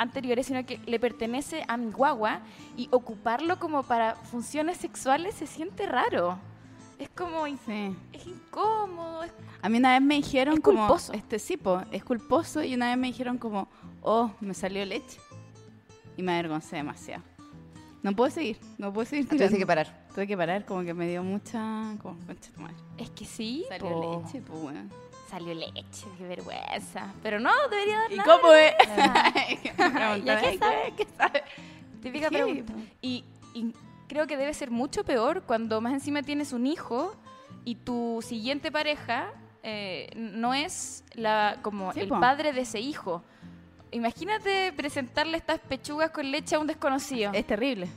anteriores, 0.00 0.46
sino 0.46 0.64
que 0.64 0.78
le 0.86 0.98
pertenece 0.98 1.64
a 1.68 1.76
mi 1.76 1.92
guagua 1.92 2.40
y 2.76 2.88
ocuparlo 2.90 3.58
como 3.58 3.82
para 3.82 4.16
funciones 4.16 4.78
sexuales 4.78 5.34
se 5.34 5.46
siente 5.46 5.86
raro. 5.86 6.38
Es 6.98 7.08
como 7.10 7.46
sí. 7.46 7.96
es 8.12 8.26
incómodo. 8.26 9.24
a 9.62 9.68
mí 9.68 9.78
una 9.78 9.92
vez 9.92 10.02
me 10.02 10.16
dijeron 10.16 10.54
es 10.54 10.60
como 10.60 10.80
culposo. 10.80 11.12
este 11.12 11.38
sí, 11.38 11.58
es 11.92 12.04
culposo 12.04 12.62
y 12.62 12.74
una 12.74 12.88
vez 12.88 12.98
me 12.98 13.06
dijeron 13.06 13.38
como, 13.38 13.68
"Oh, 14.02 14.30
me 14.40 14.54
salió 14.54 14.84
leche." 14.84 15.18
y 16.16 16.22
me 16.22 16.32
avergoncé 16.32 16.76
demasiado. 16.76 17.22
No 18.02 18.14
puedo 18.14 18.30
seguir, 18.30 18.58
no 18.78 18.92
puedo 18.92 19.06
seguir. 19.06 19.28
Tuve 19.28 19.58
que 19.58 19.66
parar. 19.66 20.06
Tuve 20.14 20.26
que 20.26 20.36
parar, 20.36 20.64
como 20.64 20.82
que 20.82 20.94
me 20.94 21.08
dio 21.08 21.22
mucha. 21.22 21.94
Como, 22.02 22.18
es 22.98 23.10
que 23.10 23.24
sí. 23.24 23.64
Salió 23.68 24.22
leche, 24.22 24.42
pues 24.42 24.60
bueno. 24.60 24.80
Salió 25.30 25.54
leche, 25.54 26.08
qué 26.18 26.24
vergüenza. 26.26 27.14
Pero 27.22 27.38
no, 27.38 27.52
debería 27.70 27.98
dar 27.98 28.12
¿Y 28.12 28.18
cómo 28.18 28.52
es? 28.52 28.74
qué 29.76 30.58
sabe? 30.58 30.94
¿Qué 30.96 31.06
sabe? 31.16 31.44
Típica 32.02 32.30
pregunta. 32.30 32.72
Y, 33.00 33.24
creo 34.08 34.26
que 34.26 34.36
debe 34.36 34.52
ser 34.54 34.72
mucho 34.72 35.04
peor 35.04 35.42
cuando 35.42 35.80
más 35.80 35.92
encima 35.92 36.24
tienes 36.24 36.52
un 36.52 36.66
hijo 36.66 37.14
y 37.64 37.76
tu 37.76 38.18
siguiente 38.26 38.72
pareja 38.72 39.32
eh, 39.62 40.10
no 40.16 40.52
es 40.52 41.04
la 41.14 41.58
como 41.62 41.92
el 41.92 42.08
padre 42.08 42.52
de 42.52 42.62
ese 42.62 42.80
hijo. 42.80 43.22
Imagínate 43.92 44.72
presentarle 44.72 45.36
estas 45.36 45.60
pechugas 45.60 46.10
con 46.10 46.28
leche 46.28 46.56
a 46.56 46.58
un 46.58 46.66
desconocido. 46.66 47.30
Es 47.32 47.46
terrible. 47.46 47.88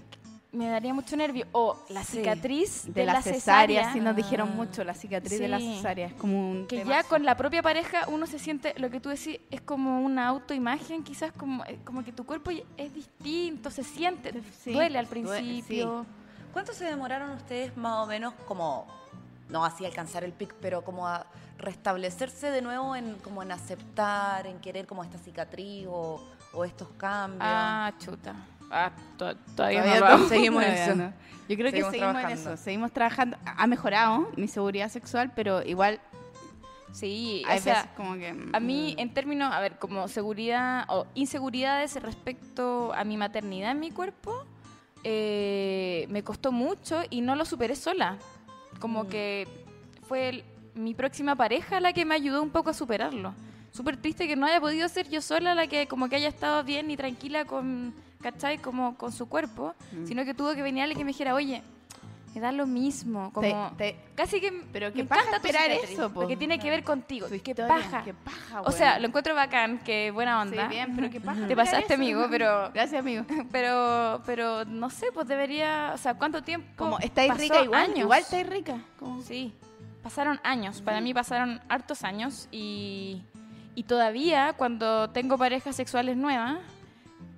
Me 0.53 0.69
daría 0.69 0.93
mucho 0.93 1.17
nervio. 1.17 1.47
O 1.51 1.83
la 1.89 2.03
cicatriz 2.03 2.93
de, 2.93 3.05
la, 3.05 3.21
cesárea. 3.21 3.91
Sí, 3.91 3.99
nos 3.99 4.15
dijeron 4.15 4.55
mucho, 4.55 4.83
la 4.83 4.93
cicatriz 4.93 5.39
de 5.39 5.47
la 5.47 5.59
cesárea. 5.59 6.07
Es 6.07 6.13
como 6.13 6.51
un. 6.51 6.67
Que 6.67 6.85
ya 6.85 7.03
con 7.03 7.25
la 7.25 7.35
propia 7.35 7.63
pareja 7.63 8.07
uno 8.07 8.27
se 8.27 8.37
siente, 8.37 8.75
lo 8.77 8.89
que 8.91 8.99
tú 8.99 9.09
decís, 9.09 9.39
es 9.49 9.61
como 9.61 10.01
una 10.01 10.27
autoimagen, 10.27 11.03
quizás 11.03 11.31
como, 11.31 11.65
eh, 11.65 11.79
como 11.83 12.03
que 12.03 12.11
tu 12.11 12.25
cuerpo 12.25 12.51
es 12.77 12.93
distinto, 12.93 13.71
se 13.71 13.83
siente, 13.83 14.31
duele 14.65 14.99
al 14.99 15.07
principio. 15.07 16.05
¿Cuánto 16.53 16.71
se 16.73 16.85
demoraron 16.85 17.31
ustedes 17.31 17.75
más 17.75 18.03
o 18.03 18.05
menos 18.05 18.35
como, 18.47 18.85
no 19.49 19.65
así 19.65 19.85
alcanzar 19.85 20.23
el 20.23 20.33
pic, 20.33 20.53
pero 20.61 20.83
como 20.83 21.07
a 21.07 21.25
restablecerse 21.57 22.51
de 22.51 22.61
nuevo 22.61 22.95
en 22.95 23.15
como 23.15 23.41
en 23.41 23.51
aceptar, 23.51 24.45
en 24.45 24.59
querer 24.59 24.85
como 24.85 25.03
esta 25.03 25.17
cicatriz 25.17 25.87
o, 25.89 26.21
estos 26.63 26.89
cambios. 26.97 27.41
Ah, 27.41 27.91
chuta. 27.97 28.35
Ah, 28.73 28.91
todavía, 29.55 29.99
no 29.99 30.27
seguimos 30.27 30.63
en 30.63 30.71
eso. 30.71 31.13
Yo 31.47 31.57
creo 31.57 31.71
que 31.71 31.83
seguimos 31.83 32.23
en 32.23 32.29
eso, 32.29 32.57
seguimos 32.57 32.91
trabajando. 32.91 33.37
Ha 33.45 33.67
mejorado 33.67 34.29
mi 34.35 34.47
seguridad 34.47 34.89
sexual, 34.89 35.31
pero 35.35 35.61
igual 35.61 35.99
Sí, 36.93 37.41
Hay 37.47 37.55
veces 37.55 37.85
como 37.97 38.13
que... 38.13 38.35
A 38.53 38.59
mí, 38.59 38.93
mm. 38.95 38.99
en 38.99 39.13
términos, 39.13 39.51
a 39.51 39.59
ver, 39.59 39.79
como 39.79 40.07
seguridad 40.07 40.85
o 40.89 41.07
inseguridades 41.15 41.99
respecto 42.01 42.93
a 42.93 43.03
mi 43.03 43.17
maternidad 43.17 43.71
en 43.71 43.79
mi 43.79 43.89
cuerpo, 43.89 44.45
eh, 45.03 46.05
me 46.09 46.23
costó 46.23 46.51
mucho 46.51 47.01
y 47.09 47.21
no 47.21 47.35
lo 47.35 47.45
superé 47.45 47.75
sola. 47.75 48.17
Como 48.79 49.05
mm. 49.05 49.07
que 49.07 49.47
fue 50.07 50.29
el, 50.29 50.43
mi 50.75 50.93
próxima 50.93 51.35
pareja 51.35 51.79
la 51.79 51.93
que 51.93 52.05
me 52.05 52.13
ayudó 52.13 52.43
un 52.43 52.51
poco 52.51 52.69
a 52.69 52.73
superarlo. 52.73 53.33
Súper 53.71 53.97
triste 53.97 54.27
que 54.27 54.35
no 54.35 54.45
haya 54.45 54.61
podido 54.61 54.87
ser 54.87 55.09
yo 55.09 55.19
sola 55.19 55.55
la 55.55 55.65
que 55.65 55.87
como 55.87 56.09
que 56.09 56.17
haya 56.17 56.29
estado 56.29 56.63
bien 56.63 56.91
y 56.91 56.95
tranquila 56.95 57.45
con, 57.45 57.95
¿cachai? 58.23 58.57
Como 58.57 58.97
con 58.97 59.11
su 59.11 59.29
cuerpo, 59.29 59.75
mm. 59.91 60.07
sino 60.07 60.25
que 60.25 60.33
tuvo 60.33 60.55
que 60.55 60.63
venir 60.63 60.81
alguien 60.81 60.97
que 60.97 61.05
me 61.05 61.11
dijera, 61.11 61.35
oye, 61.35 61.61
me 62.33 62.41
da 62.41 62.51
lo 62.51 62.65
mismo, 62.65 63.31
como 63.31 63.77
casi 64.15 64.41
que 64.41 64.51
pero 64.71 64.91
que 64.91 65.03
paja 65.03 65.35
esperar 65.35 65.69
eso, 65.69 66.11
porque 66.11 66.35
tiene 66.35 66.57
que 66.57 66.71
ver 66.71 66.83
contigo. 66.83 67.27
Qué 67.43 67.53
paja. 67.53 68.03
Qué 68.03 68.15
paja 68.15 68.61
o 68.61 68.71
sea, 68.71 68.97
lo 68.97 69.07
encuentro 69.07 69.35
bacán, 69.35 69.81
qué 69.83 70.09
buena 70.09 70.41
onda. 70.41 70.63
Sí, 70.63 70.69
bien, 70.69 70.95
pero 70.95 71.11
qué 71.11 71.21
paja. 71.21 71.47
Te 71.47 71.55
pasaste, 71.55 71.93
amigo, 71.93 72.25
pero 72.31 72.71
Gracias, 72.73 72.99
amigo. 72.99 73.23
Pero 73.51 74.23
pero 74.25 74.65
no 74.65 74.89
sé, 74.89 75.07
pues 75.13 75.27
debería, 75.27 75.91
o 75.93 75.97
sea, 75.97 76.15
¿cuánto 76.15 76.41
tiempo? 76.41 76.67
Como 76.75 76.97
estáis 76.97 77.37
rica 77.37 77.61
igual, 77.61 77.95
igual 77.95 78.21
estáis 78.21 78.47
rica. 78.49 78.79
Como... 78.97 79.21
Sí 79.21 79.53
pasaron 80.03 80.39
años, 80.43 80.81
para 80.81 81.01
mí 81.01 81.13
pasaron 81.13 81.61
hartos 81.69 82.03
años 82.03 82.49
y, 82.51 83.23
y 83.73 83.83
todavía 83.83 84.53
cuando 84.57 85.09
tengo 85.09 85.37
parejas 85.37 85.75
sexuales 85.77 86.17
nuevas, 86.17 86.59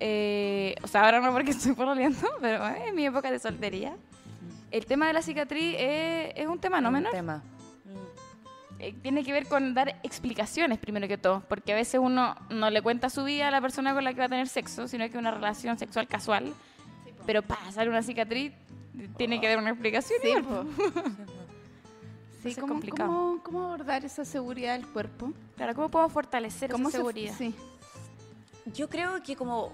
eh, 0.00 0.74
o 0.82 0.86
sea, 0.86 1.04
ahora 1.04 1.20
no 1.20 1.32
porque 1.32 1.52
estoy 1.52 1.72
pololeando, 1.72 2.28
pero 2.40 2.66
en 2.66 2.94
mi 2.94 3.06
época 3.06 3.30
de 3.30 3.38
soltería, 3.38 3.96
el 4.70 4.86
tema 4.86 5.06
de 5.06 5.14
la 5.14 5.22
cicatriz 5.22 5.76
es, 5.78 6.46
un 6.46 6.58
tema 6.58 6.80
no 6.80 6.90
menor. 6.90 7.12
Tema. 7.12 7.42
Eh, 8.78 8.94
tiene 9.02 9.24
que 9.24 9.32
ver 9.32 9.46
con 9.46 9.72
dar 9.72 9.98
explicaciones 10.02 10.78
primero 10.78 11.08
que 11.08 11.16
todo, 11.16 11.42
porque 11.48 11.72
a 11.72 11.76
veces 11.76 11.98
uno 12.02 12.36
no 12.50 12.68
le 12.68 12.82
cuenta 12.82 13.08
su 13.08 13.24
vida 13.24 13.48
a 13.48 13.50
la 13.50 13.62
persona 13.62 13.94
con 13.94 14.04
la 14.04 14.12
que 14.12 14.18
va 14.18 14.26
a 14.26 14.28
tener 14.28 14.48
sexo, 14.48 14.86
sino 14.86 15.04
que 15.04 15.12
es 15.12 15.16
una 15.16 15.30
relación 15.30 15.78
sexual 15.78 16.06
casual, 16.06 16.52
pero 17.24 17.40
pasar 17.40 17.88
una 17.88 18.02
cicatriz 18.02 18.52
tiene 19.16 19.40
que 19.40 19.48
dar 19.48 19.58
una 19.58 19.70
explicación. 19.70 20.18
Sí, 20.20 20.32
Sí, 22.42 22.54
¿cómo, 22.60 22.74
complicado. 22.74 23.40
¿cómo, 23.42 23.64
abordar 23.64 24.04
esa 24.04 24.26
seguridad 24.26 24.74
del 24.74 24.86
cuerpo? 24.86 25.32
Claro, 25.56 25.74
¿cómo 25.74 25.88
podemos 25.88 26.12
fortalecer 26.12 26.70
esa 26.70 26.90
seguridad? 26.90 27.34
sí. 27.36 27.54
Yo 28.74 28.88
creo 28.88 29.22
que 29.22 29.36
como, 29.36 29.72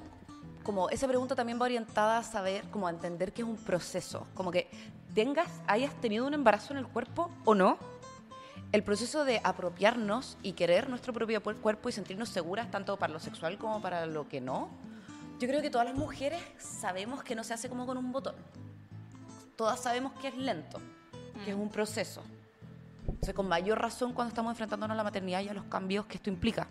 como 0.63 0.91
esa 0.91 1.09
pregunta 1.09 1.35
también 1.35 1.61
va 1.61 1.65
orientada 1.65 2.19
a 2.19 2.23
saber, 2.23 2.65
como 2.71 2.87
a 2.87 2.91
entender 2.91 3.33
que 3.33 3.43
es 3.43 3.49
un 3.49 3.57
proceso. 3.57 4.27
Como 4.35 4.51
que 4.51 4.71
tengas, 5.15 5.49
hayas 5.67 5.95
tenido 6.01 6.27
un 6.27 6.35
embarazo 6.35 6.73
en 6.73 6.79
el 6.79 6.87
cuerpo 6.87 7.31
o 7.45 7.55
no, 7.55 7.79
el 8.73 8.83
proceso 8.83 9.25
de 9.25 9.41
apropiarnos 9.45 10.39
y 10.43 10.53
querer 10.53 10.89
nuestro 10.89 11.13
propio 11.13 11.43
cuerpo 11.43 11.89
y 11.89 11.93
sentirnos 11.93 12.31
seguras 12.31 12.71
tanto 12.71 12.97
para 12.97 13.13
lo 13.13 13.21
sexual 13.21 13.59
como 13.59 13.83
para 13.83 14.07
lo 14.07 14.29
que 14.29 14.41
no, 14.41 14.71
yo 15.39 15.49
creo 15.49 15.61
que 15.61 15.71
todas 15.71 15.87
las 15.87 15.97
mujeres 15.97 16.41
sabemos 16.59 17.23
que 17.23 17.35
no 17.35 17.45
se 17.45 17.53
hace 17.53 17.69
como 17.69 17.85
con 17.85 17.99
un 17.99 18.13
botón. 18.13 18.35
Todas 19.57 19.81
sabemos 19.81 20.13
que 20.21 20.29
es 20.29 20.37
lento, 20.37 20.81
que 21.45 21.51
es 21.51 21.57
mm. 21.57 21.61
un 21.61 21.69
proceso. 21.69 22.23
O 23.21 23.25
sea, 23.25 23.35
con 23.35 23.49
mayor 23.49 23.81
razón 23.81 24.13
cuando 24.13 24.31
estamos 24.31 24.53
enfrentándonos 24.53 24.95
a 24.95 24.97
la 24.97 25.05
maternidad 25.05 25.41
y 25.41 25.49
a 25.49 25.55
los 25.55 25.65
cambios 25.65 26.07
que 26.07 26.17
esto 26.17 26.31
implica. 26.31 26.69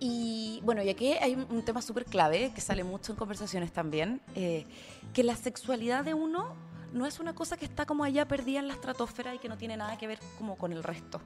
Y 0.00 0.60
bueno, 0.64 0.82
y 0.82 0.88
aquí 0.88 1.12
hay 1.12 1.34
un 1.34 1.64
tema 1.64 1.80
súper 1.80 2.04
clave 2.04 2.52
que 2.54 2.60
sale 2.60 2.84
mucho 2.84 3.12
en 3.12 3.18
conversaciones 3.18 3.72
también, 3.72 4.20
eh, 4.34 4.66
que 5.12 5.22
la 5.22 5.36
sexualidad 5.36 6.04
de 6.04 6.14
uno 6.14 6.54
no 6.92 7.06
es 7.06 7.20
una 7.20 7.34
cosa 7.34 7.56
que 7.56 7.64
está 7.64 7.86
como 7.86 8.04
allá 8.04 8.26
perdida 8.26 8.60
en 8.60 8.68
la 8.68 8.74
estratosfera 8.74 9.34
y 9.34 9.38
que 9.38 9.48
no 9.48 9.56
tiene 9.56 9.76
nada 9.76 9.98
que 9.98 10.06
ver 10.06 10.18
como 10.38 10.56
con 10.56 10.72
el 10.72 10.82
resto. 10.82 11.20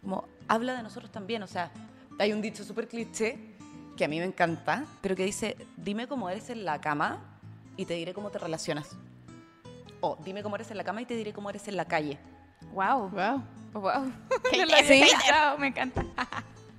Como 0.00 0.26
habla 0.48 0.76
de 0.76 0.82
nosotros 0.82 1.10
también, 1.10 1.42
o 1.42 1.46
sea, 1.46 1.70
hay 2.18 2.32
un 2.32 2.40
dicho 2.40 2.64
súper 2.64 2.88
cliché 2.88 3.56
que 3.96 4.04
a 4.04 4.08
mí 4.08 4.18
me 4.18 4.24
encanta, 4.24 4.84
pero 5.00 5.16
que 5.16 5.24
dice, 5.24 5.56
dime 5.76 6.06
cómo 6.06 6.28
eres 6.28 6.50
en 6.50 6.64
la 6.64 6.80
cama 6.80 7.40
y 7.76 7.86
te 7.86 7.94
diré 7.94 8.14
cómo 8.14 8.30
te 8.30 8.38
relacionas. 8.38 8.96
O 10.00 10.18
dime 10.24 10.42
cómo 10.42 10.56
eres 10.56 10.70
en 10.70 10.76
la 10.76 10.84
cama 10.84 11.02
y 11.02 11.06
te 11.06 11.16
diré 11.16 11.32
cómo 11.32 11.50
eres 11.50 11.66
en 11.68 11.76
la 11.76 11.86
calle. 11.86 12.18
Wow. 12.72 13.10
Wow. 13.10 13.42
Wow. 13.72 14.12
¿Sí? 14.50 15.02
me 15.58 15.68
encanta. 15.68 16.04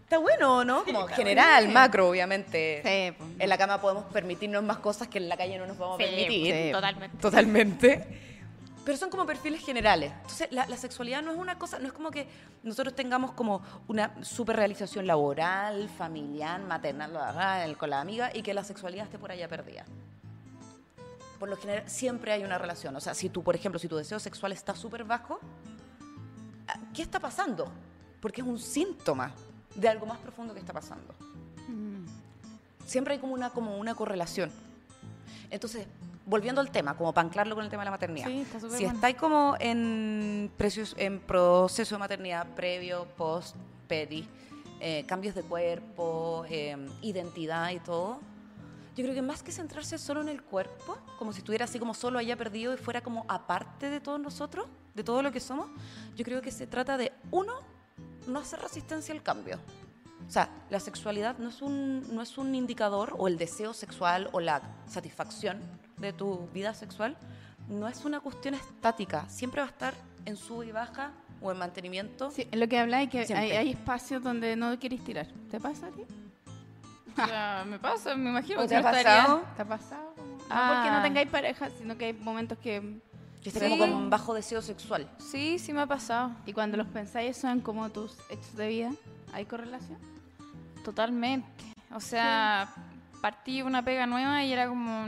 Está 0.05 0.19
bueno, 0.19 0.63
¿no? 0.63 0.85
Como 0.85 1.07
general, 1.07 1.67
macro, 1.69 2.07
obviamente. 2.07 2.81
Sí, 2.85 3.15
pues. 3.17 3.29
En 3.39 3.49
la 3.49 3.57
cama 3.57 3.81
podemos 3.81 4.05
permitirnos 4.05 4.63
más 4.63 4.77
cosas 4.77 5.07
que 5.07 5.17
en 5.17 5.27
la 5.27 5.35
calle 5.35 5.57
no 5.57 5.65
nos 5.65 5.79
vamos 5.79 5.95
a 5.95 5.97
permitir. 5.97 6.53
Sí, 6.53 6.71
totalmente. 6.71 7.17
Totalmente. 7.17 8.21
Pero 8.85 8.99
son 8.99 9.09
como 9.09 9.25
perfiles 9.25 9.65
generales. 9.65 10.11
Entonces, 10.21 10.49
la, 10.51 10.77
sexualidad 10.77 11.23
no 11.23 11.31
es 11.31 11.37
una 11.39 11.57
cosa, 11.57 11.79
no 11.79 11.87
es 11.87 11.93
como 11.93 12.11
que 12.11 12.27
nosotros 12.61 12.95
tengamos 12.95 13.31
como 13.31 13.63
una 13.87 14.23
super 14.23 14.55
realización 14.55 15.07
laboral, 15.07 15.89
familiar, 15.89 16.61
maternal, 16.61 17.75
con 17.75 17.89
la 17.89 17.99
amiga 17.99 18.29
y 18.31 18.43
que 18.43 18.53
la 18.53 18.63
sexualidad 18.63 19.05
esté 19.05 19.17
por 19.17 19.31
allá 19.31 19.47
perdida. 19.47 19.85
Por 21.39 21.49
lo 21.49 21.57
general, 21.57 21.89
siempre 21.89 22.31
hay 22.31 22.43
una 22.43 22.59
relación. 22.59 22.95
O 22.95 22.99
sea, 22.99 23.15
si 23.15 23.29
tú, 23.29 23.41
por 23.41 23.55
ejemplo, 23.55 23.79
si 23.79 23.87
tu 23.87 23.95
deseo 23.95 24.19
sexual 24.19 24.51
está 24.51 24.75
súper 24.75 25.03
bajo, 25.03 25.39
¿qué 26.93 27.01
está 27.01 27.19
pasando? 27.19 27.71
Porque 28.21 28.41
es 28.41 28.47
un 28.47 28.59
síntoma 28.59 29.33
de 29.75 29.87
algo 29.87 30.05
más 30.05 30.17
profundo 30.19 30.53
que 30.53 30.59
está 30.59 30.73
pasando. 30.73 31.13
Mm. 31.67 32.05
Siempre 32.85 33.13
hay 33.13 33.19
como 33.19 33.33
una, 33.33 33.49
como 33.49 33.77
una 33.77 33.95
correlación. 33.95 34.51
Entonces, 35.49 35.87
volviendo 36.25 36.61
al 36.61 36.71
tema, 36.71 36.97
como 36.97 37.13
para 37.13 37.27
anclarlo 37.27 37.55
con 37.55 37.63
el 37.63 37.69
tema 37.69 37.83
de 37.83 37.85
la 37.85 37.91
maternidad. 37.91 38.27
si 38.69 38.85
estáis 38.85 39.15
como 39.15 39.55
en, 39.59 40.51
precios, 40.57 40.95
en 40.97 41.19
proceso 41.19 41.95
de 41.95 41.99
maternidad 41.99 42.47
previo, 42.55 43.07
post, 43.17 43.55
pedi, 43.87 44.27
eh, 44.79 45.05
cambios 45.07 45.35
de 45.35 45.43
cuerpo, 45.43 46.45
em, 46.49 46.87
identidad 47.01 47.71
y 47.71 47.79
todo, 47.79 48.19
yo 48.95 49.03
creo 49.03 49.13
que 49.13 49.21
más 49.21 49.43
que 49.43 49.51
centrarse 49.51 49.97
solo 49.97 50.21
en 50.21 50.29
el 50.29 50.41
cuerpo, 50.41 50.97
como 51.19 51.33
si 51.33 51.39
estuviera 51.39 51.65
así 51.65 51.79
como 51.79 51.93
solo 51.93 52.17
allá 52.17 52.37
perdido 52.37 52.73
y 52.73 52.77
fuera 52.77 53.01
como 53.01 53.25
aparte 53.27 53.89
de 53.89 53.99
todos 53.99 54.19
nosotros, 54.19 54.67
de 54.93 55.03
todo 55.03 55.21
lo 55.21 55.31
que 55.31 55.39
somos, 55.39 55.67
yo 56.15 56.23
creo 56.23 56.41
que 56.41 56.51
se 56.51 56.65
trata 56.65 56.97
de, 56.97 57.11
uno, 57.29 57.53
no 58.27 58.39
hace 58.39 58.57
resistencia 58.57 59.13
al 59.13 59.23
cambio. 59.23 59.59
O 60.27 60.31
sea, 60.31 60.49
la 60.69 60.79
sexualidad 60.79 61.37
no 61.37 61.49
es, 61.49 61.61
un, 61.61 62.03
no 62.13 62.21
es 62.21 62.37
un 62.37 62.55
indicador, 62.55 63.13
o 63.17 63.27
el 63.27 63.37
deseo 63.37 63.73
sexual, 63.73 64.29
o 64.31 64.39
la 64.39 64.61
satisfacción 64.87 65.59
de 65.97 66.13
tu 66.13 66.47
vida 66.53 66.73
sexual, 66.73 67.15
no 67.69 67.87
es 67.87 68.05
una 68.05 68.19
cuestión 68.19 68.55
estática. 68.55 69.27
Siempre 69.29 69.61
va 69.61 69.67
a 69.67 69.71
estar 69.71 69.93
en 70.25 70.35
sub 70.35 70.63
y 70.63 70.71
baja 70.71 71.11
o 71.41 71.51
en 71.51 71.57
mantenimiento. 71.57 72.31
Sí, 72.31 72.47
es 72.51 72.59
lo 72.59 72.67
que 72.67 72.79
habláis, 72.79 73.09
que 73.09 73.19
hay, 73.33 73.51
hay, 73.51 73.69
espacios 73.71 74.23
donde 74.23 74.55
no 74.55 74.77
quieres 74.79 75.03
tirar. 75.03 75.27
¿Te 75.51 75.59
pasa 75.59 75.87
a 75.87 75.91
ti? 75.91 76.05
me 77.69 77.79
pasa, 77.79 78.15
me 78.15 78.29
imagino. 78.29 78.65
¿Te 78.67 78.75
ha 78.75 78.81
pasado? 78.81 79.43
¿Te 79.55 79.61
ha 79.61 79.65
pasado? 79.67 80.13
No 80.17 80.37
porque 80.47 80.89
no 80.89 80.97
ah. 80.97 81.01
tengáis 81.03 81.29
pareja, 81.29 81.69
sino 81.77 81.97
que 81.97 82.05
hay 82.05 82.13
momentos 82.13 82.57
que 82.59 82.99
que 83.51 83.59
esté 83.59 83.69
como 83.69 83.77
con 83.77 84.09
bajo 84.09 84.33
deseo 84.33 84.59
sexual. 84.61 85.07
Sí, 85.19 85.59
sí 85.59 85.71
me 85.71 85.81
ha 85.81 85.85
pasado. 85.85 86.31
¿Y 86.47 86.53
cuando 86.53 86.77
los 86.77 86.87
pensáis 86.87 87.37
son 87.37 87.61
como 87.61 87.89
tus 87.91 88.17
hechos 88.31 88.55
de 88.55 88.67
vida? 88.67 88.91
¿Hay 89.33 89.45
correlación? 89.45 89.99
Totalmente. 90.83 91.63
O 91.93 91.99
sea, 91.99 92.73
partí 93.21 93.61
una 93.61 93.85
pega 93.85 94.07
nueva 94.07 94.43
y 94.43 94.51
era 94.51 94.67
como... 94.67 95.05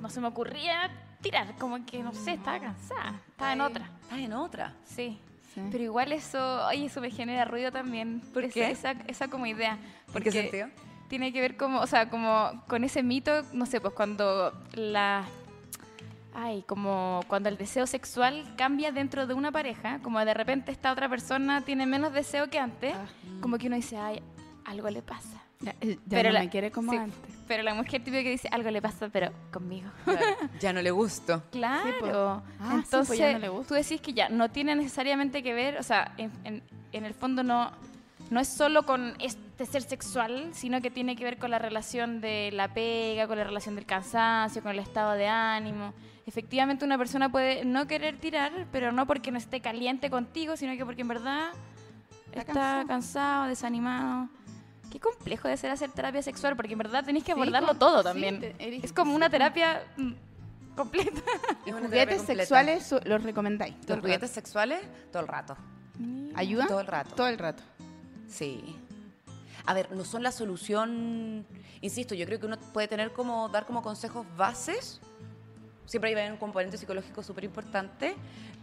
No, 0.00 0.08
se 0.08 0.20
me 0.22 0.28
ocurría 0.28 0.90
tirar, 1.20 1.54
como 1.58 1.84
que, 1.84 2.02
no 2.02 2.14
sé, 2.14 2.32
estaba 2.32 2.58
cansada. 2.60 3.20
Estaba 3.28 3.52
en 3.52 3.60
otra. 3.60 3.90
Estaba 4.02 4.22
en 4.22 4.32
otra. 4.32 4.74
Sí. 4.84 5.20
Pero 5.70 5.84
igual 5.84 6.12
eso, 6.12 6.66
oye, 6.66 6.86
eso 6.86 7.02
me 7.02 7.10
genera 7.10 7.44
ruido 7.44 7.70
también. 7.70 8.22
¿Por 8.32 8.48
qué? 8.48 8.70
Esa, 8.70 8.92
esa 9.06 9.28
como 9.28 9.44
idea. 9.44 9.78
¿Por 10.12 10.22
qué 10.22 10.32
sentido? 10.32 10.68
Tiene 11.08 11.30
que 11.30 11.42
ver 11.42 11.58
como, 11.58 11.80
o 11.80 11.86
sea, 11.86 12.08
como 12.08 12.64
con 12.66 12.84
ese 12.84 13.02
mito, 13.02 13.42
no 13.52 13.66
sé, 13.66 13.82
pues 13.82 13.92
cuando 13.92 14.52
la 14.72 15.26
ay, 16.34 16.62
como 16.66 17.20
cuando 17.28 17.48
el 17.48 17.56
deseo 17.56 17.86
sexual 17.86 18.44
cambia 18.56 18.92
dentro 18.92 19.26
de 19.26 19.34
una 19.34 19.52
pareja, 19.52 20.00
como 20.00 20.22
de 20.24 20.34
repente 20.34 20.72
esta 20.72 20.92
otra 20.92 21.08
persona 21.08 21.62
tiene 21.62 21.86
menos 21.86 22.12
deseo 22.12 22.50
que 22.50 22.58
antes, 22.58 22.94
ah. 22.94 23.06
como 23.40 23.58
que 23.58 23.68
uno 23.68 23.76
dice, 23.76 23.96
ay, 23.96 24.20
algo 24.64 24.90
le 24.90 25.02
pasa. 25.02 25.42
Ya, 25.60 25.74
eh, 25.80 25.98
pero 26.08 26.28
no 26.28 26.34
la, 26.34 26.40
me 26.40 26.50
quiere 26.50 26.70
como 26.70 26.92
antes. 26.92 27.18
Pero 27.46 27.62
la 27.62 27.74
mujer 27.74 28.02
típica 28.02 28.22
que 28.22 28.30
dice, 28.30 28.48
algo 28.50 28.70
le 28.70 28.82
pasa, 28.82 29.08
pero 29.10 29.30
conmigo. 29.52 29.88
ya 30.60 30.72
no 30.72 30.82
le 30.82 30.90
gusto. 30.90 31.42
Claro. 31.50 32.42
Ah, 32.60 32.72
Entonces, 32.74 33.18
ya 33.18 33.32
no 33.32 33.38
le 33.38 33.48
gusto. 33.48 33.68
tú 33.68 33.74
decís 33.74 34.00
que 34.00 34.12
ya 34.12 34.28
no 34.28 34.50
tiene 34.50 34.74
necesariamente 34.74 35.42
que 35.42 35.54
ver, 35.54 35.78
o 35.78 35.82
sea, 35.82 36.14
en, 36.18 36.62
en 36.92 37.04
el 37.04 37.14
fondo 37.14 37.42
no, 37.42 37.70
no 38.30 38.40
es 38.40 38.48
solo 38.48 38.84
con 38.84 39.14
este 39.56 39.66
ser 39.66 39.82
sexual, 39.82 40.50
sino 40.52 40.80
que 40.80 40.90
tiene 40.90 41.14
que 41.14 41.24
ver 41.24 41.38
con 41.38 41.50
la 41.50 41.58
relación 41.58 42.20
de 42.20 42.50
la 42.52 42.74
pega, 42.74 43.28
con 43.28 43.38
la 43.38 43.44
relación 43.44 43.76
del 43.76 43.86
cansancio, 43.86 44.62
con 44.62 44.72
el 44.72 44.80
estado 44.80 45.12
de 45.12 45.28
ánimo 45.28 45.94
efectivamente 46.26 46.84
una 46.84 46.98
persona 46.98 47.30
puede 47.30 47.64
no 47.64 47.86
querer 47.86 48.18
tirar, 48.18 48.66
pero 48.72 48.92
no 48.92 49.06
porque 49.06 49.30
no 49.30 49.38
esté 49.38 49.60
caliente 49.60 50.10
contigo, 50.10 50.56
sino 50.56 50.76
que 50.76 50.84
porque 50.84 51.02
en 51.02 51.08
verdad 51.08 51.50
está, 52.32 52.84
cansado. 52.86 53.46
desanimado. 53.46 54.28
Qué 54.90 55.00
complejo 55.00 55.48
de 55.48 55.56
ser 55.56 55.70
hacer 55.70 55.90
terapia 55.90 56.22
sexual, 56.22 56.56
porque 56.56 56.72
en 56.72 56.78
verdad 56.78 57.04
tenéis 57.04 57.24
que 57.24 57.32
abordarlo 57.32 57.74
todo 57.74 58.02
también. 58.02 58.54
es 58.58 58.92
como 58.92 59.14
una 59.14 59.28
terapia 59.28 59.82
mm, 59.96 60.12
completa. 60.76 61.20
¿Los 61.66 61.80
juguetes 61.80 62.22
sexuales 62.22 62.94
los 63.04 63.22
recomendáis? 63.22 63.74
Los 63.88 64.00
juguetes 64.00 64.30
sexuales 64.30 64.80
todo 65.10 65.22
el 65.22 65.28
rato. 65.28 65.56
¿Ayuda? 66.34 66.66
Todo 66.66 66.80
el 66.80 66.86
rato. 66.86 67.14
Todo 67.14 67.28
el 67.28 67.38
rato. 67.38 67.62
Sí. 68.28 68.76
A 69.66 69.74
ver, 69.74 69.90
no 69.92 70.04
son 70.04 70.22
la 70.22 70.30
solución, 70.30 71.46
insisto, 71.80 72.14
yo 72.14 72.26
creo 72.26 72.38
que 72.38 72.46
uno 72.46 72.58
puede 72.72 72.86
tener 72.86 73.12
como, 73.12 73.48
dar 73.48 73.64
como 73.64 73.82
consejos 73.82 74.26
bases, 74.36 75.00
siempre 75.86 76.14
hay 76.18 76.30
un 76.30 76.36
componente 76.36 76.76
psicológico 76.76 77.22
súper 77.22 77.44
importante, 77.44 78.14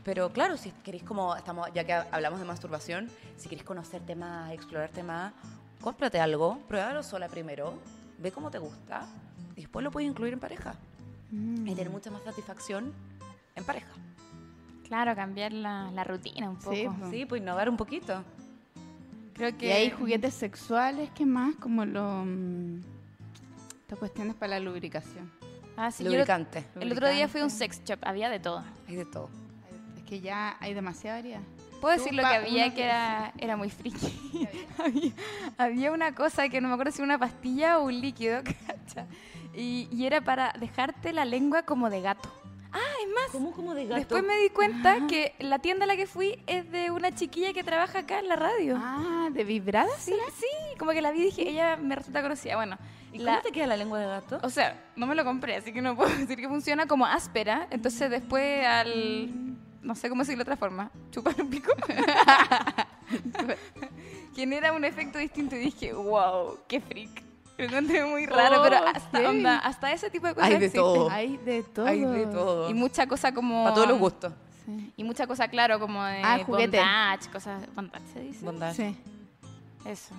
pero 0.03 0.31
claro, 0.31 0.57
si 0.57 0.71
queréis 0.83 1.03
como, 1.03 1.35
estamos, 1.35 1.69
ya 1.73 1.83
que 1.83 1.93
hablamos 1.93 2.39
de 2.39 2.45
masturbación, 2.45 3.09
si 3.37 3.49
queréis 3.49 3.65
conocerte 3.65 4.15
más, 4.15 4.51
explorarte 4.51 5.03
más, 5.03 5.33
cómprate 5.81 6.19
algo, 6.19 6.59
pruébalo 6.67 7.03
sola 7.03 7.27
primero, 7.29 7.73
ve 8.19 8.31
cómo 8.31 8.51
te 8.51 8.59
gusta 8.59 9.07
y 9.55 9.61
después 9.61 9.83
lo 9.83 9.91
puedes 9.91 10.09
incluir 10.09 10.33
en 10.33 10.39
pareja. 10.39 10.75
Mm. 11.31 11.67
Y 11.67 11.75
tener 11.75 11.89
mucha 11.89 12.11
más 12.11 12.23
satisfacción 12.23 12.93
en 13.55 13.63
pareja. 13.63 13.91
Claro, 14.87 15.15
cambiar 15.15 15.53
la, 15.53 16.03
rutina 16.03 16.49
un 16.49 16.57
poco. 16.57 16.75
Sí, 16.75 16.87
sí, 17.09 17.25
pues 17.25 17.41
innovar 17.41 17.69
un 17.69 17.77
poquito. 17.77 18.23
Creo 19.33 19.57
que... 19.57 19.67
Y 19.67 19.71
hay 19.71 19.89
juguetes 19.89 20.33
sexuales, 20.33 21.09
¿qué 21.15 21.25
más? 21.25 21.55
Como 21.55 21.85
lo... 21.85 22.25
Mm, 22.25 22.81
estas 23.81 23.99
cuestiones 23.99 24.35
para 24.35 24.51
la 24.51 24.59
lubricación. 24.59 25.31
Ah, 25.75 25.91
sí, 25.91 26.03
Lubricante. 26.03 26.65
el 26.79 26.91
otro 26.91 27.09
día 27.09 27.27
fui 27.27 27.41
a 27.41 27.43
un 27.43 27.49
sex 27.49 27.83
shop, 27.83 27.99
había 28.03 28.29
de 28.29 28.39
todo. 28.39 28.63
Hay 28.87 28.95
de 28.95 29.05
todo. 29.05 29.29
Es 29.97 30.03
que 30.03 30.21
ya 30.21 30.57
hay 30.59 30.73
demasiada 30.73 31.17
variedad. 31.17 31.41
Puedo 31.81 31.97
decir 31.97 32.13
lo 32.13 32.21
que 32.21 32.27
había, 32.27 32.73
que 32.73 32.83
era, 32.83 33.33
era 33.39 33.57
muy 33.57 33.69
friki. 33.69 34.47
había, 35.57 35.91
una 35.91 36.13
cosa 36.13 36.47
que 36.47 36.61
no 36.61 36.67
me 36.67 36.75
acuerdo 36.75 36.91
si 36.91 36.99
era 36.99 37.05
una 37.05 37.17
pastilla 37.17 37.79
o 37.79 37.85
un 37.85 37.99
líquido, 37.99 38.41
y, 39.55 39.87
y, 39.91 40.05
era 40.05 40.21
para 40.21 40.53
dejarte 40.59 41.11
la 41.11 41.25
lengua 41.25 41.63
como 41.63 41.89
de 41.89 42.01
gato. 42.01 42.29
Ah, 42.73 42.79
es 43.03 43.09
más. 43.09 43.25
¿Cómo 43.31 43.51
como 43.51 43.73
de 43.73 43.85
gato? 43.85 43.95
Después 43.95 44.23
me 44.23 44.37
di 44.37 44.49
cuenta 44.49 45.07
que 45.07 45.35
la 45.39 45.59
tienda 45.59 45.85
a 45.85 45.87
la 45.87 45.95
que 45.95 46.07
fui 46.07 46.41
es 46.47 46.69
de 46.71 46.91
una 46.91 47.13
chiquilla 47.13 47.53
que 47.53 47.63
trabaja 47.63 47.99
acá 47.99 48.19
en 48.19 48.27
la 48.27 48.35
radio. 48.35 48.75
Ah, 48.77 49.29
¿de 49.31 49.43
vibradas? 49.43 49.99
Sí, 49.99 50.13
sí. 50.37 50.47
Como 50.77 50.91
que 50.91 51.01
la 51.01 51.11
vi 51.11 51.19
y 51.19 51.23
dije, 51.25 51.49
ella 51.49 51.77
me 51.77 51.95
resulta 51.95 52.21
conocida. 52.21 52.55
Bueno, 52.55 52.77
¿Y 53.13 53.23
cómo 53.23 53.41
te 53.41 53.51
queda 53.51 53.67
la 53.67 53.77
lengua 53.77 53.99
de 53.99 54.05
gato? 54.05 54.39
O 54.41 54.49
sea, 54.49 54.91
no 54.95 55.05
me 55.05 55.15
lo 55.15 55.25
compré, 55.25 55.55
así 55.55 55.73
que 55.73 55.81
no 55.81 55.95
puedo 55.95 56.09
decir 56.17 56.37
que 56.37 56.47
funciona 56.47 56.87
como 56.87 57.05
áspera. 57.05 57.67
Entonces 57.71 58.09
después 58.09 58.65
al... 58.65 59.57
no 59.81 59.95
sé 59.95 60.09
cómo 60.09 60.21
decirlo 60.21 60.43
de 60.43 60.43
otra 60.43 60.57
forma, 60.57 60.91
chupar 61.11 61.39
un 61.41 61.49
pico, 61.49 61.73
genera 64.35 64.71
un 64.71 64.85
efecto 64.85 65.19
distinto 65.19 65.55
y 65.55 65.59
dije, 65.59 65.93
wow, 65.93 66.57
qué 66.67 66.79
freak. 66.79 67.30
Lo 67.69 67.77
encontré 67.77 68.05
muy 68.05 68.25
raro, 68.25 68.61
pero 68.63 68.77
oh, 68.79 69.47
hasta, 69.63 69.91
ese 69.91 70.09
tipo 70.09 70.27
de 70.27 70.33
cosas 70.33 70.49
Hay 70.49 70.57
de 70.57 70.69
todo. 70.69 71.09
Hay 71.09 71.37
de 71.37 71.63
todo. 71.63 71.85
Hay 71.85 72.01
de 72.01 72.25
todo. 72.25 72.69
Y 72.69 72.73
mucha 72.73 73.05
cosa 73.05 73.31
como... 73.33 73.63
Para 73.63 73.75
todos 73.75 73.87
los 73.87 73.99
gustos. 73.99 74.33
Y 74.95 75.03
mucha 75.03 75.27
cosa, 75.27 75.47
claro, 75.47 75.79
como 75.79 76.03
de 76.03 76.21
ah, 76.23 76.39
bondage, 76.47 77.29
cosas... 77.31 77.63
¿Bondage 77.75 78.07
se 78.13 78.19
dice? 78.21 78.45
Bondage. 78.45 78.75
Sí. 78.75 78.97
Eso. 79.85 80.15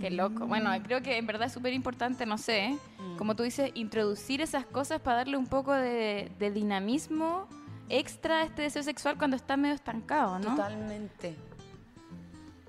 Qué 0.00 0.10
loco. 0.10 0.46
Bueno, 0.46 0.70
creo 0.84 1.02
que 1.02 1.16
en 1.16 1.26
verdad 1.26 1.46
es 1.46 1.52
súper 1.52 1.72
importante, 1.72 2.26
no 2.26 2.38
sé, 2.38 2.78
mm. 2.98 3.16
como 3.16 3.34
tú 3.34 3.42
dices, 3.42 3.70
introducir 3.74 4.40
esas 4.40 4.66
cosas 4.66 5.00
para 5.00 5.18
darle 5.18 5.36
un 5.36 5.46
poco 5.46 5.72
de, 5.72 6.30
dinamismo 6.38 7.48
extra 7.88 8.40
a 8.40 8.44
este 8.44 8.62
deseo 8.62 8.82
sexual 8.82 9.16
cuando 9.16 9.36
está 9.36 9.56
medio 9.56 9.74
estancado, 9.74 10.38
¿no? 10.38 10.50
Totalmente. 10.56 11.36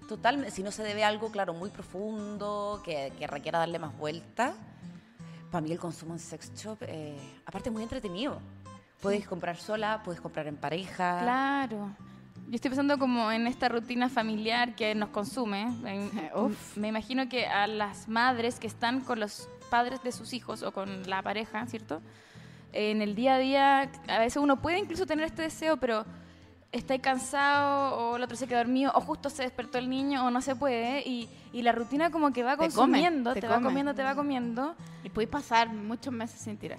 Totalmente. 0.07 0.51
Si 0.51 0.63
no 0.63 0.71
se 0.71 0.83
debe 0.83 1.03
a 1.03 1.09
algo, 1.09 1.31
claro, 1.31 1.53
muy 1.53 1.69
profundo, 1.69 2.81
que, 2.83 3.11
requiera 3.27 3.59
darle 3.59 3.79
más 3.79 3.95
vuelta. 3.97 4.53
Para 5.51 5.61
mí 5.61 5.71
el 5.71 5.79
consumo 5.79 6.13
en 6.13 6.19
sex 6.19 6.53
shop, 6.55 6.77
eh, 6.81 7.17
aparte, 7.45 7.69
es 7.69 7.73
muy 7.73 7.83
entretenido. 7.83 8.39
Puedes 9.01 9.27
comprar 9.27 9.57
sola, 9.57 10.01
puedes 10.03 10.21
comprar 10.21 10.47
en 10.47 10.55
pareja. 10.55 11.19
Claro. 11.21 11.95
Yo 12.47 12.55
estoy 12.55 12.69
pensando 12.69 12.97
como 12.97 13.31
en 13.31 13.45
esta 13.45 13.67
rutina 13.67 14.09
familiar 14.09 14.75
que 14.75 14.95
nos 14.95 15.09
consume. 15.09 15.67
Me 16.75 16.87
imagino 16.87 17.27
que 17.27 17.45
a 17.45 17.67
las 17.67 18.07
madres 18.07 18.59
que 18.59 18.67
están 18.67 19.01
con 19.01 19.19
los 19.19 19.49
padres 19.69 20.01
de 20.03 20.13
sus 20.13 20.33
hijos 20.33 20.63
o 20.63 20.71
con 20.71 21.09
la 21.09 21.21
pareja, 21.21 21.65
¿cierto? 21.67 22.01
En 22.71 23.01
el 23.01 23.15
día 23.15 23.35
a 23.35 23.39
día, 23.39 23.91
a 24.07 24.19
veces 24.19 24.37
uno 24.37 24.61
puede 24.61 24.79
incluso 24.79 25.05
tener 25.05 25.25
este 25.25 25.41
deseo, 25.41 25.77
pero 25.77 26.05
está 26.71 26.97
cansado 26.99 27.95
o 27.97 28.15
el 28.17 28.23
otro 28.23 28.35
se 28.35 28.47
quedó 28.47 28.59
dormido 28.59 28.91
o 28.93 29.01
justo 29.01 29.29
se 29.29 29.43
despertó 29.43 29.77
el 29.77 29.89
niño 29.89 30.25
o 30.25 30.31
no 30.31 30.41
se 30.41 30.55
puede 30.55 31.01
y, 31.05 31.29
la 31.53 31.71
rutina 31.71 32.11
como 32.11 32.31
que 32.31 32.43
va 32.43 32.55
consumiendo, 32.55 33.33
te, 33.33 33.47
va 33.47 33.59
comiendo, 33.59 33.95
te 33.95 34.03
va 34.03 34.13
comiendo. 34.13 34.75
Y 35.03 35.09
puedes 35.09 35.29
pasar 35.29 35.69
muchos 35.69 36.13
meses 36.13 36.39
sin 36.39 36.55
tirar. 36.55 36.77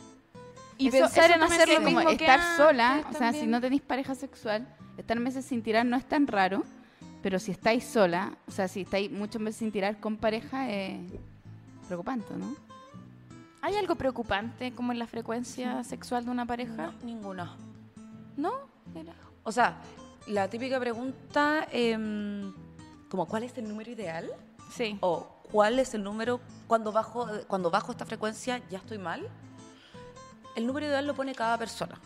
Y 0.76 0.88
pensar 0.88 1.32
en 1.32 1.42
hacer 1.42 1.68
lo 1.68 1.80
mismo 1.80 2.08
estar 2.08 2.56
sola, 2.56 3.04
o 3.10 3.12
sea, 3.12 3.32
si 3.32 3.46
no 3.48 3.60
tenéis 3.60 3.82
pareja 3.82 4.14
sexual, 4.14 4.68
estar 4.96 5.18
meses 5.18 5.44
sin 5.44 5.64
tirar 5.64 5.84
no 5.84 5.96
es 5.96 6.04
tan 6.04 6.28
raro, 6.28 6.62
pero 7.22 7.40
si 7.40 7.50
estáis 7.50 7.84
sola, 7.84 8.36
o 8.46 8.52
sea, 8.52 8.68
si 8.68 8.82
estáis 8.82 9.10
muchos 9.10 9.42
meses 9.42 9.58
sin 9.58 9.72
tirar 9.72 9.98
con 9.98 10.16
pareja, 10.16 10.70
es 10.70 11.00
preocupante, 11.88 12.34
¿no? 12.36 12.54
¿Hay 13.60 13.74
algo 13.74 13.96
preocupante 13.96 14.72
como 14.72 14.92
en 14.92 15.00
la 15.00 15.08
frecuencia 15.08 15.82
sexual 15.82 16.24
de 16.24 16.30
una 16.30 16.46
pareja? 16.46 16.92
ninguna. 17.02 17.56
¿No? 18.36 18.52
O 19.48 19.52
sea, 19.52 19.78
la 20.26 20.50
típica 20.50 20.78
pregunta, 20.78 21.66
eh, 21.72 21.96
como 23.08 23.24
¿cuál 23.26 23.44
es 23.44 23.56
el 23.56 23.66
número 23.66 23.90
ideal? 23.90 24.30
Sí. 24.70 24.98
O 25.00 25.40
¿cuál 25.50 25.78
es 25.78 25.94
el 25.94 26.02
número 26.02 26.38
cuando 26.66 26.92
bajo, 26.92 27.26
cuando 27.46 27.70
bajo 27.70 27.92
esta 27.92 28.04
frecuencia 28.04 28.60
ya 28.68 28.76
estoy 28.76 28.98
mal? 28.98 29.26
El 30.54 30.66
número 30.66 30.84
ideal 30.84 31.06
lo 31.06 31.14
pone 31.14 31.34
cada 31.34 31.56
persona. 31.56 31.98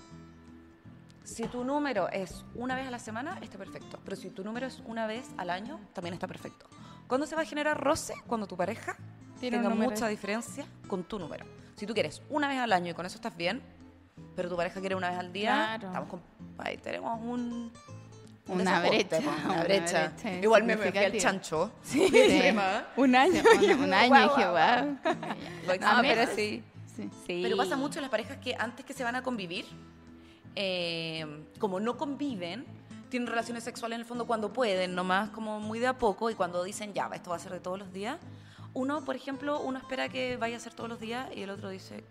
Si 1.24 1.43
tu 1.49 1.64
número 1.64 2.09
es 2.11 2.45
una 2.55 2.76
vez 2.76 2.86
a 2.86 2.93
la 2.93 3.01
semana, 3.01 3.36
está 3.43 3.59
perfecto. 3.59 3.99
Pero 4.05 4.14
si 4.14 4.30
tu 4.30 4.45
número 4.45 4.68
es 4.68 4.80
una 4.86 5.09
vez 5.09 5.28
al 5.36 5.51
año, 5.51 5.80
también 5.95 6.14
está 6.14 6.28
perfecto. 6.28 6.68
¿Cuándo 7.09 7.26
se 7.26 7.34
va 7.34 7.43
a 7.43 7.45
generar 7.45 7.82
roce? 7.82 8.14
Cuando 8.28 8.47
tu 8.47 8.57
pareja 8.57 8.97
tenga 9.40 9.68
mucha 9.68 10.07
diferencia 10.07 10.64
con 10.86 11.03
tu 11.03 11.18
número. 11.18 11.45
Si 11.74 11.88
tú 11.88 11.93
quieres 11.93 12.22
una 12.30 12.47
vez 12.47 12.59
al 12.59 12.72
año 12.72 12.93
y 12.93 12.95
con 12.95 13.05
eso 13.05 13.16
estás 13.16 13.36
bien, 13.36 13.61
pero 14.34 14.48
tu 14.48 14.56
pareja 14.56 14.80
quiere 14.80 14.94
una 14.94 15.10
vez 15.10 15.18
al 15.18 15.32
día, 15.32 15.74
estamos 15.74 16.08
con, 16.08 16.20
ahí 16.58 16.76
tenemos 16.76 17.20
un, 17.20 17.72
una, 18.48 18.80
brecha, 18.80 19.18
una, 19.18 19.62
brecha. 19.62 20.12
Igual 20.42 20.64
me 20.64 20.76
fui 20.76 20.96
al 20.96 21.16
chancho. 21.18 21.72
Sí. 21.82 22.10
un 22.96 23.14
año. 23.14 23.42
un, 23.78 23.94
año 23.94 24.28
dije, 24.28 24.46
wow. 24.46 24.98
No, 25.80 26.02
pero 26.02 26.26
sí. 26.34 26.62
sí. 26.96 27.40
Pero 27.42 27.56
pasa 27.56 27.76
mucho 27.76 27.98
en 27.98 28.02
las 28.02 28.10
parejas 28.10 28.38
que 28.38 28.54
antes 28.58 28.84
que 28.84 28.92
se 28.92 29.04
van 29.04 29.16
a 29.16 29.22
convivir, 29.22 29.66
eh, 30.56 31.44
como 31.58 31.80
no 31.80 31.96
conviven, 31.96 32.66
tienen 33.08 33.26
relaciones 33.26 33.64
sexuales 33.64 33.96
en 33.96 34.00
el 34.00 34.06
fondo 34.06 34.26
cuando 34.26 34.52
pueden, 34.52 34.94
nomás 34.94 35.30
como 35.30 35.60
muy 35.60 35.78
de 35.78 35.86
a 35.86 35.98
poco, 35.98 36.30
y 36.30 36.34
cuando 36.34 36.64
dicen, 36.64 36.94
ya, 36.94 37.10
esto 37.12 37.30
va 37.30 37.36
a 37.36 37.38
ser 37.38 37.52
de 37.52 37.60
todos 37.60 37.78
los 37.78 37.92
días, 37.92 38.18
uno, 38.74 39.04
por 39.04 39.16
ejemplo, 39.16 39.60
uno 39.60 39.78
espera 39.78 40.08
que 40.08 40.36
vaya 40.36 40.56
a 40.56 40.60
ser 40.60 40.72
todos 40.72 40.88
los 40.88 40.98
días 40.98 41.28
y 41.34 41.42
el 41.42 41.50
otro 41.50 41.68
dice, 41.68 42.04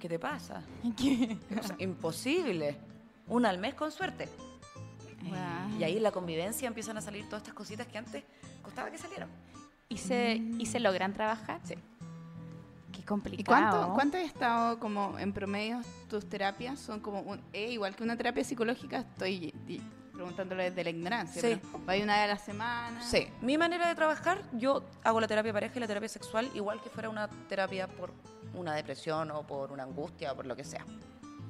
¿qué 0.00 0.08
te 0.08 0.18
pasa? 0.18 0.64
imposible. 1.78 2.76
Una 3.28 3.50
al 3.50 3.58
mes 3.58 3.74
con 3.74 3.92
suerte. 3.92 4.28
Y 5.78 5.84
ahí 5.84 5.98
en 5.98 6.02
la 6.02 6.10
convivencia 6.10 6.66
empiezan 6.66 6.96
a 6.96 7.00
salir 7.00 7.24
todas 7.26 7.42
estas 7.42 7.54
cositas 7.54 7.86
que 7.86 7.98
antes 7.98 8.24
costaba 8.62 8.90
que 8.90 8.98
salieran. 8.98 9.28
¿Y 9.88 9.98
se, 9.98 10.34
¿y 10.58 10.66
se 10.66 10.80
logran 10.80 11.12
trabajar? 11.12 11.60
Sí 11.64 11.76
complicado. 13.10 13.40
¿Y 13.40 13.44
cuánto, 13.44 13.94
cuánto 13.94 14.16
has 14.18 14.24
estado 14.24 14.78
como 14.78 15.18
en 15.18 15.32
promedio 15.32 15.80
tus 16.08 16.28
terapias? 16.28 16.78
Son 16.78 17.00
como 17.00 17.20
un, 17.22 17.40
eh, 17.52 17.72
igual 17.72 17.96
que 17.96 18.04
una 18.04 18.16
terapia 18.16 18.44
psicológica, 18.44 19.00
estoy 19.00 19.52
preguntándolo 20.12 20.62
desde 20.62 20.84
la 20.84 20.90
ignorancia. 20.90 21.42
Sí. 21.42 21.60
¿Va 21.88 21.96
una 21.96 22.14
vez 22.14 22.24
a 22.24 22.26
la 22.28 22.38
semana? 22.38 23.02
Sí. 23.02 23.26
Mi 23.40 23.58
manera 23.58 23.88
de 23.88 23.94
trabajar, 23.96 24.42
yo 24.52 24.84
hago 25.02 25.20
la 25.20 25.26
terapia 25.26 25.52
pareja 25.52 25.74
y 25.76 25.80
la 25.80 25.88
terapia 25.88 26.08
sexual 26.08 26.48
igual 26.54 26.80
que 26.80 26.88
fuera 26.88 27.08
una 27.08 27.28
terapia 27.48 27.88
por 27.88 28.12
una 28.54 28.74
depresión 28.74 29.30
o 29.30 29.42
por 29.46 29.72
una 29.72 29.84
angustia 29.84 30.32
o 30.32 30.36
por 30.36 30.46
lo 30.46 30.56
que 30.56 30.64
sea. 30.64 30.84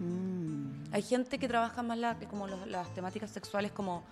Mm. 0.00 0.92
Hay 0.92 1.02
gente 1.02 1.38
que 1.38 1.46
trabaja 1.46 1.82
más 1.82 1.98
la, 1.98 2.16
como 2.28 2.46
las 2.48 2.92
temáticas 2.94 3.30
sexuales 3.30 3.70
como 3.70 4.02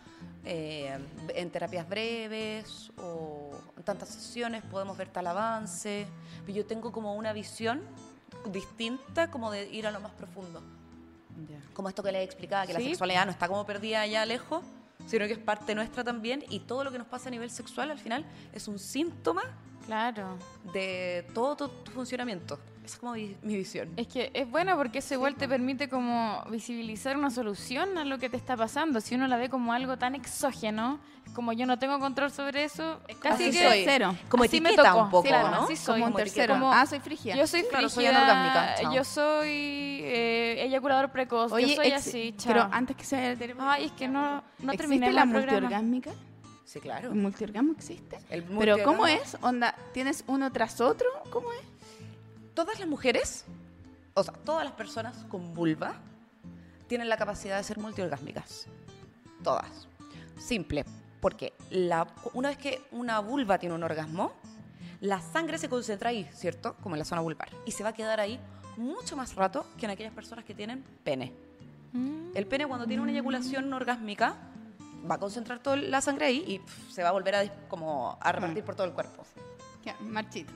eh, 0.45 0.97
en 1.35 1.51
terapias 1.51 1.89
breves 1.89 2.93
o 2.99 3.51
en 3.77 3.83
tantas 3.83 4.11
sesiones 4.11 4.63
podemos 4.65 4.97
ver 4.97 5.09
tal 5.09 5.27
avance. 5.27 6.07
Pero 6.45 6.59
yo 6.59 6.67
tengo 6.67 6.93
como 6.93 7.15
una 7.15 7.33
visión 7.33 7.83
distinta 8.53 9.31
como 9.31 9.51
de 9.51 9.69
ir 9.69 9.87
a 9.87 9.91
lo 9.91 10.01
más 10.01 10.13
profundo. 10.13 10.63
Como 11.73 11.89
esto 11.89 12.03
que 12.03 12.11
le 12.11 12.23
explicaba, 12.23 12.67
que 12.67 12.73
la 12.73 12.81
sexualidad 12.81 13.25
no 13.25 13.31
está 13.31 13.47
como 13.47 13.65
perdida 13.65 14.01
allá 14.01 14.27
lejos, 14.27 14.65
sino 15.07 15.27
que 15.27 15.35
es 15.35 15.39
parte 15.39 15.75
nuestra 15.75 16.03
también 16.03 16.45
y 16.49 16.61
todo 16.61 16.83
lo 16.83 16.91
que 16.91 16.99
nos 16.99 17.07
pasa 17.07 17.29
a 17.29 17.31
nivel 17.31 17.51
sexual 17.51 17.93
al 17.93 17.99
final 17.99 18.27
es 18.53 18.67
un 18.67 18.81
síntoma 18.81 19.43
claro. 19.87 20.37
de 20.73 21.25
todo 21.33 21.69
tu 21.69 21.93
funcionamiento 21.93 22.59
es 22.89 22.99
como 22.99 23.13
mi, 23.13 23.37
visión. 23.43 23.93
Es 23.97 24.07
que 24.07 24.31
es 24.35 24.51
bueno 24.51 24.77
porque 24.77 24.99
eso 24.99 25.15
igual 25.15 25.35
te 25.35 25.47
permite 25.49 25.89
como 25.89 26.43
visibilizar 26.51 27.17
una 27.17 27.31
solución 27.31 27.99
a 27.99 28.05
lo 28.05 28.19
que 28.19 28.29
te 28.29 28.37
está 28.37 28.57
pasando. 28.57 29.01
Si 29.01 29.15
uno 29.15 29.27
la 29.29 29.37
ve 29.37 29.49
como 29.49 29.73
algo 29.73 29.99
tan 29.99 30.15
exógeno, 30.15 30.99
como 31.35 31.53
yo 31.53 31.67
no 31.67 31.79
tengo 31.79 31.99
control 31.99 32.31
sobre 32.31 32.65
eso, 32.65 33.01
casi 33.21 33.51
que 33.51 33.69
soy. 33.69 33.83
cero. 33.85 34.17
Como 34.29 34.45
así 34.45 34.61
me 34.61 34.75
tocó. 34.75 35.03
un 35.03 35.11
poco, 35.11 35.29
¿no? 35.29 35.65
Así 35.65 35.77
soy. 35.77 36.01
Como 36.01 36.15
un 36.15 36.17
tercero. 36.17 36.57
ah, 36.73 36.87
soy 36.87 37.01
frigia. 37.01 37.37
Yo 37.37 37.47
soy 37.47 37.63
frigia. 37.63 37.89
soy 37.89 38.07
yo 38.95 39.05
soy 39.05 39.49
eh, 39.49 40.65
eyaculador 40.65 41.11
precoz. 41.13 41.51
yo 41.51 41.69
soy 41.69 41.93
así, 41.93 42.35
chao. 42.37 42.53
Pero 42.53 42.69
antes 42.73 42.97
que 42.97 43.05
sea 43.05 43.33
el 43.33 43.57
Ay, 43.59 43.87
es 43.87 43.93
que 43.93 44.09
no, 44.09 44.43
no 44.61 44.73
terminé 44.75 45.13
la 45.13 45.25
multiorgásmica? 45.25 46.11
Sí, 46.65 46.81
claro. 46.81 47.13
¿El 47.13 47.15
multiorgasmo 47.15 47.73
existe? 47.73 48.19
Pero 48.59 48.83
¿cómo 48.85 49.07
es? 49.07 49.39
Onda, 49.41 49.75
¿tienes 49.95 50.23
uno 50.27 50.53
tras 50.53 50.83
otro? 50.83 51.09
¿Cómo 51.31 51.51
es? 51.53 51.78
Todas 52.59 52.81
las 52.81 52.89
mujeres, 52.89 53.45
o 54.15 54.25
sea, 54.25 54.35
todas 54.35 54.65
las 54.65 54.73
personas 54.73 55.25
con 55.29 55.55
vulva, 55.55 55.95
tienen 56.89 57.09
la 57.09 57.17
capacidad 57.17 57.57
de 57.57 57.63
ser 57.63 57.79
multiorgásmicas. 57.79 58.67
Todas. 59.45 59.87
Simple. 60.37 60.85
Porque 61.21 61.53
la, 61.71 62.09
una 62.35 62.49
vez 62.49 62.59
que 62.59 62.83
una 62.91 63.21
vulva 63.21 63.59
tiene 63.59 63.77
un 63.77 63.85
orgasmo, 63.85 64.33
la 65.01 65.21
sangre 65.21 65.57
se 65.57 65.69
concentra 65.69 66.11
ahí, 66.11 66.29
¿cierto? 66.35 66.75
Como 66.83 66.97
en 66.97 66.99
la 66.99 67.05
zona 67.05 67.21
vulvar. 67.21 67.49
Y 67.65 67.71
se 67.71 67.85
va 67.85 67.91
a 67.91 67.93
quedar 67.93 68.19
ahí 68.19 68.41
mucho 68.77 69.17
más 69.17 69.37
rato 69.37 69.65
que 69.77 69.87
en 69.87 69.93
aquellas 69.93 70.13
personas 70.13 70.45
que 70.45 70.53
tienen 70.53 70.83
pene. 71.05 71.33
Mm. 71.93 72.31
El 72.35 72.49
pene 72.49 72.67
cuando 72.67 72.89
tiene 72.89 73.05
una 73.05 73.13
eyaculación 73.13 73.73
orgásmica 73.73 74.37
va 75.09 75.15
a 75.15 75.19
concentrar 75.19 75.61
toda 75.61 75.77
la 75.77 76.01
sangre 76.01 76.27
ahí 76.27 76.39
y 76.39 76.93
se 76.93 77.05
va 77.05 77.11
a 77.11 77.13
volver 77.13 77.37
a, 77.37 77.69
como 77.69 78.19
a 78.21 78.33
repartir 78.33 78.65
mm. 78.65 78.67
por 78.67 78.75
todo 78.75 78.89
el 78.89 78.95
cuerpo. 78.95 79.23
Ya, 79.85 79.95
marchito. 80.01 80.53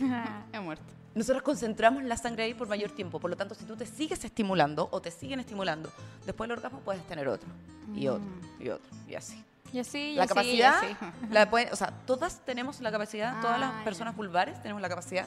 He 0.52 0.60
muerto. 0.60 0.84
Nosotros 1.14 1.42
concentramos 1.42 2.02
la 2.02 2.16
sangre 2.16 2.44
ahí 2.44 2.54
por 2.54 2.68
mayor 2.68 2.90
tiempo, 2.90 3.20
por 3.20 3.30
lo 3.30 3.36
tanto, 3.36 3.54
si 3.54 3.64
tú 3.64 3.76
te 3.76 3.86
sigues 3.86 4.24
estimulando 4.24 4.88
o 4.90 5.00
te 5.00 5.12
siguen 5.12 5.38
estimulando, 5.38 5.92
después 6.26 6.48
del 6.48 6.58
orgasmo 6.58 6.80
puedes 6.80 7.06
tener 7.06 7.28
otro, 7.28 7.48
y 7.94 8.08
mm. 8.08 8.10
otro, 8.10 8.28
y 8.58 8.68
otro, 8.68 8.90
y 9.08 9.14
así. 9.14 9.44
Y 9.72 9.78
así, 9.80 10.14
la 10.14 10.26
capacidad, 10.26 10.82
La 11.30 11.48
o 11.72 11.76
sea, 11.76 11.92
todas 12.06 12.44
tenemos 12.44 12.80
la 12.80 12.92
capacidad, 12.92 13.40
todas 13.40 13.58
las 13.58 13.70
ah, 13.72 13.80
personas 13.84 14.14
vulvares 14.14 14.60
tenemos 14.62 14.80
la 14.80 14.88
capacidad 14.88 15.26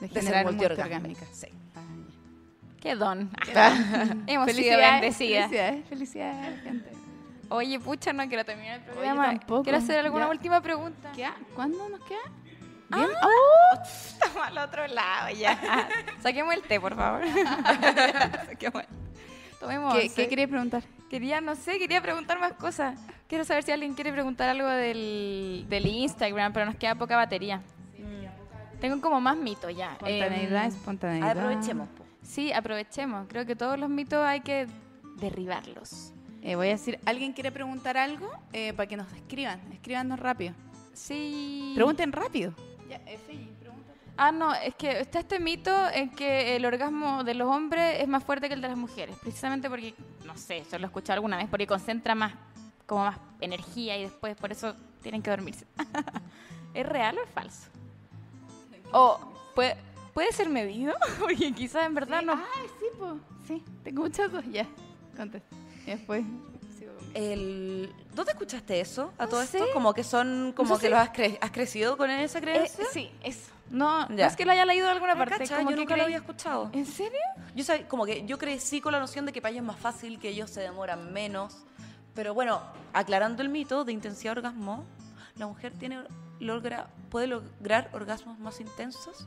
de, 0.00 0.08
generar 0.08 0.44
ser 0.44 0.52
multiorgásmicas. 0.52 1.28
Sí. 1.32 1.48
Ah, 1.74 1.80
Qué 2.80 2.94
don. 2.94 3.30
Hemos 4.26 4.52
sido 4.52 4.78
bendecidas. 4.78 5.50
Felicidades, 5.50 5.88
felicidades, 5.88 6.62
gente. 6.62 6.90
Oye, 7.48 7.78
pucha, 7.80 8.12
no 8.12 8.26
quiero 8.28 8.44
terminar 8.44 8.80
el 8.80 8.84
programa. 8.84 9.38
Quiero 9.62 9.78
hacer 9.78 9.98
alguna 9.98 10.28
última 10.28 10.60
pregunta. 10.60 11.10
¿Qué? 11.14 11.28
¿Cuándo 11.54 11.88
nos 11.88 12.00
queda? 12.02 12.20
¿Bien? 12.94 13.08
Ah, 13.20 13.26
oh. 13.26 13.82
Estamos 13.82 14.46
al 14.46 14.58
otro 14.58 14.86
lado 14.86 15.34
ya. 15.34 15.88
Saquemos 16.22 16.54
el 16.54 16.62
té, 16.62 16.80
por 16.80 16.94
favor. 16.94 17.22
Saquemos 18.46 18.82
Tomemos 19.60 19.94
¿Qué, 19.94 20.08
¿Qué 20.10 20.28
quería 20.28 20.48
preguntar? 20.48 20.82
Quería, 21.08 21.40
no 21.40 21.54
sé, 21.54 21.78
quería 21.78 22.00
preguntar 22.00 22.40
más 22.40 22.54
cosas. 22.54 22.98
Quiero 23.28 23.44
saber 23.44 23.62
si 23.62 23.70
alguien 23.70 23.94
quiere 23.94 24.12
preguntar 24.12 24.48
algo 24.48 24.68
del, 24.68 25.66
del 25.68 25.86
Instagram, 25.86 26.52
pero 26.52 26.66
nos 26.66 26.74
queda 26.76 26.96
poca 26.96 27.16
batería. 27.16 27.62
Tengo 28.82 29.00
como 29.00 29.20
más 29.20 29.36
mitos 29.36 29.74
ya. 29.76 29.92
Espontaneidad, 29.92 30.64
em, 30.64 30.68
espontaneidad. 30.68 31.30
Aprovechemos. 31.30 31.88
Sí, 32.22 32.52
aprovechemos. 32.52 33.28
Creo 33.28 33.46
que 33.46 33.54
todos 33.54 33.78
los 33.78 33.88
mitos 33.88 34.26
hay 34.26 34.40
que 34.40 34.66
derribarlos. 35.18 36.12
Eh, 36.42 36.56
voy 36.56 36.66
a 36.66 36.70
decir, 36.70 36.98
¿alguien 37.06 37.32
quiere 37.32 37.52
preguntar 37.52 37.96
algo? 37.96 38.28
Eh, 38.52 38.72
para 38.72 38.88
que 38.88 38.96
nos 38.96 39.12
escriban. 39.12 39.60
Escríbanos 39.72 40.18
rápido. 40.18 40.54
Sí. 40.94 41.70
Pregunten 41.76 42.10
rápido. 42.10 42.54
Ya, 42.88 43.00
Ah, 44.16 44.30
no, 44.30 44.54
es 44.54 44.74
que 44.74 45.00
está 45.00 45.20
este 45.20 45.40
mito 45.40 45.70
en 45.90 46.10
que 46.10 46.54
el 46.54 46.66
orgasmo 46.66 47.24
de 47.24 47.34
los 47.34 47.48
hombres 47.48 48.00
es 48.00 48.06
más 48.06 48.22
fuerte 48.22 48.48
que 48.48 48.54
el 48.54 48.60
de 48.60 48.68
las 48.68 48.76
mujeres, 48.76 49.16
precisamente 49.20 49.70
porque, 49.70 49.94
no 50.26 50.36
sé, 50.36 50.58
eso 50.58 50.78
lo 50.78 50.84
he 50.84 50.86
escuchado 50.86 51.14
alguna 51.14 51.38
vez, 51.38 51.48
porque 51.48 51.66
concentra 51.66 52.14
más, 52.14 52.34
como 52.86 53.04
más 53.04 53.18
energía 53.40 53.96
y 53.96 54.02
después 54.02 54.36
por 54.36 54.52
eso 54.52 54.74
tienen 55.02 55.22
que 55.22 55.30
dormirse. 55.30 55.64
¿Es 56.74 56.86
real 56.86 57.18
o 57.18 57.22
es 57.22 57.30
falso? 57.30 57.68
O 58.94 59.18
puede, 59.54 59.74
puede 60.12 60.30
ser 60.32 60.50
medido, 60.50 60.94
porque 61.18 61.50
quizás 61.52 61.86
en 61.86 61.94
verdad 61.94 62.20
no. 62.20 62.34
Ah, 62.34 62.44
sí, 62.78 62.86
pues, 62.98 63.14
sí, 63.48 63.64
tengo 63.82 64.02
muchas 64.02 64.30
ya, 64.52 64.66
contesta. 65.16 65.56
Y 65.86 66.51
el, 67.14 67.92
¿Dónde 68.14 68.32
escuchaste 68.32 68.80
eso? 68.80 69.12
A 69.18 69.26
todo 69.26 69.42
esto, 69.42 69.64
como 69.72 69.94
que 69.94 70.04
son, 70.04 70.52
como 70.56 70.78
que 70.78 70.90
lo 70.90 70.98
has, 70.98 71.10
has, 71.40 71.50
crecido 71.50 71.96
con 71.96 72.10
esa 72.10 72.40
creencia. 72.40 72.84
Eh, 72.84 72.88
sí, 72.92 73.10
eso. 73.22 73.50
No, 73.70 74.06
no 74.08 74.22
es 74.22 74.36
que 74.36 74.44
lo 74.44 74.52
haya 74.52 74.66
leído 74.66 74.86
de 74.86 74.92
alguna 74.92 75.12
ah, 75.12 75.18
parte. 75.18 75.48
como 75.48 75.62
yo 75.62 75.68
que 75.68 75.76
nunca 75.76 75.96
lo 75.96 76.02
había 76.04 76.18
escuchado. 76.18 76.70
¿En 76.72 76.84
serio? 76.84 77.20
Yo 77.54 77.64
como 77.88 78.04
que 78.04 78.24
yo 78.26 78.38
crecí 78.38 78.80
con 78.80 78.92
la 78.92 79.00
noción 79.00 79.24
de 79.24 79.32
que 79.32 79.40
para 79.40 79.52
ellos 79.52 79.62
es 79.62 79.66
más 79.66 79.78
fácil, 79.78 80.18
que 80.18 80.28
ellos 80.28 80.50
se 80.50 80.60
demoran 80.60 81.12
menos. 81.12 81.64
Pero 82.14 82.34
bueno, 82.34 82.60
aclarando 82.92 83.42
el 83.42 83.48
mito 83.48 83.84
de 83.84 83.92
intensidad 83.92 84.36
orgasmo, 84.36 84.84
la 85.36 85.46
mujer 85.46 85.72
tiene 85.78 86.04
logra, 86.38 86.88
puede 87.08 87.26
lograr 87.26 87.88
orgasmos 87.92 88.38
más 88.38 88.60
intensos 88.60 89.26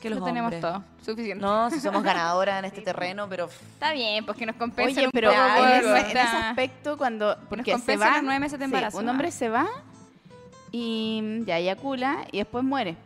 que 0.00 0.10
los 0.10 0.18
lo 0.18 0.24
tenemos 0.24 0.58
todo, 0.60 0.82
suficiente. 1.04 1.44
No, 1.44 1.70
si 1.70 1.80
somos 1.80 2.02
ganadoras 2.02 2.58
en 2.58 2.64
este 2.66 2.80
terreno, 2.80 3.28
pero... 3.28 3.46
Está 3.46 3.92
bien, 3.92 4.24
pues 4.24 4.36
que 4.36 4.46
nos 4.46 4.56
compensa 4.56 5.00
Oye, 5.00 5.10
pero 5.12 5.30
en, 5.30 5.96
ese, 5.96 6.18
aspecto, 6.18 6.96
cuando... 6.96 7.36
Porque 7.48 7.78
se 7.78 7.96
va, 7.96 8.20
nueve 8.22 8.40
meses 8.40 8.58
de 8.58 8.64
embarazo. 8.64 8.98
un 8.98 9.08
hombre 9.08 9.30
se 9.30 9.48
va 9.48 9.68
y 10.72 11.42
ya 11.44 11.58
eyacula 11.58 12.26
y 12.32 12.38
después 12.38 12.64
muere. 12.64 12.96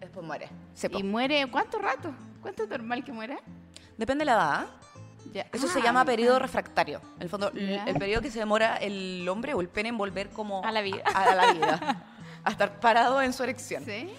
Después 0.00 0.26
muere. 0.26 0.48
¿Y 0.92 1.02
muere 1.02 1.46
cuánto 1.50 1.78
rato? 1.78 2.12
¿Cuánto 2.42 2.64
es 2.64 2.68
normal 2.68 3.04
que 3.04 3.12
muera? 3.12 3.38
Depende 3.96 4.22
de 4.22 4.26
la 4.26 4.32
edad. 4.32 4.66
Eso 5.52 5.68
se 5.68 5.78
ah, 5.80 5.82
llama 5.84 6.04
periodo 6.04 6.38
refractario. 6.38 7.00
En 7.16 7.22
el 7.22 7.28
fondo, 7.28 7.52
el 7.54 7.94
periodo 7.98 8.22
que 8.22 8.30
se 8.30 8.38
demora 8.38 8.76
el 8.76 9.28
hombre 9.28 9.54
o 9.54 9.60
el 9.60 9.68
pene 9.68 9.90
en 9.90 9.98
volver 9.98 10.30
como... 10.30 10.64
A 10.64 10.72
la 10.72 10.80
vida. 10.80 11.02
A, 11.14 11.34
la 11.34 11.52
vida. 11.52 12.04
a 12.42 12.50
estar 12.50 12.80
parado 12.80 13.20
en 13.22 13.32
su 13.32 13.42
erección. 13.42 13.84
¿Sí? 13.84 14.10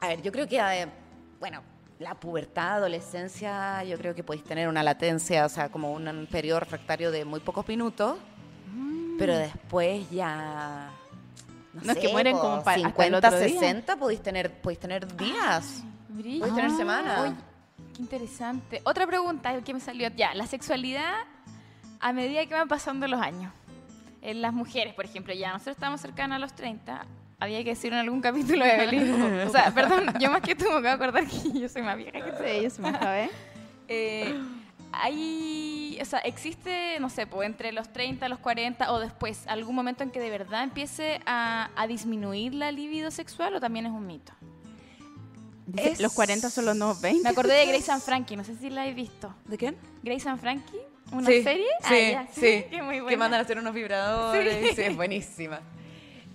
A 0.00 0.08
ver, 0.08 0.22
yo 0.22 0.30
creo 0.30 0.46
que, 0.46 0.58
eh, 0.58 0.86
bueno, 1.40 1.62
la 1.98 2.14
pubertad, 2.14 2.76
adolescencia, 2.76 3.82
yo 3.84 3.98
creo 3.98 4.14
que 4.14 4.22
podéis 4.22 4.44
tener 4.44 4.68
una 4.68 4.82
latencia, 4.82 5.44
o 5.44 5.48
sea, 5.48 5.68
como 5.68 5.92
un, 5.92 6.28
periodo 6.30 6.60
refractario 6.60 7.10
de 7.10 7.24
muy 7.24 7.40
pocos 7.40 7.66
minutos, 7.66 8.18
pero 9.18 9.34
mm. 9.34 9.36
después 9.36 10.10
ya... 10.10 10.90
No, 11.72 11.92
es 11.92 11.98
que 11.98 12.08
mueren 12.08 12.36
como 12.36 12.62
para 12.62 12.78
50, 12.78 13.30
60, 13.30 13.96
podéis 13.96 14.22
tener, 14.22 14.52
podéis 14.60 14.80
tener 14.80 15.16
días, 15.16 15.84
podéis 16.08 16.54
tener 16.54 16.70
semanas. 16.72 17.34
qué 17.94 18.02
interesante. 18.02 18.80
Otra 18.84 19.06
pregunta 19.06 19.60
que 19.62 19.74
me 19.74 19.80
salió 19.80 20.08
ya, 20.16 20.34
la 20.34 20.46
sexualidad 20.46 21.14
a 22.00 22.12
medida 22.12 22.46
que 22.46 22.54
van 22.54 22.68
pasando 22.68 23.06
los 23.06 23.20
años. 23.20 23.52
En 24.22 24.42
las 24.42 24.52
mujeres, 24.52 24.94
por 24.94 25.04
ejemplo, 25.04 25.32
ya 25.34 25.52
nosotros 25.52 25.76
estamos 25.76 26.00
cercanas 26.00 26.36
a 26.36 26.38
los 26.40 26.52
30, 26.54 27.06
había 27.40 27.62
que 27.62 27.70
decir 27.70 27.92
en 27.92 27.98
algún 27.98 28.20
capítulo 28.20 28.64
de 28.64 28.76
Belén. 28.76 29.40
o 29.46 29.50
sea, 29.50 29.72
perdón, 29.72 30.14
yo 30.20 30.30
más 30.30 30.40
que 30.40 30.54
tú 30.54 30.64
me 30.64 30.70
acabo 30.70 30.82
de 30.82 30.90
acordar 30.90 31.26
que 31.26 31.58
yo 31.58 31.68
soy 31.68 31.82
más 31.82 31.96
vieja 31.96 32.12
que 32.12 32.32
tú. 32.32 32.42
Sí, 32.44 32.62
yo 32.62 32.70
soy 32.70 32.82
más 32.84 32.98
joven. 32.98 33.30
Eh, 33.90 34.38
hay, 34.92 35.98
o 35.98 36.04
sea, 36.04 36.18
existe, 36.18 37.00
no 37.00 37.08
sé, 37.08 37.26
pues 37.26 37.46
entre 37.46 37.72
los 37.72 37.90
30, 37.90 38.28
los 38.28 38.38
40 38.38 38.92
o 38.92 39.00
después, 39.00 39.46
algún 39.46 39.74
momento 39.74 40.02
en 40.02 40.10
que 40.10 40.20
de 40.20 40.28
verdad 40.28 40.62
empiece 40.62 41.22
a, 41.24 41.70
disminuir 41.88 42.52
la 42.52 42.70
libido 42.70 43.10
sexual 43.10 43.54
o 43.54 43.60
también 43.60 43.86
es 43.86 43.92
un 43.92 44.06
mito. 44.06 44.34
Los 45.98 46.12
40 46.12 46.50
son 46.50 46.66
los 46.66 46.76
nuevos 46.76 47.00
20. 47.00 47.22
Me 47.22 47.30
acordé 47.30 47.54
de 47.54 47.64
Grace 47.64 47.90
and 47.90 48.02
Frankie, 48.02 48.36
no 48.36 48.44
sé 48.44 48.56
si 48.56 48.68
la 48.68 48.86
he 48.86 48.92
visto. 48.92 49.34
¿De 49.46 49.56
quién? 49.56 49.74
Grace 50.02 50.28
and 50.28 50.38
Frankie, 50.38 50.80
una 51.10 51.28
serie. 51.28 51.66
Sí, 51.88 52.12
ah, 52.14 52.26
sí, 52.30 52.64
Que, 52.70 52.82
muy 52.82 52.96
buena. 52.96 53.08
que 53.08 53.16
mandan 53.16 53.40
a 53.40 53.44
hacer 53.44 53.56
unos 53.56 53.72
vibradores. 53.72 54.76
Sí, 54.76 54.82
es 54.82 54.94
buenísima. 54.94 55.62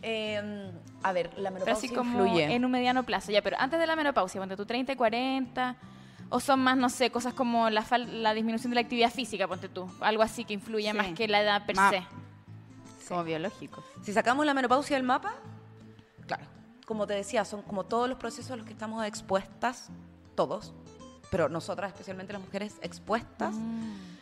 Eh, 0.01 0.71
a 1.03 1.11
ver, 1.11 1.31
la 1.37 1.51
menopausia 1.51 1.89
así 1.89 1.95
como 1.95 2.25
en 2.37 2.65
un 2.65 2.71
mediano 2.71 3.03
plazo, 3.03 3.31
ya, 3.31 3.41
pero 3.41 3.57
antes 3.59 3.79
de 3.79 3.85
la 3.87 3.95
menopausia, 3.95 4.39
ponte 4.39 4.55
tú 4.55 4.65
30 4.65 4.93
y 4.93 4.95
40, 4.95 5.75
o 6.29 6.39
son 6.39 6.61
más, 6.61 6.77
no 6.77 6.89
sé, 6.89 7.11
cosas 7.11 7.33
como 7.33 7.69
la, 7.69 7.85
la 7.97 8.33
disminución 8.33 8.71
de 8.71 8.75
la 8.75 8.81
actividad 8.81 9.11
física, 9.11 9.47
ponte 9.47 9.69
tú, 9.69 9.89
algo 9.99 10.23
así 10.23 10.45
que 10.45 10.53
influye 10.53 10.93
más 10.93 11.07
que 11.13 11.27
la 11.27 11.41
edad 11.41 11.65
per 11.65 11.75
se. 11.75 12.03
Como 13.07 13.23
biológico. 13.23 13.83
Si 14.01 14.13
sacamos 14.13 14.45
la 14.45 14.53
menopausia 14.53 14.95
del 14.95 15.05
mapa, 15.05 15.35
claro, 16.25 16.45
como 16.85 17.05
te 17.05 17.13
decía, 17.13 17.45
son 17.45 17.61
como 17.61 17.83
todos 17.83 18.09
los 18.09 18.17
procesos 18.17 18.51
a 18.51 18.55
los 18.55 18.65
que 18.65 18.71
estamos 18.71 19.05
expuestas, 19.05 19.89
todos, 20.35 20.73
pero 21.29 21.49
nosotras, 21.49 21.91
especialmente 21.91 22.33
las 22.33 22.41
mujeres, 22.41 22.75
expuestas. 22.81 23.53
Mm. 23.53 24.13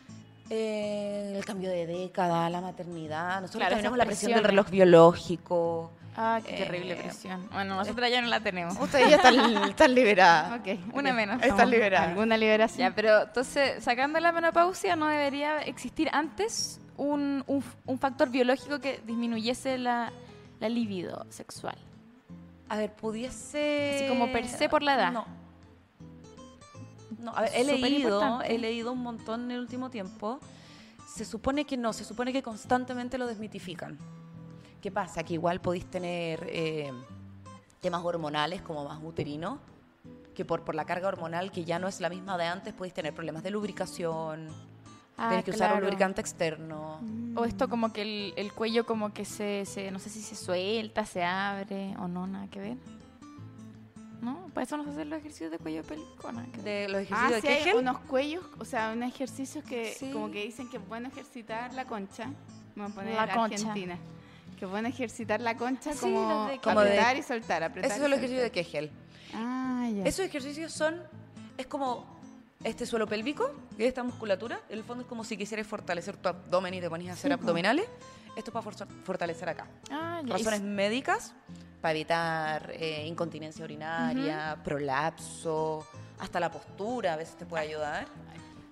Eh, 0.49 1.33
el 1.37 1.45
cambio 1.45 1.69
de 1.69 1.87
década, 1.87 2.49
la 2.49 2.59
maternidad, 2.59 3.39
nosotros 3.39 3.69
tenemos 3.69 3.97
la 3.97 4.05
presión 4.05 4.33
del 4.33 4.43
reloj 4.43 4.69
biológico, 4.69 5.93
Ah, 6.15 6.41
qué 6.45 6.57
terrible 6.57 6.93
eh, 6.93 6.97
presión. 6.97 7.47
Bueno, 7.51 7.75
nosotros 7.75 8.09
ya 8.09 8.21
no 8.21 8.27
la 8.27 8.41
tenemos. 8.41 8.77
Ustedes 8.79 9.09
ya 9.09 9.15
están, 9.15 9.95
liberadas. 9.95 10.59
Ok, 10.59 10.79
una 10.93 11.13
menos. 11.13 11.41
Están 11.41 11.69
liberadas. 11.69 12.09
Alguna 12.09 12.37
liberación. 12.37 12.89
Ya, 12.89 12.95
pero 12.95 13.23
entonces, 13.23 13.83
sacando 13.83 14.19
la 14.19 14.31
menopausia, 14.31 14.95
¿no 14.95 15.07
debería 15.07 15.61
existir 15.61 16.09
antes 16.11 16.81
un, 16.97 17.43
un, 17.47 17.99
factor 17.99 18.29
biológico 18.29 18.79
que 18.79 19.01
disminuyese 19.05 19.77
la, 19.77 20.11
la 20.59 20.69
libido 20.69 21.25
sexual? 21.29 21.77
A 22.67 22.77
ver, 22.77 22.93
pudiese... 22.93 23.95
Así 23.95 24.07
como 24.07 24.31
per 24.31 24.47
se 24.47 24.69
por 24.69 24.83
la 24.83 24.95
edad. 24.95 25.11
No. 25.11 25.25
No, 27.19 27.35
a 27.35 27.41
ver, 27.41 27.51
he 27.53 27.63
leído, 27.63 28.41
he 28.41 28.57
leído 28.57 28.91
un 28.91 29.03
montón 29.03 29.45
en 29.45 29.51
el 29.51 29.59
último 29.59 29.89
tiempo. 29.89 30.39
Se 31.07 31.25
supone 31.25 31.65
que 31.65 31.77
no, 31.77 31.93
se 31.93 32.03
supone 32.03 32.33
que 32.33 32.41
constantemente 32.41 33.17
lo 33.17 33.27
desmitifican. 33.27 33.97
¿Qué 34.81 34.91
pasa? 34.91 35.23
Que 35.23 35.35
igual 35.35 35.61
podéis 35.61 35.85
tener 35.85 36.47
eh, 36.49 36.91
temas 37.81 38.03
hormonales 38.03 38.61
como 38.61 38.83
más 38.83 38.99
uterino, 39.03 39.59
que 40.33 40.43
por, 40.43 40.63
por 40.63 40.73
la 40.73 40.85
carga 40.85 41.07
hormonal 41.07 41.51
que 41.51 41.63
ya 41.65 41.77
no 41.77 41.87
es 41.87 42.01
la 42.01 42.09
misma 42.09 42.37
de 42.37 42.45
antes, 42.45 42.73
podéis 42.73 42.93
tener 42.93 43.13
problemas 43.13 43.43
de 43.43 43.51
lubricación, 43.51 44.47
ah, 45.17 45.41
que 45.45 45.51
usar 45.51 45.75
un 45.75 45.81
lubricante 45.81 46.19
externo. 46.19 46.99
Mm. 47.01 47.37
O 47.37 47.45
esto 47.45 47.69
como 47.69 47.93
que 47.93 48.33
el, 48.35 48.53
cuello 48.53 48.85
como 48.85 49.13
que 49.13 49.23
se, 49.23 49.65
se, 49.65 49.91
no 49.91 49.99
sé 49.99 50.09
si 50.09 50.21
se 50.21 50.35
suelta, 50.35 51.05
se 51.05 51.23
abre 51.23 51.95
o 51.99 52.07
no, 52.07 52.25
nada 52.25 52.47
que 52.47 52.59
ver. 52.59 52.77
¿No? 54.19 54.49
Para 54.53 54.65
eso 54.65 54.77
no 54.77 54.83
se 54.83 54.91
hacen 54.91 55.09
los 55.09 55.19
ejercicios 55.19 55.51
de 55.51 55.57
cuello 55.57 55.83
pélvico, 55.83 56.31
De 56.63 56.87
los 56.87 57.01
ejercicios 57.01 57.31
ah, 57.31 57.35
de 57.35 57.41
sí, 57.41 57.47
hay 57.47 57.73
unos 57.75 57.99
cuellos, 57.99 58.43
o 58.59 58.65
sea, 58.65 58.93
unos 58.93 59.09
ejercicios 59.09 59.63
que 59.63 59.95
como 60.11 60.31
que 60.31 60.43
dicen 60.43 60.69
que 60.69 60.77
es 60.77 60.87
bueno 60.87 61.07
ejercitar 61.07 61.73
la 61.73 61.85
concha. 61.85 62.31
Vamos 62.75 62.93
a 62.93 62.95
poner 62.95 63.15
la, 63.15 63.23
Argentina. 63.23 63.97
Que 64.61 64.67
bueno 64.67 64.89
ejercitar 64.89 65.41
la 65.41 65.57
concha 65.57 65.89
como, 65.99 66.47
apretar 66.63 67.17
y 67.17 67.23
soltar, 67.23 67.63
apretar. 67.63 67.89
Eso 67.89 68.01
es 68.01 68.05
el 68.05 68.13
ejercicio 68.13 68.43
de 68.43 68.51
Kegel. 68.51 68.91
Ah, 69.33 69.89
ya. 69.91 70.03
Esos 70.03 70.23
ejercicios 70.23 70.71
son, 70.71 71.01
es 71.57 71.65
como 71.65 72.05
este 72.63 72.85
suelo 72.85 73.07
pélvico, 73.07 73.51
y 73.75 73.85
esta 73.85 74.03
musculatura. 74.03 74.59
En 74.69 74.77
el 74.77 74.83
fondo 74.83 75.01
es 75.01 75.09
como 75.09 75.23
si 75.23 75.35
quisieras 75.35 75.65
fortalecer 75.65 76.15
tu 76.17 76.29
abdomen 76.29 76.75
y 76.75 76.79
te 76.79 76.91
ponías 76.91 77.09
a 77.09 77.13
hacer 77.13 77.33
abdominales. 77.33 77.87
Esto 78.35 78.51
es 78.51 78.63
para 78.63 78.85
fortalecer 79.03 79.49
acá. 79.49 79.65
Ah, 79.89 80.21
Razones 80.27 80.61
médicas, 80.61 81.33
para 81.81 81.93
evitar 81.95 82.71
eh, 82.75 83.07
incontinencia 83.07 83.65
urinaria, 83.65 84.59
prolapso, 84.63 85.87
hasta 86.19 86.39
la 86.39 86.51
postura 86.51 87.13
a 87.13 87.15
veces 87.15 87.35
te 87.35 87.47
puede 87.47 87.63
ayudar. 87.63 88.05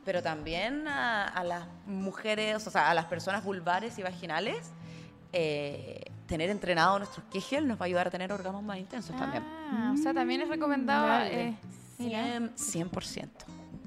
Pero 0.06 0.22
también 0.22 0.88
a, 0.88 1.30
a 1.30 1.44
las 1.44 1.66
mujeres, 1.88 2.68
o 2.68 2.70
sea, 2.70 2.92
a 2.92 2.94
las 2.94 3.06
personas 3.06 3.44
vulvares 3.44 3.98
y 3.98 4.04
vaginales 4.04 4.72
eh, 5.34 6.04
tener 6.28 6.50
entrenado 6.50 7.00
nuestros 7.00 7.26
Kegel 7.32 7.68
nos 7.68 7.80
va 7.80 7.84
a 7.84 7.88
ayudar 7.88 8.08
a 8.08 8.12
tener 8.12 8.32
orgasmos 8.32 8.64
más 8.64 8.78
intensos 8.78 9.16
también. 9.16 9.44
Ah, 9.44 9.94
o 9.94 10.02
sea, 10.02 10.14
también 10.14 10.42
es 10.42 10.50
recomendado. 10.50 11.26
Eh, 11.26 11.56
100%. 12.00 13.30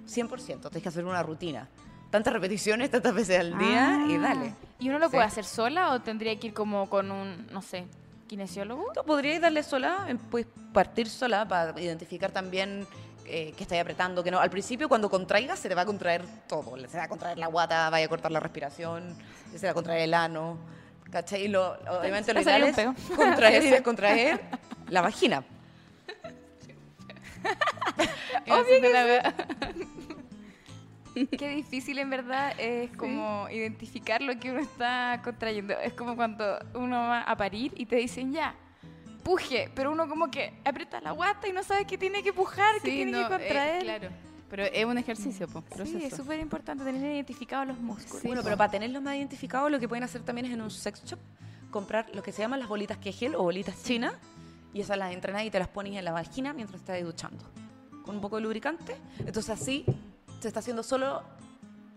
100%. 0.06 0.60
Tienes 0.60 0.82
que 0.82 0.88
hacer 0.88 1.04
una 1.04 1.22
rutina. 1.22 1.68
Tantas 2.10 2.32
repeticiones, 2.32 2.90
tantas 2.90 3.14
veces 3.14 3.40
al 3.40 3.56
día 3.56 4.04
y 4.06 4.16
ah. 4.16 4.18
dale. 4.20 4.54
¿Y 4.78 4.88
uno 4.88 4.98
lo 4.98 5.08
puede 5.10 5.24
hacer 5.24 5.44
sola 5.44 5.92
o 5.92 6.00
tendría 6.00 6.38
que 6.38 6.48
ir 6.48 6.54
como 6.54 6.90
con 6.90 7.10
un, 7.10 7.46
no 7.50 7.62
sé, 7.62 7.86
kinesiólogo? 8.28 8.92
Tú 8.94 9.02
podrías 9.04 9.40
darle 9.40 9.62
sola, 9.62 10.06
pues 10.30 10.46
partir 10.72 11.08
sola 11.08 11.48
para 11.48 11.80
identificar 11.80 12.30
también 12.30 12.86
eh, 13.24 13.54
que 13.56 13.62
estáis 13.62 13.80
apretando, 13.80 14.22
que 14.22 14.30
no. 14.30 14.40
Al 14.40 14.50
principio, 14.50 14.88
cuando 14.88 15.08
contraigas, 15.08 15.58
se 15.58 15.68
te 15.68 15.74
va 15.74 15.82
a 15.82 15.86
contraer 15.86 16.22
todo. 16.48 16.76
Se 16.88 16.98
va 16.98 17.04
a 17.04 17.08
contraer 17.08 17.38
la 17.38 17.46
guata, 17.46 17.88
vaya 17.88 18.04
a 18.04 18.08
cortar 18.08 18.32
la 18.32 18.40
respiración, 18.40 19.16
se 19.56 19.64
va 19.64 19.70
a 19.70 19.74
contraer 19.74 20.02
el 20.02 20.14
ano. 20.14 20.58
¿Cachai? 21.12 21.44
Y 21.44 21.48
lo, 21.48 21.76
obviamente 21.90 22.32
lo 22.32 22.40
ideal 22.40 22.62
es 22.62 22.74
contraer 23.14 23.62
y 23.64 23.68
descontraer 23.68 24.40
la 24.88 25.02
vagina. 25.02 25.44
Obvio 28.48 28.80
que 28.80 29.20
Qué 31.36 31.50
difícil 31.50 31.98
en 31.98 32.08
verdad 32.08 32.54
es 32.56 32.90
como 32.96 33.46
identificar 33.50 34.22
lo 34.22 34.38
que 34.38 34.50
uno 34.50 34.60
está 34.60 35.20
contrayendo. 35.22 35.74
Es 35.74 35.92
como 35.92 36.16
cuando 36.16 36.58
uno 36.72 36.96
va 36.96 37.20
a 37.20 37.36
parir 37.36 37.74
y 37.76 37.84
te 37.84 37.96
dicen 37.96 38.32
ya, 38.32 38.54
puje, 39.22 39.70
pero 39.74 39.92
uno 39.92 40.08
como 40.08 40.30
que 40.30 40.54
aprieta 40.64 41.02
la 41.02 41.10
guata 41.10 41.46
y 41.46 41.52
no 41.52 41.62
sabe 41.62 41.84
qué 41.84 41.98
tiene 41.98 42.22
que 42.22 42.32
pujar, 42.32 42.76
qué 42.76 42.90
tiene 42.90 43.12
que 43.12 43.20
eh, 43.20 43.28
contraer. 43.28 43.82
claro. 43.82 44.08
Pero 44.52 44.64
es 44.64 44.84
un 44.84 44.98
ejercicio, 44.98 45.48
pues. 45.48 45.64
Sí, 45.88 46.04
es 46.04 46.14
súper 46.14 46.38
importante 46.38 46.84
tener 46.84 47.02
identificados 47.10 47.66
los 47.66 47.78
músculos. 47.78 48.22
bueno, 48.22 48.42
pero 48.44 48.54
para 48.58 48.70
tenerlos 48.70 49.02
más 49.02 49.16
identificados, 49.16 49.70
lo 49.70 49.80
que 49.80 49.88
pueden 49.88 50.04
hacer 50.04 50.20
también 50.20 50.44
es 50.44 50.52
en 50.52 50.60
un 50.60 50.70
sex 50.70 51.02
shop 51.06 51.18
comprar 51.70 52.14
lo 52.14 52.22
que 52.22 52.32
se 52.32 52.42
llaman 52.42 52.60
las 52.60 52.68
bolitas 52.68 52.98
Kegel 52.98 53.34
o 53.34 53.44
bolitas 53.44 53.82
chinas 53.82 54.12
y 54.74 54.82
esas 54.82 54.98
las 54.98 55.10
entrenas 55.14 55.44
y 55.44 55.50
te 55.50 55.58
las 55.58 55.68
pones 55.68 55.96
en 55.96 56.04
la 56.04 56.12
vagina 56.12 56.52
mientras 56.52 56.82
estás 56.82 57.02
duchando 57.02 57.42
con 58.04 58.16
un 58.16 58.20
poco 58.20 58.36
de 58.36 58.42
lubricante. 58.42 58.94
Entonces 59.20 59.48
así 59.48 59.86
se 60.40 60.48
está 60.48 60.60
haciendo 60.60 60.82
solo, 60.82 61.22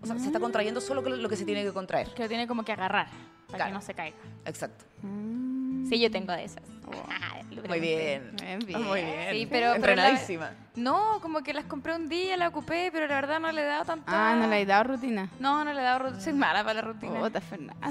o 0.02 0.06
sea, 0.06 0.18
se 0.18 0.28
está 0.28 0.40
contrayendo 0.40 0.80
solo 0.80 1.02
lo 1.02 1.28
que 1.28 1.36
se 1.36 1.44
tiene 1.44 1.62
que 1.62 1.74
contraer. 1.74 2.08
Que 2.14 2.24
lo 2.24 2.30
tiene 2.30 2.48
como 2.48 2.64
que 2.64 2.72
agarrar 2.72 3.08
para 3.52 3.66
que 3.66 3.74
no 3.74 3.82
se 3.82 3.94
caiga. 3.94 4.16
Exacto. 4.46 4.86
Mm. 5.02 5.90
Sí, 5.90 6.00
yo 6.00 6.10
tengo 6.10 6.32
de 6.32 6.46
esas. 6.46 6.64
Muy 7.68 7.80
bien. 7.80 8.36
Muy 8.70 9.02
bien. 9.02 9.32
Sí, 9.32 9.48
pero, 9.50 9.76
Entrenadísima. 9.76 10.52
no, 10.76 11.20
como 11.22 11.42
que 11.42 11.54
las 11.54 11.66
compré 11.66 11.96
un 11.96 12.08
día, 12.08 12.38
la 12.38 12.50
ocupé, 12.50 12.90
pero 12.92 13.08
la 13.08 13.16
verdad 13.16 13.40
no 13.40 13.52
le 13.52 13.62
he 13.62 13.66
dado 13.66 13.86
tanto. 13.86 14.06
Ah, 14.08 14.36
no 14.38 14.48
le 14.48 14.62
he 14.62 14.66
dado 14.66 14.84
rutina. 14.84 15.30
No, 15.40 15.64
no 15.64 15.74
le 15.74 15.80
he 15.80 15.84
dado 15.84 16.00
rutina. 16.00 16.22
Soy 16.22 16.34
mala 16.34 16.64
para 16.64 16.76
la 16.76 16.82
rutina. 16.82 17.32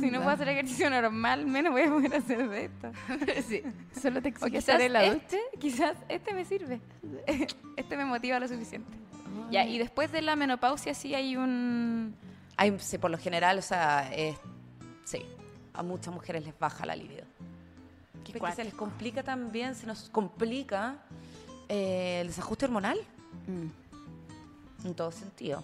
Si 0.01 0.11
no 0.11 0.19
puedo 0.19 0.31
hacer 0.31 0.49
ejercicio 0.49 0.91
normal, 0.91 1.47
menos 1.47 1.73
voy 1.73 1.83
a 1.83 1.89
poder 1.89 2.15
hacer 2.17 2.49
de 2.49 2.65
esto. 2.65 2.93
sí. 3.49 3.63
Solo 4.01 4.21
te 4.23 4.29
exige 4.29 4.51
quizás 4.51 4.81
este, 4.81 5.41
quizás 5.59 5.97
este 6.09 6.35
me 6.35 6.45
sirve. 6.45 6.81
este 7.77 7.97
me 7.97 8.05
motiva 8.05 8.39
lo 8.39 8.49
suficiente. 8.49 8.91
Ya, 9.51 9.65
y 9.65 9.79
después 9.79 10.13
de 10.13 10.23
la 10.23 10.37
menopausia 10.37 10.95
sí 10.95 11.15
hay 11.15 11.37
un... 11.37 12.15
Hay, 12.57 12.77
sí, 12.79 12.99
por 12.99 13.11
lo 13.11 13.19
general, 13.19 13.59
o 13.59 13.63
sea, 13.63 14.09
sí, 15.05 15.23
a 15.73 15.83
muchas 15.83 16.15
mujeres 16.15 16.45
les 16.45 16.57
baja 16.57 16.87
la 16.87 16.95
libido. 16.95 17.25
Porque 18.33 18.55
se 18.55 18.65
les 18.65 18.75
complica 18.75 19.23
también, 19.23 19.75
se 19.75 19.87
nos 19.87 20.09
complica 20.11 20.97
eh, 21.69 22.21
el 22.21 22.29
desajuste 22.29 22.67
hormonal. 22.67 22.99
Mm. 23.47 24.87
En 24.87 24.95
todo 24.95 25.11
sentido. 25.13 25.63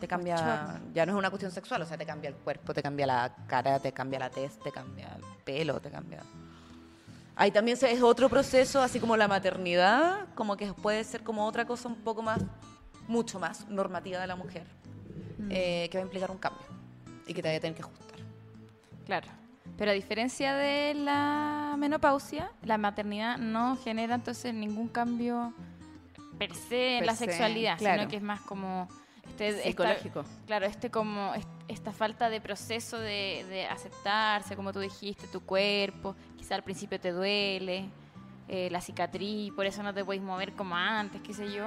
Te 0.00 0.08
cambia, 0.08 0.80
ya 0.94 1.04
no 1.04 1.12
es 1.12 1.18
una 1.18 1.28
cuestión 1.28 1.52
sexual, 1.52 1.82
o 1.82 1.86
sea, 1.86 1.98
te 1.98 2.06
cambia 2.06 2.28
el 2.28 2.36
cuerpo, 2.36 2.72
te 2.72 2.82
cambia 2.82 3.06
la 3.06 3.34
cara, 3.46 3.78
te 3.78 3.92
cambia 3.92 4.18
la 4.18 4.30
tez, 4.30 4.58
te 4.58 4.72
cambia 4.72 5.14
el 5.16 5.22
pelo, 5.44 5.78
te 5.80 5.90
cambia... 5.90 6.22
Ahí 7.36 7.50
también 7.50 7.78
es 7.80 8.02
otro 8.02 8.28
proceso, 8.28 8.82
así 8.82 8.98
como 8.98 9.16
la 9.16 9.28
maternidad, 9.28 10.26
como 10.34 10.56
que 10.56 10.72
puede 10.72 11.04
ser 11.04 11.22
como 11.22 11.46
otra 11.46 11.66
cosa 11.66 11.88
un 11.88 11.96
poco 11.96 12.22
más, 12.22 12.40
mucho 13.08 13.38
más 13.38 13.68
normativa 13.68 14.20
de 14.20 14.26
la 14.26 14.36
mujer, 14.36 14.66
mm. 15.38 15.48
eh, 15.50 15.88
que 15.90 15.98
va 15.98 16.02
a 16.02 16.06
implicar 16.06 16.30
un 16.30 16.38
cambio 16.38 16.66
y 17.26 17.34
que 17.34 17.42
te 17.42 17.48
vaya 17.48 17.58
a 17.58 17.60
tener 17.60 17.76
que 17.76 17.82
ajustar. 17.82 18.18
Claro. 19.06 19.39
Pero 19.76 19.90
a 19.90 19.94
diferencia 19.94 20.54
de 20.54 20.94
la 20.94 21.74
menopausia, 21.78 22.50
la 22.62 22.76
maternidad 22.78 23.38
no 23.38 23.76
genera 23.76 24.14
entonces 24.14 24.52
ningún 24.52 24.88
cambio 24.88 25.54
per 26.38 26.54
se 26.54 26.98
en 26.98 27.06
la 27.06 27.16
sexualidad, 27.16 27.78
sino 27.78 28.08
que 28.08 28.16
es 28.16 28.22
más 28.22 28.40
como 28.42 28.88
este, 29.40 29.62
psicológico. 29.62 30.24
claro, 30.46 30.66
este 30.66 30.90
como 30.90 31.32
esta 31.68 31.92
falta 31.92 32.28
de 32.28 32.40
proceso 32.40 32.98
de, 32.98 33.66
aceptarse, 33.70 34.56
como 34.56 34.72
tú 34.72 34.80
dijiste, 34.80 35.26
tu 35.28 35.40
cuerpo, 35.40 36.14
quizá 36.36 36.56
al 36.56 36.62
principio 36.62 37.00
te 37.00 37.12
duele, 37.12 37.88
eh, 38.48 38.68
la 38.70 38.80
cicatriz, 38.80 39.52
por 39.52 39.66
eso 39.66 39.82
no 39.82 39.94
te 39.94 40.04
puedes 40.04 40.22
mover 40.22 40.52
como 40.52 40.76
antes, 40.76 41.20
qué 41.22 41.32
sé 41.32 41.52
yo. 41.52 41.64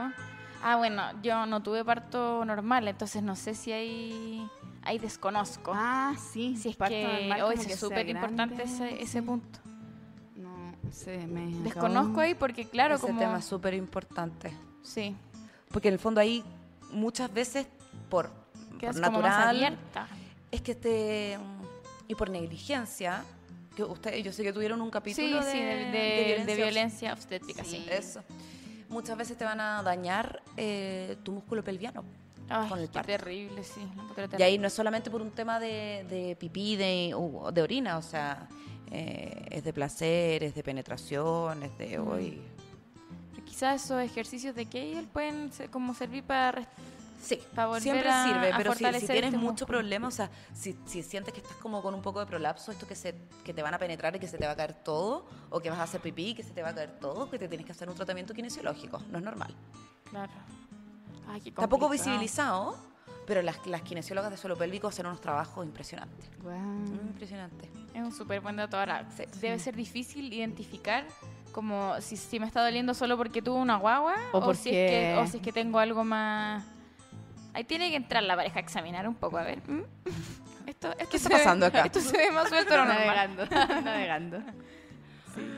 Ah, 0.66 0.78
bueno, 0.78 1.03
yo 1.22 1.45
no 1.45 1.61
tuve 1.61 1.84
parto 1.84 2.45
normal, 2.45 2.88
entonces 2.88 3.22
no 3.22 3.36
sé 3.36 3.53
si 3.53 3.74
hay 3.74 4.49
ahí 4.82 4.97
desconozco. 4.97 5.74
Ah, 5.76 6.16
sí, 6.18 6.55
si 6.55 6.70
es 6.70 6.78
que 6.78 7.41
hoy 7.43 7.55
es 7.55 7.80
súper 7.80 8.07
importante 8.07 8.64
ese, 8.64 9.01
ese 9.01 9.22
punto. 9.22 9.59
No 10.38 10.74
sé, 10.91 11.28
me 11.28 11.47
desconozco 11.64 12.22
ahí 12.22 12.34
porque 12.34 12.66
claro, 12.66 12.95
ese 12.95 13.07
tema 13.07 13.39
es 13.39 13.45
súper 13.45 13.74
importante. 13.74 14.53
Sí. 14.84 15.16
Porque 15.70 15.89
en 15.89 15.95
el 15.95 15.99
fondo 15.99 16.22
ahí 16.22 16.45
muchas 16.91 17.34
veces 17.34 17.68
por, 18.09 18.32
por 18.80 18.95
natural 18.95 19.78
es 20.49 20.61
que 20.61 20.76
te 20.76 21.38
y 22.07 22.16
por 22.16 22.30
negligencia 22.30 23.26
que 23.76 23.84
usted 23.84 24.16
yo 24.18 24.32
sé 24.32 24.43
que 24.43 24.53
tuvieron 24.53 24.82
un 24.82 24.91
capítulo 24.91 25.43
de, 25.43 26.43
de, 26.45 26.55
violencia, 26.55 27.11
obstétrica 27.11 27.64
sí, 27.64 27.86
eso 27.89 28.24
muchas 28.94 29.18
veces 29.18 29.38
te 29.38 29.44
van 29.44 29.60
a 29.60 29.84
dañar 29.84 30.41
eh, 30.56 31.18
tu 31.24 31.34
músculo 31.34 31.64
pelviano 31.64 32.04
con 32.70 32.80
el 32.80 32.88
parto. 32.88 33.08
terrible, 33.08 33.64
sí. 33.64 33.82
Y 34.38 34.44
ahí 34.44 34.58
no 34.58 34.68
es 34.68 34.74
solamente 34.74 35.10
por 35.10 35.22
un 35.22 35.32
tema 35.32 35.60
de, 35.60 36.06
de 36.10 36.36
pipí, 36.36 36.76
de, 36.76 37.16
de 37.54 37.62
orina, 37.62 37.98
o 37.98 38.02
sea, 38.02 38.48
eh, 38.91 39.46
es 39.50 39.64
de 39.64 39.74
placer, 39.74 40.44
es 40.44 40.54
de 40.54 40.64
penetración, 40.64 41.64
es 41.64 41.78
de 41.78 42.00
hoy. 42.00 42.41
Quizás 43.46 43.84
esos 43.84 44.02
ejercicios 44.02 44.56
de 44.56 44.66
Kegel 44.66 45.08
pueden 45.08 45.52
como 45.72 45.94
servir 45.94 46.24
para 46.24 46.68
Sí, 47.24 47.39
siempre 47.80 48.11
sirve, 48.26 48.51
pero 48.57 48.74
si, 48.74 48.80
tienes 48.80 49.03
este 49.03 49.38
mucho 49.38 49.65
problema, 49.65 50.09
o 50.09 50.11
sea, 50.11 50.30
si, 50.53 50.78
si, 50.86 51.01
sientes 51.03 51.34
que 51.34 51.39
estás 51.39 51.55
como 51.57 51.82
con 51.82 51.93
un 51.93 52.01
poco 52.01 52.19
de 52.19 52.26
prolapso, 52.26 52.71
esto 52.71 52.86
que, 52.86 52.95
se, 52.95 53.15
que 53.45 53.53
te 53.53 53.63
van 53.63 53.74
a 53.74 53.78
penetrar 53.78 54.13
y 54.15 54.19
que 54.19 54.28
se 54.28 54.38
te 54.38 54.45
va 54.45 54.51
a 54.51 54.55
caer 54.57 54.74
todo, 54.74 55.26
o 55.49 55.61
que 55.61 55.69
vas 55.69 55.80
a 55.80 55.84
hacer 55.84 56.01
pipí 56.01 56.30
y 56.30 56.34
que 56.36 56.43
se 56.43 56.51
te 56.51 56.61
va 56.61 56.69
a 56.69 56.76
caer 56.76 56.99
todo, 56.99 57.30
que 57.30 57.39
te 57.39 57.47
tienes 57.47 57.65
que 57.65 57.71
hacer 57.71 57.89
un 57.89 57.95
tratamiento 57.95 58.34
kinesiológico, 58.34 59.01
no 59.09 59.19
es 59.19 59.24
normal. 59.24 59.55
Claro. 60.09 60.34
Está 61.45 61.69
poco 61.69 61.89
visibilizado, 61.89 62.76
pero 63.26 63.41
las, 63.41 63.65
las 63.67 63.82
kinesiólogas 63.82 64.30
de 64.32 64.38
suelo 64.38 64.57
pélvico 64.57 64.88
hacen 64.88 65.05
unos 65.05 65.21
trabajos 65.21 65.65
impresionantes. 65.65 66.30
Impresionante. 67.07 67.69
Es 67.93 68.01
un 68.01 68.11
súper 68.11 68.41
buen 68.41 68.57
dato. 68.57 68.78
Ahora, 68.78 69.07
debe 69.39 69.59
ser 69.59 69.76
difícil 69.76 70.34
identificar 70.34 71.05
como 71.53 71.99
si, 72.01 72.17
si 72.17 72.39
me 72.39 72.47
está 72.47 72.63
doliendo 72.63 72.93
solo 72.93 73.15
porque 73.15 73.41
tuve 73.41 73.59
una 73.59 73.78
guagua 73.78 74.15
o, 74.34 74.53
si 74.53 74.69
es 74.69 74.89
que, 74.89 75.15
o 75.19 75.28
si 75.28 75.38
es 75.38 75.43
que 75.43 75.53
tengo 75.53 75.80
algo 75.80 76.03
más... 76.03 76.65
Ahí 77.54 77.64
tiene 77.64 77.89
que 77.89 77.97
entrar 77.97 78.24
la 78.24 78.36
pareja 78.36 78.58
a 78.58 78.62
examinar 78.62 79.08
un 79.08 79.16
poco, 79.16 79.38
a 79.38 79.43
ver. 79.43 79.60
Esto, 80.66 80.91
esto 80.91 81.10
¿Qué 81.10 81.18
está 81.18 81.30
pasando 81.30 81.66
acá? 81.66 81.82
Esto 81.86 81.99
se 81.99 82.18
ve 82.18 82.32
más 82.32 82.47
suelto 82.47 82.74
o 82.74 82.86
Navegando. 82.86 83.45
Navegando. 83.84 84.41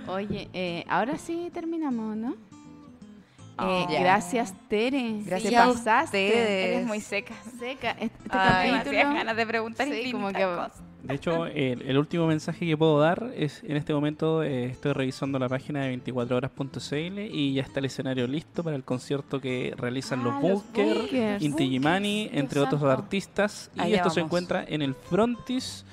Oye, 0.07 0.49
eh, 0.51 0.83
ahora 0.89 1.17
sí 1.19 1.51
terminamos, 1.53 2.17
¿no? 2.17 2.31
Eh, 2.31 2.35
oh, 3.57 3.87
gracias, 3.87 4.53
Tere. 4.67 5.21
Gracias, 5.23 5.53
a 5.53 5.67
pasaste. 5.67 6.73
Eres 6.73 6.87
muy 6.87 7.01
seca. 7.01 7.35
Seca. 7.59 7.91
Este, 7.91 8.05
este 8.05 8.29
capítulo. 8.29 9.13
ganas 9.13 9.35
de 9.37 9.45
preguntar 9.45 9.87
sí, 9.87 10.11
como 10.11 10.31
que 10.33 10.43
De 11.07 11.15
hecho, 11.15 11.45
el, 11.45 11.97
último 11.97 12.27
mensaje 12.27 12.65
que 12.65 12.75
puedo 12.77 12.99
dar 12.99 13.31
es, 13.35 13.63
en 13.63 13.77
este 13.77 13.93
momento 13.93 14.43
eh, 14.43 14.65
estoy 14.65 14.93
revisando 14.93 15.37
la 15.39 15.47
página 15.47 15.81
de 15.83 15.97
24horas.cl 16.03 17.19
y 17.19 17.53
ya 17.53 17.63
está 17.63 17.79
el 17.79 17.85
escenario 17.85 18.27
listo 18.27 18.63
para 18.63 18.75
el 18.75 18.83
concierto 18.83 19.39
que 19.39 19.73
realizan 19.77 20.23
los, 20.23 20.33
ah, 20.33 20.39
Bunker, 20.39 21.41
Inti 21.41 21.69
Gimani, 21.69 22.29
entre 22.33 22.59
otros 22.59 22.81
artistas. 22.83 23.71
y 23.75 23.93
esto 23.93 24.09
se 24.09 24.21
encuentra 24.21 24.65
en 24.67 24.81
el 24.81 24.95
Frontis 24.95 25.85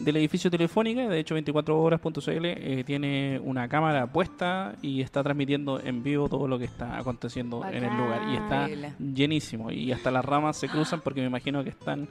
del 0.00 0.16
edificio 0.16 0.50
Telefónica, 0.50 1.08
de 1.08 1.18
hecho 1.18 1.36
24horas.cl 1.36 2.44
eh, 2.44 2.84
tiene 2.84 3.40
una 3.44 3.68
cámara 3.68 4.06
puesta 4.06 4.74
y 4.82 5.02
está 5.02 5.22
transmitiendo 5.22 5.78
en 5.80 6.02
vivo 6.02 6.28
todo 6.28 6.48
lo 6.48 6.58
que 6.58 6.64
está 6.64 6.98
aconteciendo 6.98 7.64
en 7.66 7.84
el 7.84 7.96
lugar 7.96 8.22
y 8.28 8.36
está 8.36 8.68
llenísimo 8.98 9.70
y 9.70 9.92
hasta 9.92 10.10
las 10.10 10.24
ramas 10.24 10.56
se 10.56 10.68
cruzan 10.68 11.00
porque 11.00 11.20
me 11.20 11.26
imagino 11.26 11.62
que 11.62 11.70
están 11.70 12.08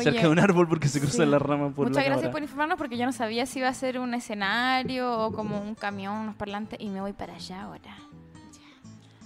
cerca 0.00 0.22
de 0.22 0.28
un 0.28 0.38
árbol 0.38 0.68
porque 0.68 0.88
se 0.88 1.00
cruzan 1.00 1.30
las 1.30 1.42
ramas 1.42 1.74
por 1.74 1.88
Muchas 1.88 2.04
gracias 2.04 2.30
por 2.30 2.42
informarnos 2.42 2.78
porque 2.78 2.96
yo 2.96 3.04
no 3.04 3.12
sabía 3.12 3.44
si 3.44 3.58
iba 3.58 3.68
a 3.68 3.74
ser 3.74 3.98
un 3.98 4.14
escenario 4.14 5.18
o 5.18 5.32
como 5.32 5.60
un 5.60 5.74
camión, 5.74 6.16
unos 6.16 6.36
parlantes 6.36 6.80
y 6.80 6.88
me 6.88 7.00
voy 7.00 7.12
para 7.12 7.34
allá 7.34 7.62
ahora. 7.62 7.96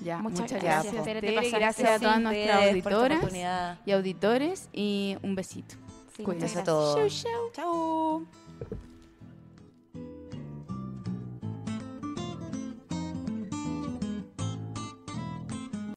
Ya, 0.01 0.19
muchas, 0.19 0.53
gracias. 0.53 1.05
Gracias, 1.05 1.91
a 1.91 1.99
todas 1.99 2.21
nuestras 2.21 2.69
auditoras 2.69 3.35
y 3.85 3.93
auditores 3.93 4.69
y 4.73 5.17
un 5.23 5.35
besito. 5.35 5.77
Sí, 6.17 6.23
Cuídense 6.23 6.61
a 6.61 6.64
todos. 6.64 7.23
Chau, 7.23 7.51
chau. 7.53 8.27
Chau. 8.71 8.77